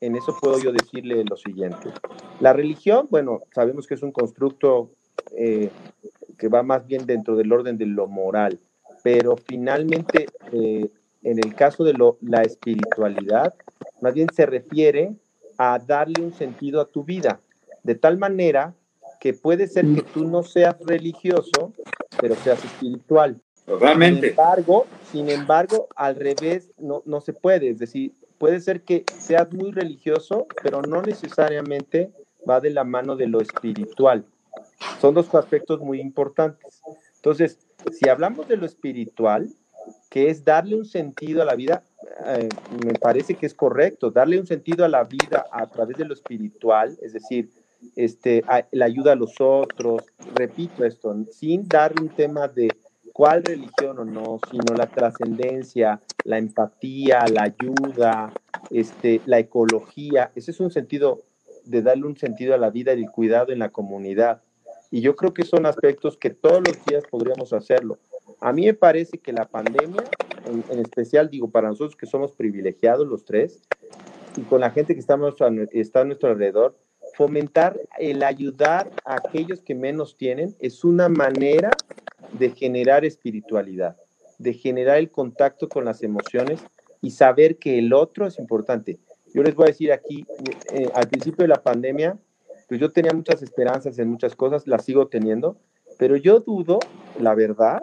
en 0.00 0.16
eso 0.16 0.36
puedo 0.40 0.58
yo 0.58 0.72
decirle 0.72 1.24
lo 1.28 1.36
siguiente. 1.36 1.90
La 2.40 2.52
religión, 2.52 3.06
bueno, 3.10 3.40
sabemos 3.54 3.86
que 3.86 3.94
es 3.94 4.02
un 4.02 4.12
constructo 4.12 4.90
eh, 5.36 5.70
que 6.38 6.48
va 6.48 6.62
más 6.62 6.86
bien 6.86 7.06
dentro 7.06 7.36
del 7.36 7.52
orden 7.52 7.78
de 7.78 7.86
lo 7.86 8.08
moral, 8.08 8.58
pero 9.02 9.36
finalmente 9.36 10.26
en 11.22 11.38
el 11.38 11.54
caso 11.54 11.84
de 11.84 11.92
lo, 11.92 12.18
la 12.20 12.42
espiritualidad, 12.42 13.54
más 14.00 14.14
bien 14.14 14.28
se 14.34 14.46
refiere 14.46 15.14
a 15.56 15.78
darle 15.78 16.22
un 16.22 16.32
sentido 16.32 16.80
a 16.80 16.86
tu 16.86 17.04
vida, 17.04 17.40
de 17.82 17.94
tal 17.94 18.18
manera 18.18 18.74
que 19.22 19.34
puede 19.34 19.68
ser 19.68 19.86
que 19.94 20.02
tú 20.02 20.24
no 20.24 20.42
seas 20.42 20.74
religioso, 20.80 21.72
pero 22.20 22.34
seas 22.34 22.64
espiritual. 22.64 23.40
Totalmente. 23.64 24.20
Sin 24.20 24.30
embargo, 24.30 24.86
sin 25.12 25.30
embargo, 25.30 25.86
al 25.94 26.16
revés 26.16 26.72
no, 26.76 27.04
no 27.06 27.20
se 27.20 27.32
puede. 27.32 27.70
Es 27.70 27.78
decir, 27.78 28.14
puede 28.38 28.58
ser 28.58 28.82
que 28.82 29.04
seas 29.16 29.52
muy 29.52 29.70
religioso, 29.70 30.48
pero 30.60 30.82
no 30.82 31.02
necesariamente 31.02 32.10
va 32.50 32.58
de 32.58 32.70
la 32.70 32.82
mano 32.82 33.14
de 33.14 33.28
lo 33.28 33.40
espiritual. 33.40 34.24
Son 35.00 35.14
dos 35.14 35.32
aspectos 35.36 35.78
muy 35.78 36.00
importantes. 36.00 36.82
Entonces, 37.14 37.60
si 37.92 38.08
hablamos 38.08 38.48
de 38.48 38.56
lo 38.56 38.66
espiritual, 38.66 39.48
que 40.10 40.30
es 40.30 40.44
darle 40.44 40.74
un 40.74 40.84
sentido 40.84 41.42
a 41.42 41.44
la 41.44 41.54
vida, 41.54 41.84
eh, 42.26 42.48
me 42.84 42.94
parece 42.94 43.36
que 43.36 43.46
es 43.46 43.54
correcto, 43.54 44.10
darle 44.10 44.40
un 44.40 44.48
sentido 44.48 44.84
a 44.84 44.88
la 44.88 45.04
vida 45.04 45.46
a 45.52 45.68
través 45.68 45.96
de 45.96 46.06
lo 46.06 46.12
espiritual, 46.12 46.98
es 47.00 47.12
decir, 47.12 47.50
este, 47.96 48.44
la 48.70 48.84
ayuda 48.84 49.12
a 49.12 49.16
los 49.16 49.40
otros, 49.40 50.02
repito 50.34 50.84
esto, 50.84 51.14
sin 51.30 51.68
darle 51.68 52.02
un 52.02 52.08
tema 52.08 52.48
de 52.48 52.68
cuál 53.12 53.44
religión 53.44 53.98
o 53.98 54.04
no, 54.04 54.40
sino 54.50 54.74
la 54.74 54.86
trascendencia, 54.86 56.00
la 56.24 56.38
empatía, 56.38 57.24
la 57.32 57.42
ayuda, 57.42 58.32
este, 58.70 59.20
la 59.26 59.38
ecología, 59.38 60.32
ese 60.34 60.50
es 60.50 60.60
un 60.60 60.70
sentido 60.70 61.22
de 61.64 61.82
darle 61.82 62.06
un 62.06 62.16
sentido 62.16 62.54
a 62.54 62.58
la 62.58 62.70
vida 62.70 62.94
y 62.94 63.02
el 63.02 63.10
cuidado 63.10 63.52
en 63.52 63.58
la 63.58 63.70
comunidad. 63.70 64.42
Y 64.90 65.00
yo 65.00 65.16
creo 65.16 65.32
que 65.32 65.44
son 65.44 65.66
aspectos 65.66 66.16
que 66.16 66.30
todos 66.30 66.62
los 66.66 66.84
días 66.84 67.04
podríamos 67.10 67.52
hacerlo. 67.52 67.98
A 68.40 68.52
mí 68.52 68.66
me 68.66 68.74
parece 68.74 69.18
que 69.18 69.32
la 69.32 69.46
pandemia, 69.46 70.04
en, 70.46 70.78
especial 70.78 71.30
digo 71.30 71.50
para 71.50 71.68
nosotros 71.68 71.96
que 71.96 72.06
somos 72.06 72.32
privilegiados 72.32 73.06
los 73.06 73.24
tres, 73.24 73.62
y 74.36 74.42
con 74.42 74.60
la 74.60 74.70
gente 74.70 74.94
que 74.94 75.00
estamos 75.00 75.36
está 75.72 76.00
a 76.00 76.04
nuestro 76.04 76.30
alrededor, 76.30 76.76
fomentar 77.14 77.78
el 77.98 78.22
ayudar 78.22 78.90
a 79.04 79.16
aquellos 79.16 79.60
que 79.62 79.74
menos 79.74 80.16
tienen 80.16 80.54
es 80.60 80.84
una 80.84 81.08
manera 81.08 81.70
de 82.32 82.50
generar 82.50 83.04
espiritualidad, 83.04 83.96
de 84.38 84.54
generar 84.54 84.98
el 84.98 85.10
contacto 85.10 85.68
con 85.68 85.84
las 85.84 86.02
emociones 86.02 86.60
y 87.00 87.10
saber 87.10 87.56
que 87.56 87.78
el 87.78 87.92
otro 87.92 88.26
es 88.26 88.38
importante. 88.38 88.98
Yo 89.34 89.42
les 89.42 89.54
voy 89.54 89.64
a 89.64 89.68
decir 89.68 89.92
aquí, 89.92 90.26
eh, 90.72 90.88
al 90.94 91.08
principio 91.08 91.42
de 91.42 91.48
la 91.48 91.62
pandemia, 91.62 92.18
pues 92.68 92.80
yo 92.80 92.90
tenía 92.92 93.12
muchas 93.12 93.42
esperanzas 93.42 93.98
en 93.98 94.08
muchas 94.08 94.36
cosas, 94.36 94.66
las 94.66 94.84
sigo 94.84 95.08
teniendo, 95.08 95.56
pero 95.98 96.16
yo 96.16 96.40
dudo, 96.40 96.78
la 97.20 97.34
verdad, 97.34 97.82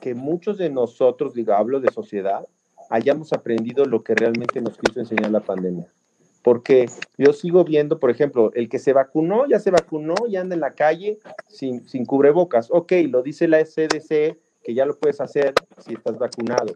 que 0.00 0.14
muchos 0.14 0.58
de 0.58 0.70
nosotros, 0.70 1.34
digo, 1.34 1.52
hablo 1.52 1.80
de 1.80 1.90
sociedad, 1.90 2.46
hayamos 2.90 3.32
aprendido 3.32 3.84
lo 3.84 4.02
que 4.02 4.14
realmente 4.14 4.60
nos 4.60 4.76
quiso 4.78 5.00
enseñar 5.00 5.30
la 5.30 5.40
pandemia. 5.40 5.86
Porque 6.42 6.86
yo 7.18 7.32
sigo 7.32 7.64
viendo, 7.64 8.00
por 8.00 8.10
ejemplo, 8.10 8.50
el 8.54 8.68
que 8.68 8.78
se 8.78 8.92
vacunó, 8.92 9.46
ya 9.48 9.60
se 9.60 9.70
vacunó 9.70 10.14
y 10.28 10.36
anda 10.36 10.54
en 10.54 10.60
la 10.60 10.74
calle 10.74 11.18
sin, 11.48 11.88
sin 11.88 12.04
cubrebocas. 12.04 12.68
Ok, 12.70 12.92
lo 13.08 13.22
dice 13.22 13.46
la 13.46 13.62
CDC, 13.64 14.36
que 14.62 14.74
ya 14.74 14.86
lo 14.86 14.96
puedes 14.96 15.20
hacer 15.20 15.54
si 15.78 15.94
estás 15.94 16.18
vacunado. 16.18 16.74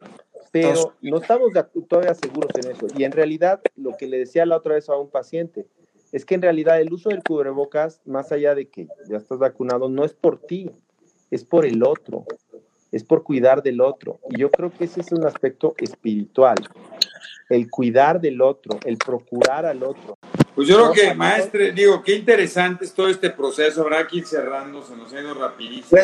Pero 0.53 0.95
no 1.03 1.19
estamos 1.19 1.51
todavía 1.89 2.15
seguros 2.15 2.51
en 2.55 2.71
eso. 2.71 2.87
Y 2.97 3.05
en 3.05 3.13
realidad, 3.13 3.61
lo 3.77 3.97
que 3.97 4.07
le 4.07 4.19
decía 4.19 4.47
la 4.47 4.57
otra 4.57 4.75
vez 4.75 4.89
a 4.89 4.97
un 4.97 5.11
paciente, 5.11 5.67
es 6.13 6.25
que 6.25 6.35
en 6.35 6.43
realidad 6.43 6.81
el 6.81 6.93
uso 6.93 7.11
del 7.11 7.23
cubrebocas, 7.23 8.01
más 8.05 8.33
allá 8.33 8.55
de 8.55 8.69
que 8.69 8.89
ya 9.09 9.17
estás 9.17 9.39
vacunado, 9.39 9.89
no 9.89 10.05
es 10.05 10.15
por 10.15 10.39
ti, 10.39 10.71
es 11.31 11.45
por 11.45 11.67
el 11.67 11.83
otro, 11.83 12.25
es 12.97 13.05
por 13.05 13.23
cuidar 13.23 13.63
del 13.63 13.81
otro. 13.81 14.19
Y 14.31 14.39
yo 14.39 14.51
creo 14.51 14.71
que 14.71 14.85
ese 14.85 15.01
es 15.01 15.13
un 15.13 15.25
aspecto 15.25 15.75
espiritual 15.79 16.57
el 17.49 17.71
cuidar 17.71 18.21
del 18.21 18.41
otro, 18.41 18.79
el 18.85 18.97
procurar 18.97 19.67
al 19.67 19.83
otro. 19.83 20.19
Pues 20.55 20.69
yo 20.69 20.77
creo 20.77 20.93
que, 20.93 21.15
maestre, 21.15 21.73
digo, 21.73 22.03
qué 22.03 22.15
interesante 22.15 22.87
es 22.87 22.93
todo 22.93 23.09
este 23.09 23.31
proceso, 23.31 23.83
habrá 23.83 24.07
que 24.07 24.19
ir 24.19 24.27
cerrando, 24.27 24.83
se 24.83 24.97
nos 24.97 25.13
ha 25.13 25.21
ido 25.21 25.35
rapidísimo. 25.35 26.01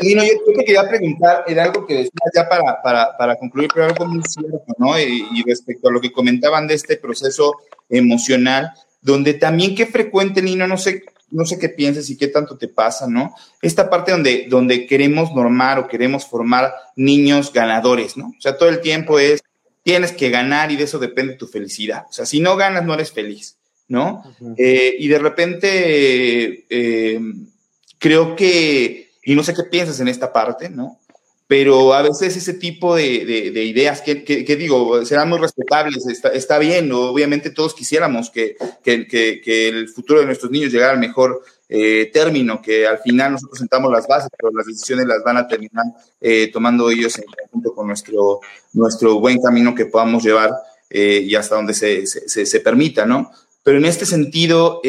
Lino, 0.00 0.22
yo, 0.22 0.30
te 0.54 0.64
quería 0.64 0.88
preguntar, 0.88 1.44
era 1.46 1.64
algo 1.64 1.84
que 1.84 1.94
decía 1.94 2.12
ya 2.34 2.48
para, 2.48 2.80
para, 2.82 3.16
para 3.16 3.36
concluir, 3.36 3.68
pero 3.74 3.86
algo 3.86 4.06
muy 4.06 4.22
cierto, 4.22 4.64
¿no? 4.78 4.98
Y, 4.98 5.26
y, 5.34 5.42
respecto 5.42 5.88
a 5.88 5.92
lo 5.92 6.00
que 6.00 6.12
comentaban 6.12 6.66
de 6.66 6.74
este 6.74 6.96
proceso 6.96 7.56
emocional, 7.88 8.70
donde 9.02 9.34
también 9.34 9.74
qué 9.74 9.86
frecuente, 9.86 10.40
Lino, 10.40 10.66
no 10.66 10.78
sé, 10.78 11.02
no 11.30 11.44
sé 11.44 11.58
qué 11.58 11.68
piensas 11.68 12.08
y 12.10 12.16
qué 12.16 12.28
tanto 12.28 12.56
te 12.56 12.68
pasa, 12.68 13.06
¿no? 13.08 13.34
Esta 13.60 13.90
parte 13.90 14.12
donde, 14.12 14.46
donde 14.48 14.86
queremos 14.86 15.34
normar 15.34 15.78
o 15.78 15.88
queremos 15.88 16.26
formar 16.26 16.72
niños 16.94 17.52
ganadores, 17.52 18.16
¿no? 18.16 18.28
O 18.28 18.40
sea, 18.40 18.56
todo 18.56 18.68
el 18.68 18.80
tiempo 18.80 19.18
es 19.18 19.42
tienes 19.86 20.10
que 20.10 20.30
ganar 20.30 20.72
y 20.72 20.76
de 20.76 20.82
eso 20.82 20.98
depende 20.98 21.34
tu 21.34 21.46
felicidad. 21.46 22.06
O 22.08 22.12
sea, 22.12 22.26
si 22.26 22.40
no 22.40 22.56
ganas, 22.56 22.84
no 22.84 22.94
eres 22.94 23.12
feliz, 23.12 23.56
¿no? 23.86 24.24
Eh, 24.56 24.96
y 24.98 25.06
de 25.06 25.18
repente, 25.20 26.66
eh, 26.68 27.20
creo 27.96 28.34
que, 28.34 29.10
y 29.22 29.34
no 29.36 29.44
sé 29.44 29.54
qué 29.54 29.62
piensas 29.62 30.00
en 30.00 30.08
esta 30.08 30.32
parte, 30.32 30.68
¿no? 30.68 30.98
Pero 31.48 31.94
a 31.94 32.02
veces 32.02 32.36
ese 32.36 32.54
tipo 32.54 32.96
de, 32.96 33.04
ideas, 33.04 34.00
que, 34.00 34.56
digo, 34.58 35.04
serán 35.04 35.28
muy 35.28 35.38
respetables, 35.38 36.04
está, 36.06 36.58
bien, 36.58 36.90
obviamente 36.90 37.50
todos 37.50 37.72
quisiéramos 37.72 38.30
que, 38.30 38.56
que, 38.82 39.68
el 39.68 39.88
futuro 39.88 40.20
de 40.20 40.26
nuestros 40.26 40.50
niños 40.50 40.72
llegara 40.72 40.94
al 40.94 40.98
mejor 40.98 41.44
eh, 41.68 42.10
término, 42.12 42.60
que 42.60 42.88
al 42.88 42.98
final 42.98 43.32
nosotros 43.32 43.60
sentamos 43.60 43.92
las 43.92 44.08
bases, 44.08 44.28
pero 44.36 44.50
las 44.52 44.66
decisiones 44.66 45.06
las 45.06 45.22
van 45.22 45.36
a 45.36 45.46
terminar 45.46 45.84
eh, 46.20 46.50
tomando 46.52 46.90
ellos 46.90 47.16
en 47.16 47.24
conjunto 47.26 47.74
con 47.74 47.86
nuestro, 47.86 48.40
nuestro 48.72 49.20
buen 49.20 49.40
camino 49.40 49.72
que 49.72 49.86
podamos 49.86 50.24
llevar 50.24 50.52
eh, 50.90 51.22
y 51.24 51.36
hasta 51.36 51.54
donde 51.54 51.74
se, 51.74 52.08
se, 52.08 52.44
se, 52.44 52.60
permita, 52.60 53.06
¿no? 53.06 53.30
Pero 53.62 53.78
en 53.78 53.84
este 53.84 54.06
sentido, 54.06 54.80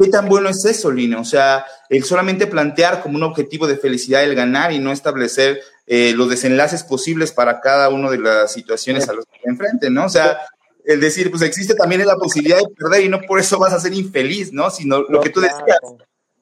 ¿qué 0.00 0.08
tan 0.08 0.28
bueno 0.28 0.48
es 0.48 0.64
eso, 0.64 0.90
Lino? 0.90 1.20
O 1.20 1.24
sea, 1.24 1.66
el 1.88 2.04
solamente 2.04 2.46
plantear 2.46 3.02
como 3.02 3.16
un 3.16 3.22
objetivo 3.22 3.66
de 3.66 3.76
felicidad 3.76 4.24
el 4.24 4.34
ganar 4.34 4.72
y 4.72 4.78
no 4.78 4.92
establecer 4.92 5.60
los 5.86 6.30
desenlaces 6.30 6.84
posibles 6.84 7.32
para 7.32 7.60
cada 7.60 7.88
una 7.88 8.10
de 8.10 8.18
las 8.18 8.52
situaciones 8.52 9.08
a 9.08 9.12
las 9.12 9.26
que 9.26 9.40
se 9.42 9.48
enfrenten, 9.48 9.92
¿no? 9.92 10.06
O 10.06 10.08
sea, 10.08 10.38
el 10.84 11.00
decir, 11.00 11.30
pues 11.30 11.42
existe 11.42 11.74
también 11.74 12.06
la 12.06 12.16
posibilidad 12.16 12.58
de 12.58 12.74
perder 12.74 13.04
y 13.04 13.08
no 13.08 13.20
por 13.20 13.40
eso 13.40 13.58
vas 13.58 13.72
a 13.72 13.80
ser 13.80 13.92
infeliz, 13.92 14.52
¿no? 14.52 14.70
Sino 14.70 15.02
lo 15.02 15.20
que 15.20 15.30
tú 15.30 15.40
decías, 15.40 15.80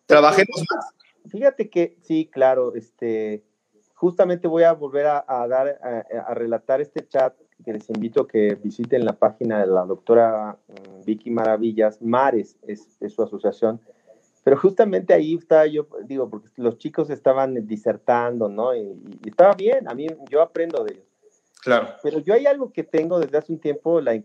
trabajemos 0.07 0.65
más. 0.71 0.87
Fíjate 1.31 1.69
que 1.69 1.97
sí, 2.03 2.29
claro, 2.33 2.75
este, 2.75 3.43
justamente 3.95 4.47
voy 4.47 4.63
a 4.63 4.73
volver 4.73 5.07
a, 5.07 5.25
dar, 5.49 5.81
a, 6.27 6.35
relatar 6.35 6.81
este 6.81 7.07
chat 7.09 7.35
que 7.65 7.73
les 7.73 7.89
invito 7.91 8.23
a 8.23 8.29
que 8.29 8.55
visiten 8.57 9.05
la 9.05 9.15
página 9.15 9.61
de 9.61 9.67
la 9.67 9.85
doctora 9.85 10.59
mm, 10.69 11.05
Vicky 11.05 11.31
Maravillas, 11.31 12.01
Mares 12.01 12.57
es, 12.67 12.99
su 13.09 13.23
asociación, 13.23 13.81
pero 14.45 14.57
justamente 14.57 15.13
ahí 15.13 15.35
estaba 15.35 15.67
yo, 15.67 15.87
digo, 16.05 16.31
porque 16.31 16.49
los 16.57 16.79
chicos 16.79 17.11
estaban 17.11 17.67
disertando, 17.67 18.49
¿no? 18.49 18.75
Y, 18.75 18.81
y 19.25 19.29
estaba 19.29 19.55
bien, 19.55 19.89
a 19.89 19.95
mí 19.95 20.07
yo 20.31 20.41
aprendo 20.41 20.85
de 20.85 20.93
ellos 20.93 21.09
Claro. 21.63 21.89
Pero 22.03 22.21
yo 22.21 22.35
hay 22.35 22.47
algo 22.47 22.73
que 22.73 22.85
tengo 22.85 23.19
desde 23.19 23.39
hace 23.39 23.53
un 23.53 23.59
tiempo, 23.59 24.01
la, 24.01 24.21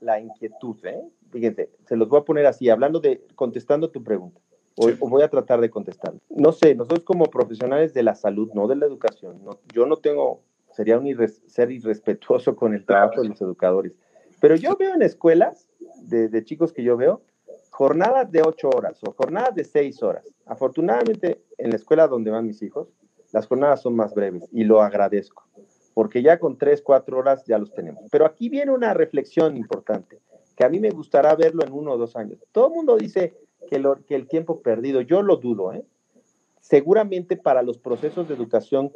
la, 0.00 0.20
inquietud, 0.20 0.76
¿eh? 0.84 1.02
Fíjense, 1.30 1.70
se 1.86 1.96
los 1.96 2.08
voy 2.08 2.20
a 2.20 2.24
poner 2.24 2.46
así, 2.46 2.70
hablando 2.70 3.00
de, 3.00 3.24
contestando 3.34 3.90
tu 3.90 4.02
pregunta, 4.02 4.40
o, 4.76 5.08
voy 5.08 5.22
a 5.22 5.28
tratar 5.28 5.60
de 5.60 5.70
contestar. 5.70 6.14
No 6.30 6.52
sé, 6.52 6.74
nosotros 6.74 7.04
como 7.04 7.26
profesionales 7.26 7.92
de 7.92 8.02
la 8.02 8.14
salud, 8.14 8.50
no 8.54 8.66
de 8.68 8.76
la 8.76 8.86
educación, 8.86 9.44
no, 9.44 9.58
yo 9.72 9.86
no 9.86 9.96
tengo, 9.96 10.40
sería 10.76 10.98
un 10.98 11.06
ser 11.46 11.70
irrespetuoso 11.70 12.54
con 12.54 12.74
el 12.74 12.84
trabajo 12.84 13.22
de 13.22 13.28
los 13.28 13.40
educadores, 13.40 13.92
pero 14.40 14.54
yo 14.54 14.76
veo 14.76 14.94
en 14.94 15.02
escuelas 15.02 15.68
de, 16.02 16.28
de 16.28 16.44
chicos 16.44 16.72
que 16.72 16.82
yo 16.82 16.96
veo, 16.96 17.22
jornadas 17.70 18.30
de 18.30 18.42
ocho 18.42 18.68
horas 18.68 19.00
o 19.02 19.12
jornadas 19.12 19.54
de 19.54 19.64
seis 19.64 20.02
horas. 20.02 20.24
Afortunadamente, 20.44 21.42
en 21.58 21.70
la 21.70 21.76
escuela 21.76 22.06
donde 22.06 22.30
van 22.30 22.46
mis 22.46 22.62
hijos, 22.62 22.88
las 23.32 23.46
jornadas 23.46 23.82
son 23.82 23.96
más 23.96 24.14
breves 24.14 24.44
y 24.52 24.64
lo 24.64 24.82
agradezco 24.82 25.46
porque 25.96 26.20
ya 26.20 26.38
con 26.38 26.58
tres, 26.58 26.82
cuatro 26.82 27.16
horas 27.16 27.46
ya 27.46 27.56
los 27.56 27.72
tenemos. 27.72 28.04
Pero 28.10 28.26
aquí 28.26 28.50
viene 28.50 28.70
una 28.70 28.92
reflexión 28.92 29.56
importante, 29.56 30.20
que 30.54 30.62
a 30.62 30.68
mí 30.68 30.78
me 30.78 30.90
gustará 30.90 31.34
verlo 31.34 31.64
en 31.64 31.72
uno 31.72 31.92
o 31.92 31.96
dos 31.96 32.16
años. 32.16 32.38
Todo 32.52 32.66
el 32.66 32.74
mundo 32.74 32.98
dice 32.98 33.34
que, 33.70 33.82
que 34.06 34.14
el 34.14 34.28
tiempo 34.28 34.60
perdido, 34.60 35.00
yo 35.00 35.22
lo 35.22 35.36
dudo, 35.36 35.72
¿eh? 35.72 35.86
Seguramente 36.68 37.36
para 37.36 37.62
los 37.62 37.78
procesos 37.78 38.26
de 38.26 38.34
educación, 38.34 38.90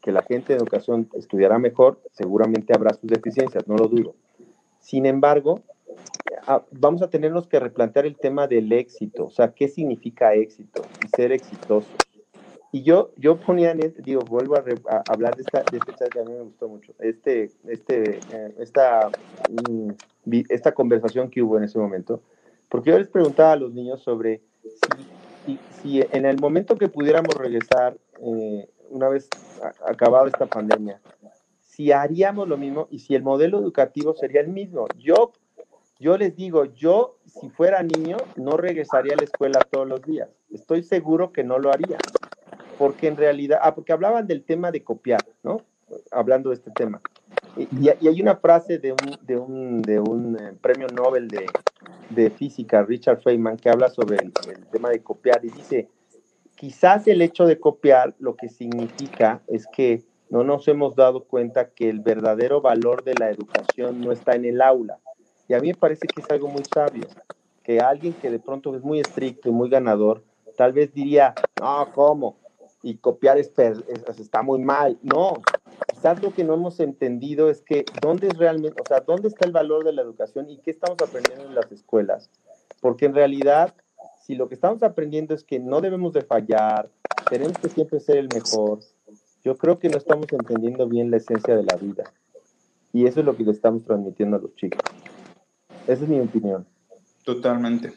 que 0.00 0.10
la 0.10 0.22
gente 0.22 0.52
de 0.52 0.58
educación 0.58 1.08
estudiará 1.14 1.56
mejor, 1.56 2.00
seguramente 2.10 2.74
habrá 2.74 2.94
sus 2.94 3.08
deficiencias, 3.08 3.68
no 3.68 3.76
lo 3.76 3.86
dudo. 3.86 4.16
Sin 4.80 5.06
embargo, 5.06 5.60
ah, 6.48 6.64
vamos 6.72 7.00
a 7.00 7.10
tenernos 7.10 7.46
que 7.46 7.60
replantear 7.60 8.06
el 8.06 8.16
tema 8.16 8.48
del 8.48 8.72
éxito, 8.72 9.26
o 9.26 9.30
sea, 9.30 9.52
¿qué 9.52 9.68
significa 9.68 10.34
éxito 10.34 10.82
y 11.04 11.06
ser 11.16 11.30
exitoso? 11.30 11.86
Y 12.72 12.82
yo, 12.82 13.12
yo 13.16 13.36
ponía, 13.36 13.72
digo, 13.72 14.22
vuelvo 14.22 14.56
a, 14.56 15.02
hablar 15.08 15.36
de, 15.36 15.42
esta, 15.42 15.62
de 15.70 15.78
este 15.78 15.94
chat 15.94 16.08
que 16.08 16.18
a 16.18 16.24
mí 16.24 16.32
me 16.32 16.42
gustó 16.42 16.68
mucho, 16.68 16.92
este, 16.98 17.52
este, 17.68 18.18
eh, 18.32 18.54
esta, 18.58 19.10
mm, 19.70 19.90
esta 20.48 20.72
conversación 20.72 21.30
que 21.30 21.40
hubo 21.40 21.56
en 21.56 21.62
ese 21.62 21.78
momento, 21.78 22.20
porque 22.68 22.90
yo 22.90 22.98
les 22.98 23.08
preguntaba 23.08 23.52
a 23.52 23.56
los 23.56 23.72
niños 23.72 24.02
sobre 24.02 24.40
si, 24.64 25.21
si, 25.82 26.02
en 26.12 26.26
el 26.26 26.38
momento 26.40 26.76
que 26.76 26.88
pudiéramos 26.88 27.34
regresar, 27.34 27.96
eh, 28.20 28.68
una 28.90 29.08
vez 29.08 29.28
acabada 29.86 30.28
esta 30.28 30.46
pandemia, 30.46 31.00
si 31.60 31.90
haríamos 31.90 32.48
lo 32.48 32.56
mismo 32.56 32.86
y 32.90 32.98
si 32.98 33.14
el 33.14 33.22
modelo 33.22 33.58
educativo 33.58 34.14
sería 34.14 34.42
el 34.42 34.48
mismo. 34.48 34.86
Yo, 34.98 35.32
yo 35.98 36.18
les 36.18 36.36
digo, 36.36 36.66
yo 36.66 37.16
si 37.24 37.48
fuera 37.48 37.82
niño 37.82 38.18
no 38.36 38.56
regresaría 38.56 39.14
a 39.14 39.16
la 39.16 39.24
escuela 39.24 39.60
todos 39.70 39.88
los 39.88 40.02
días. 40.02 40.28
Estoy 40.50 40.82
seguro 40.82 41.32
que 41.32 41.44
no 41.44 41.58
lo 41.58 41.72
haría. 41.72 41.96
Porque 42.78 43.08
en 43.08 43.16
realidad, 43.16 43.60
ah, 43.62 43.74
porque 43.74 43.92
hablaban 43.92 44.26
del 44.26 44.44
tema 44.44 44.70
de 44.70 44.82
copiar, 44.82 45.20
¿no? 45.42 45.62
Hablando 46.10 46.50
de 46.50 46.56
este 46.56 46.70
tema. 46.72 47.00
Y, 47.56 47.88
hay 47.88 48.22
una 48.22 48.36
frase 48.36 48.78
de 48.78 48.92
un, 48.92 49.18
de 49.82 50.00
un, 50.00 50.36
eh, 50.40 50.54
premio 50.60 50.86
Nobel 50.88 51.28
de, 51.28 51.46
de, 52.10 52.30
física, 52.30 52.82
Richard 52.82 53.20
Feynman, 53.20 53.56
que 53.56 53.68
habla 53.68 53.90
sobre 53.90 54.16
el, 54.16 54.32
tema 54.70 54.88
de 54.88 55.02
copiar 55.02 55.44
y 55.44 55.50
dice, 55.50 55.88
quizás 56.54 57.06
el 57.08 57.20
hecho 57.20 57.44
de 57.44 57.60
copiar 57.60 58.14
lo 58.18 58.36
que 58.36 58.48
significa 58.48 59.42
es 59.48 59.66
que 59.66 60.02
no 60.30 60.44
nos 60.44 60.66
hemos 60.68 60.96
dado 60.96 61.24
cuenta 61.24 61.68
que 61.68 61.90
el 61.90 62.00
verdadero 62.00 62.62
valor 62.62 63.04
de 63.04 63.14
la 63.14 63.30
educación 63.30 64.00
no 64.00 64.12
está 64.12 64.34
en 64.34 64.46
el 64.46 64.62
aula. 64.62 64.98
Y 65.46 65.54
a 65.54 65.60
mí 65.60 65.68
me 65.68 65.74
parece 65.74 66.06
que 66.06 66.22
es 66.22 66.30
algo 66.30 66.48
muy 66.48 66.62
sabio, 66.72 67.06
que 67.62 67.80
alguien 67.80 68.14
que 68.14 68.30
de 68.30 68.38
pronto 68.38 68.74
es 68.74 68.82
muy 68.82 69.00
estricto 69.00 69.50
y 69.50 69.52
muy 69.52 69.68
ganador, 69.68 70.24
tal 70.56 70.72
vez 70.72 70.94
diría, 70.94 71.34
no, 71.60 71.88
¿cómo? 71.94 72.38
Y 72.82 72.96
copiar 72.96 73.36
es, 73.36 73.52
está 74.18 74.42
muy 74.42 74.58
mal. 74.58 74.98
No, 75.02 75.34
quizás 76.02 76.20
lo 76.20 76.34
que 76.34 76.42
no 76.42 76.54
hemos 76.54 76.80
entendido 76.80 77.48
es 77.48 77.62
que 77.62 77.84
dónde 78.00 78.26
es 78.26 78.36
realmente, 78.36 78.82
o 78.82 78.84
sea, 78.84 79.02
dónde 79.06 79.28
está 79.28 79.46
el 79.46 79.52
valor 79.52 79.84
de 79.84 79.92
la 79.92 80.02
educación 80.02 80.50
y 80.50 80.58
qué 80.58 80.72
estamos 80.72 81.00
aprendiendo 81.00 81.44
en 81.44 81.54
las 81.54 81.70
escuelas. 81.70 82.28
Porque 82.80 83.06
en 83.06 83.14
realidad, 83.14 83.72
si 84.26 84.34
lo 84.34 84.48
que 84.48 84.56
estamos 84.56 84.82
aprendiendo 84.82 85.32
es 85.32 85.44
que 85.44 85.60
no 85.60 85.80
debemos 85.80 86.12
de 86.12 86.22
fallar, 86.22 86.90
tenemos 87.30 87.56
que 87.56 87.68
siempre 87.68 88.00
ser 88.00 88.16
el 88.16 88.28
mejor, 88.34 88.80
yo 89.44 89.56
creo 89.56 89.78
que 89.78 89.88
no 89.90 89.96
estamos 89.96 90.26
entendiendo 90.32 90.88
bien 90.88 91.08
la 91.08 91.18
esencia 91.18 91.54
de 91.54 91.62
la 91.62 91.76
vida. 91.76 92.02
Y 92.92 93.06
eso 93.06 93.20
es 93.20 93.26
lo 93.26 93.36
que 93.36 93.44
le 93.44 93.52
estamos 93.52 93.84
transmitiendo 93.84 94.38
a 94.38 94.40
los 94.40 94.56
chicos. 94.56 94.80
Esa 95.86 96.02
es 96.02 96.08
mi 96.08 96.18
opinión. 96.18 96.66
Totalmente. 97.24 97.92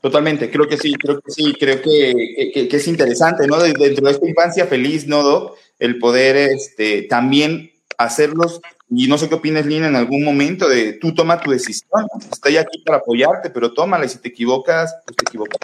Totalmente, 0.00 0.48
creo 0.52 0.68
que 0.68 0.76
sí, 0.76 0.94
creo 0.94 1.20
que 1.20 1.32
sí, 1.32 1.52
creo 1.58 1.82
que, 1.82 2.68
que, 2.68 2.76
es 2.76 2.86
interesante, 2.86 3.48
¿no? 3.48 3.58
Dentro 3.58 4.06
de 4.06 4.12
esta 4.12 4.28
infancia 4.28 4.66
feliz, 4.66 5.08
¿no, 5.08 5.24
Doc? 5.24 5.56
El 5.78 5.98
poder 5.98 6.36
este, 6.36 7.02
también 7.02 7.72
hacerlos, 7.98 8.60
y 8.90 9.08
no 9.08 9.18
sé 9.18 9.28
qué 9.28 9.34
opinas, 9.34 9.66
Lina, 9.66 9.88
en 9.88 9.96
algún 9.96 10.24
momento 10.24 10.68
de 10.68 10.94
tú 10.94 11.14
toma 11.14 11.40
tu 11.40 11.50
decisión, 11.50 12.06
estoy 12.32 12.56
aquí 12.56 12.78
para 12.84 12.98
apoyarte, 12.98 13.50
pero 13.50 13.72
tómala, 13.72 14.06
y 14.06 14.08
si 14.08 14.18
te 14.18 14.28
equivocas, 14.28 14.94
pues 15.04 15.16
te 15.16 15.24
equivocas, 15.28 15.58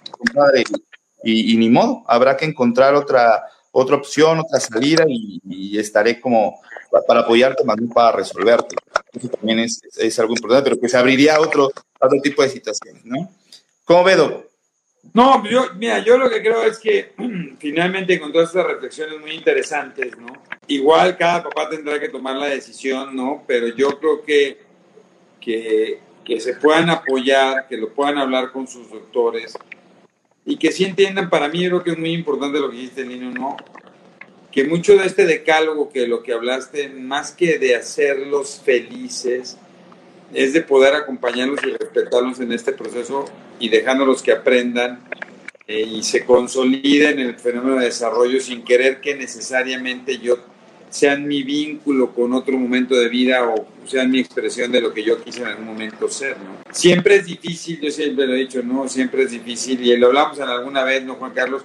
y, 1.23 1.57
ni 1.57 1.71
modo, 1.71 2.05
habrá 2.07 2.37
que 2.37 2.45
encontrar 2.45 2.95
otra, 2.95 3.45
otra 3.73 3.97
opción, 3.97 4.41
otra 4.41 4.61
salida 4.61 5.05
y, 5.09 5.79
estaré 5.79 6.21
como 6.21 6.61
para 7.09 7.21
apoyarte, 7.21 7.65
más 7.65 7.77
bien 7.77 7.91
para 7.91 8.17
resolverte. 8.17 8.77
Eso 9.13 9.29
también 9.29 9.61
es, 9.61 9.81
es, 9.97 10.19
algo 10.19 10.35
importante, 10.35 10.71
pero 10.71 10.81
que 10.81 10.89
se 10.89 10.97
abriría 10.97 11.41
otro, 11.41 11.73
otro 11.99 12.21
tipo 12.23 12.43
de 12.43 12.51
situaciones, 12.51 13.05
¿no? 13.05 13.31
¿Cómo 13.85 14.05
vedo? 14.05 14.45
No, 15.13 15.45
yo, 15.49 15.67
mira, 15.77 16.01
yo 16.01 16.19
lo 16.19 16.29
que 16.29 16.41
creo 16.41 16.65
es 16.65 16.79
que 16.79 17.13
finalmente 17.59 18.19
con 18.19 18.33
todas 18.33 18.49
estas 18.49 18.67
reflexiones 18.67 19.21
muy 19.21 19.33
interesantes, 19.33 20.17
¿no? 20.19 20.27
Igual 20.67 21.17
cada 21.17 21.43
papá 21.43 21.69
tendrá 21.69 22.01
que 22.01 22.09
tomar 22.09 22.37
la 22.37 22.47
decisión, 22.47 23.15
¿no? 23.15 23.45
Pero 23.47 23.69
yo 23.69 23.99
creo 23.99 24.23
que, 24.23 24.59
que, 25.41 26.01
que 26.25 26.41
se 26.41 26.55
puedan 26.55 26.91
apoyar, 26.91 27.69
que 27.69 27.77
lo 27.77 27.91
puedan 27.91 28.19
hablar 28.19 28.51
con 28.51 28.67
sus 28.67 28.91
doctores, 28.91 29.57
y 30.47 30.57
que 30.57 30.73
sí 30.73 30.85
entiendan, 30.85 31.31
para 31.31 31.49
mí 31.49 31.67
creo 31.67 31.83
que 31.83 31.93
es 31.93 31.99
muy 31.99 32.13
importante 32.13 32.59
lo 32.59 32.71
que 32.71 32.77
dijiste, 32.77 33.05
Nino, 33.05 33.31
¿no? 33.31 33.57
Que 34.53 34.65
mucho 34.65 34.97
de 34.97 35.07
este 35.07 35.27
decálogo, 35.27 35.91
que 35.91 36.07
lo 36.07 36.23
que 36.23 36.33
hablaste, 36.33 36.89
más 36.89 37.33
que 37.33 37.59
de 37.59 37.75
hacerlos 37.77 38.61
felices, 38.65 39.59
es 40.35 40.53
de 40.53 40.63
poder 40.63 40.95
acompañarlos 40.95 41.61
y 41.65 41.71
respetarlos 41.71 42.41
en 42.41 42.53
este 42.53 42.73
proceso 42.73 43.25
y 43.59 43.69
dejándolos 43.69 44.23
que 44.23 44.33
aprendan 44.33 45.01
eh, 45.67 45.81
y 45.81 46.03
se 46.03 46.25
consoliden 46.25 47.21
en 47.21 47.29
el 47.29 47.37
fenómeno 47.37 47.77
de 47.77 47.87
desarrollo 47.87 48.41
sin 48.41 48.65
querer 48.65 49.01
que 49.01 49.15
necesariamente 49.15 50.19
yo 50.19 50.39
sean 50.91 51.27
mi 51.27 51.43
vínculo 51.43 52.13
con 52.13 52.33
otro 52.35 52.57
momento 52.57 52.95
de 52.95 53.09
vida 53.09 53.49
o 53.49 53.67
sean 53.87 54.11
mi 54.11 54.21
expresión 54.21 54.71
de 54.71 54.81
lo 54.81 54.93
que 54.93 55.03
yo 55.03 55.23
quise 55.23 55.41
en 55.41 55.47
algún 55.47 55.67
momento 55.67 56.09
ser, 56.09 56.37
¿no? 56.39 56.59
Siempre 56.71 57.17
es 57.17 57.27
difícil, 57.27 57.81
yo 57.81 57.91
siempre 57.91 58.27
lo 58.27 58.35
he 58.35 58.39
dicho, 58.39 58.63
¿no? 58.63 58.89
Siempre 58.89 59.25
es 59.25 59.33
difícil 59.33 59.85
y 59.85 59.97
lo 59.97 60.09
hablamos 60.09 60.39
en 60.39 60.49
alguna 60.49 60.85
vez, 60.85 61.05
¿no, 61.05 61.15
Juan 61.15 61.33
Carlos? 61.33 61.65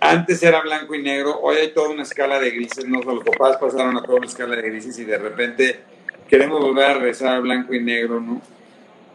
Antes 0.00 0.42
era 0.42 0.62
blanco 0.62 0.94
y 0.94 1.02
negro, 1.02 1.38
hoy 1.40 1.56
hay 1.56 1.72
toda 1.72 1.90
una 1.90 2.02
escala 2.02 2.40
de 2.40 2.50
grises, 2.50 2.86
¿no? 2.86 3.02
Los 3.02 3.24
papás 3.24 3.58
pasaron 3.58 3.96
a 3.96 4.02
toda 4.02 4.18
una 4.18 4.26
escala 4.26 4.56
de 4.56 4.62
grises 4.62 4.98
y 4.98 5.04
de 5.04 5.18
repente 5.18 5.80
queremos 6.32 6.62
volver 6.62 6.84
a 6.86 6.94
regresar 6.94 7.36
a 7.36 7.40
blanco 7.40 7.74
y 7.74 7.84
negro, 7.84 8.18
¿no? 8.18 8.40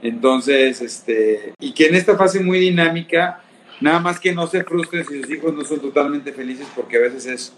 Entonces, 0.04 0.80
este, 0.82 1.56
y 1.60 1.74
que 1.74 1.88
en 1.88 1.96
esta 1.96 2.16
fase 2.16 2.44
muy 2.44 2.60
dinámica, 2.60 3.42
nada 3.82 4.00
más 4.00 4.20
que 4.20 4.36
no 4.36 4.46
se 4.46 4.64
frustren 4.64 5.04
si 5.04 5.24
sus 5.24 5.32
hijos 5.32 5.52
no 5.52 5.64
son 5.64 5.80
totalmente 5.80 6.32
felices 6.32 6.68
porque 6.76 6.98
a 6.98 7.00
veces 7.00 7.26
es 7.26 7.54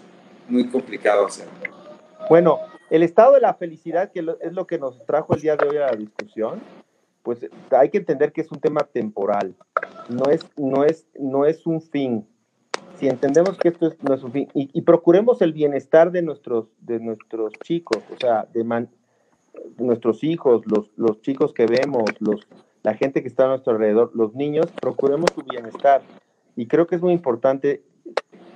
muy 0.48 0.66
complicado 0.68 1.26
hacerlo. 1.26 1.52
Bueno, 2.30 2.58
el 2.88 3.02
estado 3.02 3.34
de 3.34 3.42
la 3.42 3.52
felicidad, 3.52 4.10
que 4.10 4.20
es 4.40 4.52
lo 4.54 4.66
que 4.66 4.78
nos 4.78 5.04
trajo 5.04 5.34
el 5.34 5.42
día 5.42 5.56
de 5.56 5.68
hoy 5.68 5.76
a 5.76 5.90
la 5.90 5.96
discusión, 5.96 6.62
pues 7.22 7.40
hay 7.70 7.90
que 7.90 7.98
entender 7.98 8.32
que 8.32 8.40
es 8.40 8.50
un 8.50 8.60
tema 8.60 8.88
temporal, 8.90 9.54
no 10.08 10.30
es, 10.30 10.40
no 10.56 10.86
es, 10.86 11.04
no 11.18 11.44
es 11.44 11.66
un 11.66 11.82
fin. 11.82 12.26
Si 12.98 13.08
entendemos 13.08 13.58
que 13.58 13.68
esto 13.68 13.88
es, 13.88 14.02
no 14.02 14.14
es 14.14 14.22
un 14.22 14.32
fin, 14.32 14.48
y, 14.54 14.80
procuremos 14.80 15.42
el 15.42 15.52
bienestar 15.52 16.10
de 16.12 16.22
nuestros, 16.22 16.68
de 16.80 16.98
nuestros 16.98 17.52
chicos, 17.62 18.02
o 18.10 18.18
sea, 18.18 18.46
de, 18.54 18.64
nuestros 19.78 20.24
hijos, 20.24 20.62
los, 20.66 20.90
los 20.96 21.20
chicos 21.22 21.52
que 21.52 21.66
vemos, 21.66 22.04
los, 22.20 22.46
la 22.82 22.94
gente 22.94 23.22
que 23.22 23.28
está 23.28 23.44
a 23.44 23.48
nuestro 23.48 23.72
alrededor, 23.72 24.10
los 24.14 24.34
niños, 24.34 24.66
procuremos 24.80 25.30
su 25.34 25.42
bienestar. 25.42 26.02
Y 26.56 26.66
creo 26.66 26.86
que 26.86 26.96
es 26.96 27.02
muy 27.02 27.12
importante, 27.12 27.82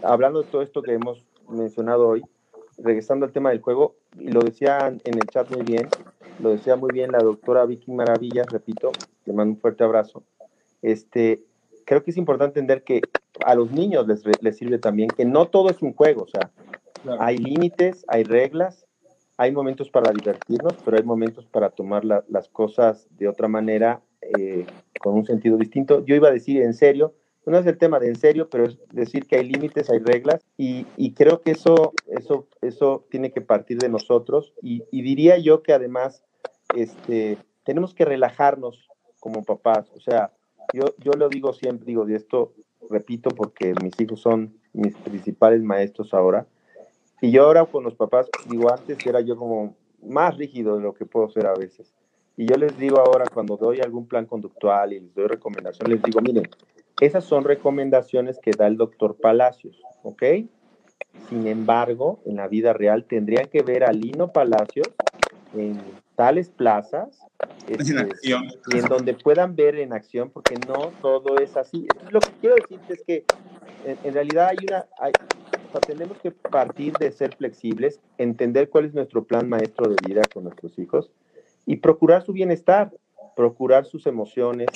hablando 0.03 0.42
de 0.42 0.49
todo 0.49 0.62
esto 0.62 0.82
que 0.82 0.92
hemos 0.92 1.24
mencionado 1.49 2.09
hoy, 2.09 2.22
regresando 2.78 3.26
al 3.26 3.32
tema 3.32 3.51
del 3.51 3.61
juego, 3.61 3.95
y 4.18 4.30
lo 4.30 4.40
decía 4.40 4.88
en 4.88 5.14
el 5.14 5.26
chat 5.28 5.51
muy 5.51 5.62
bien, 5.62 5.88
lo 6.40 6.51
decía 6.51 6.76
muy 6.76 6.90
bien 6.92 7.12
la 7.12 7.18
doctora 7.18 7.64
Vicky 7.64 7.92
Maravillas, 7.92 8.47
repito, 8.51 8.92
le 9.24 9.32
mando 9.32 9.55
un 9.55 9.61
fuerte 9.61 9.84
abrazo. 9.84 10.24
Este, 10.82 11.42
creo 11.84 12.03
que 12.03 12.11
es 12.11 12.16
importante 12.16 12.59
entender 12.59 12.82
que 12.82 13.01
a 13.45 13.55
los 13.55 13.70
niños 13.70 14.07
les, 14.07 14.22
les 14.40 14.57
sirve 14.57 14.78
también 14.78 15.09
que 15.09 15.24
no 15.24 15.47
todo 15.47 15.70
es 15.70 15.80
un 15.82 15.95
juego, 15.95 16.22
o 16.22 16.28
sea, 16.28 16.51
hay 17.18 17.38
límites, 17.38 18.05
hay 18.09 18.24
reglas, 18.24 18.86
hay 19.37 19.53
momentos 19.53 19.91
para 19.91 20.12
divertirnos, 20.12 20.74
pero 20.85 20.97
hay 20.97 21.03
momentos 21.03 21.47
para 21.47 21.70
tomar 21.70 22.05
las 22.05 22.49
cosas 22.49 23.09
de 23.18 23.28
otra 23.28 23.49
manera, 23.49 24.03
eh, 24.20 24.66
con 25.01 25.14
un 25.14 25.26
sentido 25.26 25.57
distinto. 25.57 26.05
Yo 26.05 26.14
iba 26.14 26.28
a 26.28 26.32
decir 26.32 26.62
en 26.62 26.74
serio, 26.74 27.14
no 27.47 27.59
es 27.59 27.66
el 27.66 27.76
tema 27.76 27.99
de 27.99 28.09
en 28.09 28.16
serio, 28.16 28.49
pero 28.49 28.64
es 28.64 28.78
decir 28.93 29.26
que 29.26 29.37
hay 29.37 29.49
límites, 29.49 29.91
hay 29.91 29.99
reglas, 29.99 30.41
y, 30.57 30.85
creo 31.14 31.43
que 31.43 31.51
eso, 31.51 31.93
eso, 32.07 32.49
eso 32.62 33.07
tiene 33.11 33.32
que 33.32 33.41
partir 33.41 33.78
de 33.78 33.89
nosotros, 33.89 34.55
y, 34.62 34.85
diría 34.91 35.37
yo 35.39 35.62
que 35.62 35.72
además 35.72 36.24
este, 36.74 37.39
tenemos 37.64 37.95
que 37.95 38.05
relajarnos 38.05 38.89
como 39.20 39.45
papás, 39.45 39.91
o 39.95 40.01
sea, 40.01 40.32
yo, 40.72 40.95
yo 40.99 41.12
lo 41.12 41.28
digo 41.28 41.53
siempre, 41.53 41.87
digo, 41.87 42.09
y 42.09 42.14
esto 42.14 42.55
repito 42.91 43.30
porque 43.30 43.74
mis 43.82 43.99
hijos 44.01 44.20
son 44.20 44.59
mis 44.72 44.97
principales 44.97 45.62
maestros 45.62 46.14
ahora, 46.14 46.47
y 47.25 47.31
yo 47.31 47.47
ahora 47.47 47.64
con 47.64 47.85
los 47.85 47.95
papás, 47.95 48.29
digo, 48.51 48.70
antes 48.70 48.99
era 49.07 49.18
yo 49.22 49.35
como 49.39 49.75
más 50.03 50.37
rígido 50.37 50.77
de 50.77 50.83
lo 50.83 50.93
que 50.93 51.07
puedo 51.07 51.31
ser 51.31 51.47
a 51.47 51.55
veces. 51.55 51.91
Y 52.37 52.45
yo 52.45 52.57
les 52.57 52.77
digo 52.77 52.99
ahora, 52.99 53.25
cuando 53.33 53.57
doy 53.57 53.81
algún 53.81 54.07
plan 54.07 54.27
conductual 54.27 54.93
y 54.93 55.01
les 55.01 55.14
doy 55.14 55.27
recomendación, 55.29 55.89
les 55.89 56.03
digo, 56.03 56.20
miren, 56.20 56.47
esas 57.01 57.25
son 57.25 57.45
recomendaciones 57.45 58.39
que 58.43 58.51
da 58.51 58.66
el 58.66 58.77
doctor 58.77 59.16
Palacios, 59.16 59.81
¿ok? 60.03 60.22
Sin 61.31 61.47
embargo, 61.47 62.20
en 62.27 62.37
la 62.37 62.47
vida 62.47 62.75
real 62.75 63.07
tendrían 63.07 63.47
que 63.47 63.62
ver 63.62 63.85
a 63.85 63.93
Lino 63.93 64.31
Palacios 64.31 64.89
en 65.55 65.81
tales 66.16 66.51
plazas 66.51 67.27
este, 67.68 68.07
y 68.22 68.33
en 68.77 68.85
donde 68.85 69.14
puedan 69.14 69.57
ver 69.57 69.77
en 69.77 69.95
acción, 69.95 70.29
porque 70.29 70.57
no 70.68 70.93
todo 71.01 71.39
es 71.39 71.57
así. 71.57 71.89
lo 72.11 72.20
que 72.20 72.33
quiero 72.43 72.57
decirte 72.57 72.93
es 72.93 73.03
que 73.07 73.25
en, 74.05 74.12
realidad 74.12 74.49
hay 74.51 74.57
una, 74.68 74.87
tenemos 75.81 76.18
que 76.18 76.31
partir 76.31 76.93
de 76.95 77.11
ser 77.12 77.37
flexibles, 77.37 78.01
entender 78.18 78.68
cuál 78.68 78.87
es 78.87 78.95
nuestro 78.95 79.25
plan 79.25 79.49
maestro 79.49 79.89
de 79.89 79.97
vida 80.07 80.22
con 80.33 80.45
nuestros 80.45 80.79
hijos 80.79 81.11
y 81.66 81.77
procurar 81.77 82.25
su 82.25 82.33
bienestar, 82.33 82.93
procurar 83.37 83.87
sus 83.87 84.07
emociones, 84.07 84.68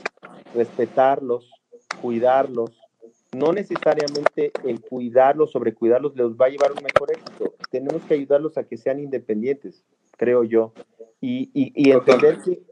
respetarlos, 0.54 1.50
cuidarlos. 2.00 2.78
No 3.36 3.52
necesariamente 3.52 4.52
el 4.64 4.80
cuidarlos, 4.80 5.50
sobre 5.50 5.74
cuidarlos, 5.74 6.16
les 6.16 6.28
va 6.28 6.46
a 6.46 6.50
llevar 6.50 6.72
un 6.72 6.82
mejor 6.82 7.10
éxito. 7.12 7.54
Tenemos 7.70 8.02
que 8.02 8.14
ayudarlos 8.14 8.56
a 8.56 8.64
que 8.64 8.76
sean 8.76 9.00
independientes, 9.00 9.84
creo 10.16 10.44
yo. 10.44 10.72
Y, 11.20 11.50
y, 11.52 11.90
entender 11.90 12.38
que, 12.42 12.62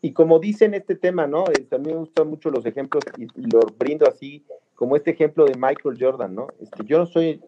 y 0.00 0.12
como 0.12 0.38
dicen 0.38 0.74
este 0.74 0.94
tema, 0.94 1.26
¿no? 1.26 1.44
También 1.68 1.96
me 1.96 2.00
gustan 2.00 2.28
mucho 2.28 2.50
los 2.50 2.64
ejemplos 2.64 3.02
y, 3.18 3.26
lo 3.50 3.60
brindo 3.76 4.06
así, 4.06 4.44
como 4.74 4.96
este 4.96 5.10
ejemplo 5.10 5.44
de 5.44 5.54
Michael 5.54 5.96
Jordan, 5.98 6.34
¿no? 6.34 6.48
Este, 6.60 6.84
yo 6.84 6.98
no 6.98 7.06
soy 7.06 7.42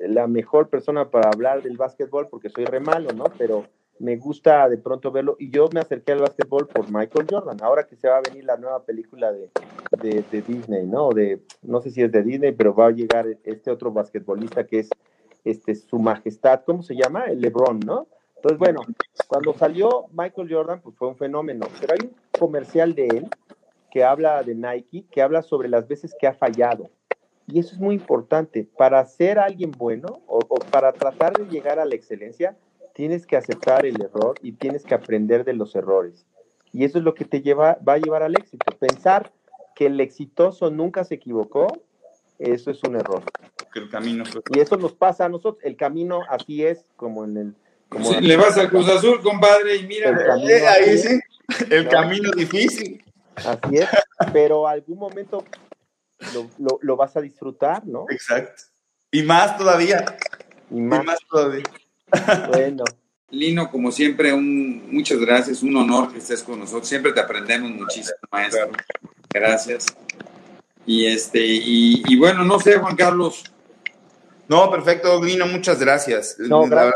la 0.00 0.26
mejor 0.26 0.68
persona 0.68 1.10
para 1.10 1.30
hablar 1.30 1.62
del 1.62 1.76
básquetbol 1.76 2.28
porque 2.28 2.50
soy 2.50 2.64
re 2.64 2.80
malo, 2.80 3.10
¿no? 3.12 3.24
Pero 3.38 3.64
me 3.98 4.16
gusta 4.16 4.68
de 4.68 4.78
pronto 4.78 5.10
verlo 5.10 5.36
y 5.38 5.50
yo 5.50 5.68
me 5.72 5.80
acerqué 5.80 6.12
al 6.12 6.20
básquetbol 6.20 6.68
por 6.68 6.90
Michael 6.90 7.26
Jordan. 7.30 7.58
Ahora 7.62 7.86
que 7.86 7.96
se 7.96 8.08
va 8.08 8.18
a 8.18 8.22
venir 8.22 8.44
la 8.44 8.56
nueva 8.56 8.84
película 8.84 9.32
de, 9.32 9.50
de, 10.02 10.42
Disney, 10.42 10.86
¿no? 10.86 11.10
De, 11.10 11.40
no 11.62 11.80
sé 11.80 11.90
si 11.90 12.02
es 12.02 12.12
de 12.12 12.22
Disney, 12.22 12.52
pero 12.52 12.74
va 12.74 12.88
a 12.88 12.90
llegar 12.90 13.26
este 13.44 13.70
otro 13.70 13.90
basquetbolista 13.90 14.66
que 14.66 14.80
es 14.80 14.90
este, 15.44 15.74
su 15.74 15.98
majestad, 15.98 16.62
¿cómo 16.66 16.82
se 16.82 16.94
llama? 16.94 17.26
El 17.26 17.40
LeBron, 17.40 17.80
¿no? 17.80 18.06
Entonces, 18.36 18.58
bueno, 18.58 18.80
cuando 19.28 19.54
salió 19.54 20.06
Michael 20.12 20.52
Jordan, 20.52 20.80
pues 20.82 20.94
fue 20.96 21.08
un 21.08 21.16
fenómeno, 21.16 21.66
pero 21.80 21.94
hay 21.94 22.06
un 22.06 22.16
comercial 22.38 22.94
de 22.94 23.06
él 23.06 23.28
que 23.90 24.04
habla 24.04 24.42
de 24.42 24.54
Nike, 24.54 25.06
que 25.10 25.22
habla 25.22 25.42
sobre 25.42 25.68
las 25.68 25.88
veces 25.88 26.14
que 26.20 26.26
ha 26.26 26.34
fallado. 26.34 26.90
Y 27.46 27.60
eso 27.60 27.74
es 27.74 27.80
muy 27.80 27.94
importante. 27.94 28.68
Para 28.76 29.04
ser 29.06 29.38
alguien 29.38 29.70
bueno 29.70 30.20
o, 30.26 30.40
para 30.40 30.92
tratar 30.92 31.32
de 31.34 31.46
llegar 31.46 31.78
a 31.78 31.84
la 31.84 31.94
excelencia, 31.94 32.56
tienes 32.92 33.26
que 33.26 33.36
aceptar 33.36 33.86
el 33.86 34.00
error 34.00 34.34
y 34.42 34.52
tienes 34.52 34.84
que 34.84 34.94
aprender 34.94 35.44
de 35.44 35.52
los 35.52 35.74
errores. 35.76 36.26
Y 36.72 36.84
eso 36.84 36.98
es 36.98 37.04
lo 37.04 37.14
que 37.14 37.24
te 37.24 37.42
lleva, 37.42 37.78
va 37.86 37.94
a 37.94 37.98
llevar 37.98 38.22
al 38.22 38.34
éxito. 38.34 38.66
Pensar 38.78 39.32
que 39.74 39.86
el 39.86 40.00
exitoso 40.00 40.70
nunca 40.70 41.04
se 41.04 41.14
equivocó, 41.14 41.68
eso 42.38 42.70
es 42.70 42.82
un 42.82 42.96
error. 42.96 43.22
El 43.74 43.88
camino 43.90 44.24
Y 44.54 44.60
eso 44.60 44.76
nos 44.76 44.94
pasa 44.94 45.26
a 45.26 45.28
nosotros. 45.28 45.62
El 45.62 45.76
camino 45.76 46.20
así 46.28 46.64
es 46.64 46.86
como 46.96 47.24
en 47.24 47.36
el... 47.36 47.54
le 48.26 48.36
vas 48.36 48.56
al 48.58 48.70
Cruz 48.70 48.88
Azul, 48.88 49.20
compadre, 49.22 49.76
y 49.76 49.86
mira. 49.86 50.10
Eh, 50.10 50.66
ahí 50.66 50.98
sí, 50.98 51.20
el 51.70 51.88
camino 51.88 52.30
difícil. 52.32 53.04
Así 53.36 53.76
es, 53.76 53.88
pero 54.32 54.66
algún 54.66 54.98
momento 54.98 55.44
lo, 56.82 56.96
vas 56.96 57.16
a 57.16 57.20
disfrutar, 57.20 57.86
¿no? 57.86 58.06
Exacto. 58.08 58.62
Y 59.10 59.22
más 59.22 59.56
todavía. 59.56 60.04
Y 60.70 60.80
más, 60.80 61.18
todavía. 61.30 61.64
Bueno. 62.48 62.84
Lino, 63.30 63.70
como 63.70 63.90
siempre, 63.90 64.32
un, 64.32 64.88
muchas 64.92 65.18
gracias, 65.18 65.62
un 65.62 65.76
honor 65.76 66.12
que 66.12 66.18
estés 66.18 66.42
con 66.42 66.60
nosotros. 66.60 66.88
Siempre 66.88 67.12
te 67.12 67.20
aprendemos 67.20 67.70
muchísimo, 67.70 68.16
maestro. 68.30 68.70
Gracias. 69.32 69.86
Y 70.86 71.06
este, 71.06 71.40
y, 71.42 72.16
bueno, 72.16 72.44
no 72.44 72.60
sé, 72.60 72.78
Juan 72.78 72.94
Carlos. 72.94 73.44
No, 74.48 74.70
perfecto, 74.70 75.22
Lino, 75.22 75.46
muchas 75.46 75.80
gracias. 75.80 76.36
No, 76.38 76.62
gracias. 76.66 76.94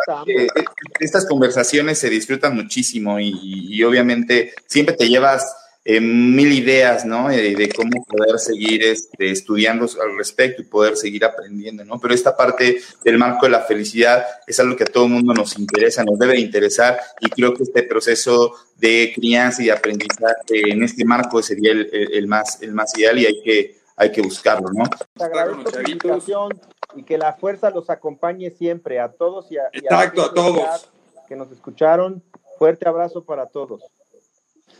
estas 1.00 1.26
conversaciones 1.26 1.98
se 1.98 2.08
disfrutan 2.08 2.54
muchísimo 2.54 3.18
y 3.18 3.82
obviamente 3.82 4.54
siempre 4.66 4.94
te 4.94 5.08
llevas 5.08 5.69
eh, 5.82 6.00
mil 6.00 6.52
ideas, 6.52 7.06
¿no? 7.06 7.28
De, 7.28 7.72
cómo 7.74 8.04
poder 8.04 8.38
seguir 8.38 8.82
este, 8.82 9.30
estudiando 9.30 9.86
al 10.00 10.16
respecto 10.18 10.60
y 10.60 10.66
poder 10.66 10.96
seguir 10.96 11.24
aprendiendo, 11.24 11.84
¿no? 11.84 11.98
Pero 11.98 12.12
esta 12.12 12.36
parte 12.36 12.80
del 13.02 13.16
marco 13.16 13.46
de 13.46 13.52
la 13.52 13.62
felicidad 13.62 14.24
es 14.46 14.60
algo 14.60 14.76
que 14.76 14.84
a 14.84 14.86
todo 14.86 15.06
el 15.06 15.12
mundo 15.12 15.32
nos 15.32 15.58
interesa, 15.58 16.04
nos 16.04 16.18
debe 16.18 16.38
interesar 16.38 17.00
y 17.20 17.30
creo 17.30 17.54
que 17.54 17.62
este 17.62 17.82
proceso 17.84 18.54
de 18.76 19.12
crianza 19.14 19.62
y 19.62 19.66
de 19.66 19.72
aprendizaje 19.72 20.70
en 20.70 20.82
este 20.82 21.04
marco 21.04 21.42
sería 21.42 21.72
el, 21.72 22.26
más, 22.26 22.60
el 22.62 22.72
más 22.72 22.96
ideal 22.98 23.18
y 23.18 23.26
hay 23.26 23.42
que, 23.42 23.76
hay 23.96 24.12
que 24.12 24.20
buscarlo, 24.20 24.68
¿no? 24.74 24.84
Te 25.14 25.24
agradezco 25.24 25.70
la 25.70 25.80
invitación 25.80 26.60
y 26.94 27.04
que 27.04 27.16
la 27.16 27.32
fuerza 27.32 27.70
los 27.70 27.88
acompañe 27.88 28.50
siempre 28.50 29.00
a 29.00 29.10
todos 29.12 29.50
y 29.50 29.56
a, 29.56 29.68
Exacto, 29.72 30.22
a 30.24 30.34
todos 30.34 30.90
que 31.26 31.36
nos 31.36 31.50
escucharon. 31.52 32.22
Fuerte 32.58 32.86
abrazo 32.86 33.24
para 33.24 33.46
todos. 33.46 33.82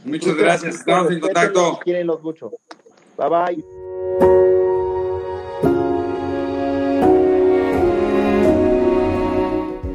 Muchas 0.04 0.36
gracias, 0.36 0.76
estamos 0.76 1.12
en 1.12 1.20
contacto. 1.20 1.78
los 1.86 2.22
mucho. 2.22 2.50
Bye 3.18 3.28
bye. 3.28 3.64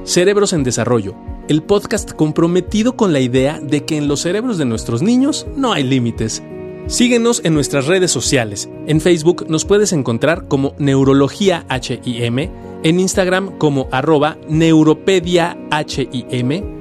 Cerebros 0.03 0.53
en 0.53 0.63
Desarrollo, 0.63 1.15
el 1.47 1.63
podcast 1.63 2.13
comprometido 2.13 2.95
con 2.95 3.11
la 3.11 3.19
idea 3.19 3.59
de 3.59 3.85
que 3.85 3.97
en 3.97 4.07
los 4.07 4.21
cerebros 4.21 4.59
de 4.59 4.65
nuestros 4.65 5.01
niños 5.01 5.47
no 5.55 5.73
hay 5.73 5.83
límites. 5.83 6.43
Síguenos 6.85 7.41
en 7.43 7.55
nuestras 7.55 7.87
redes 7.87 8.11
sociales. 8.11 8.69
En 8.85 9.01
Facebook 9.01 9.47
nos 9.49 9.65
puedes 9.65 9.91
encontrar 9.91 10.47
como 10.47 10.75
Neurología 10.77 11.65
HIM, 11.69 12.51
en 12.83 12.99
Instagram 12.99 13.57
como 13.57 13.87
arroba 13.91 14.37
Neuropedia 14.47 15.57
HIM 15.71 16.74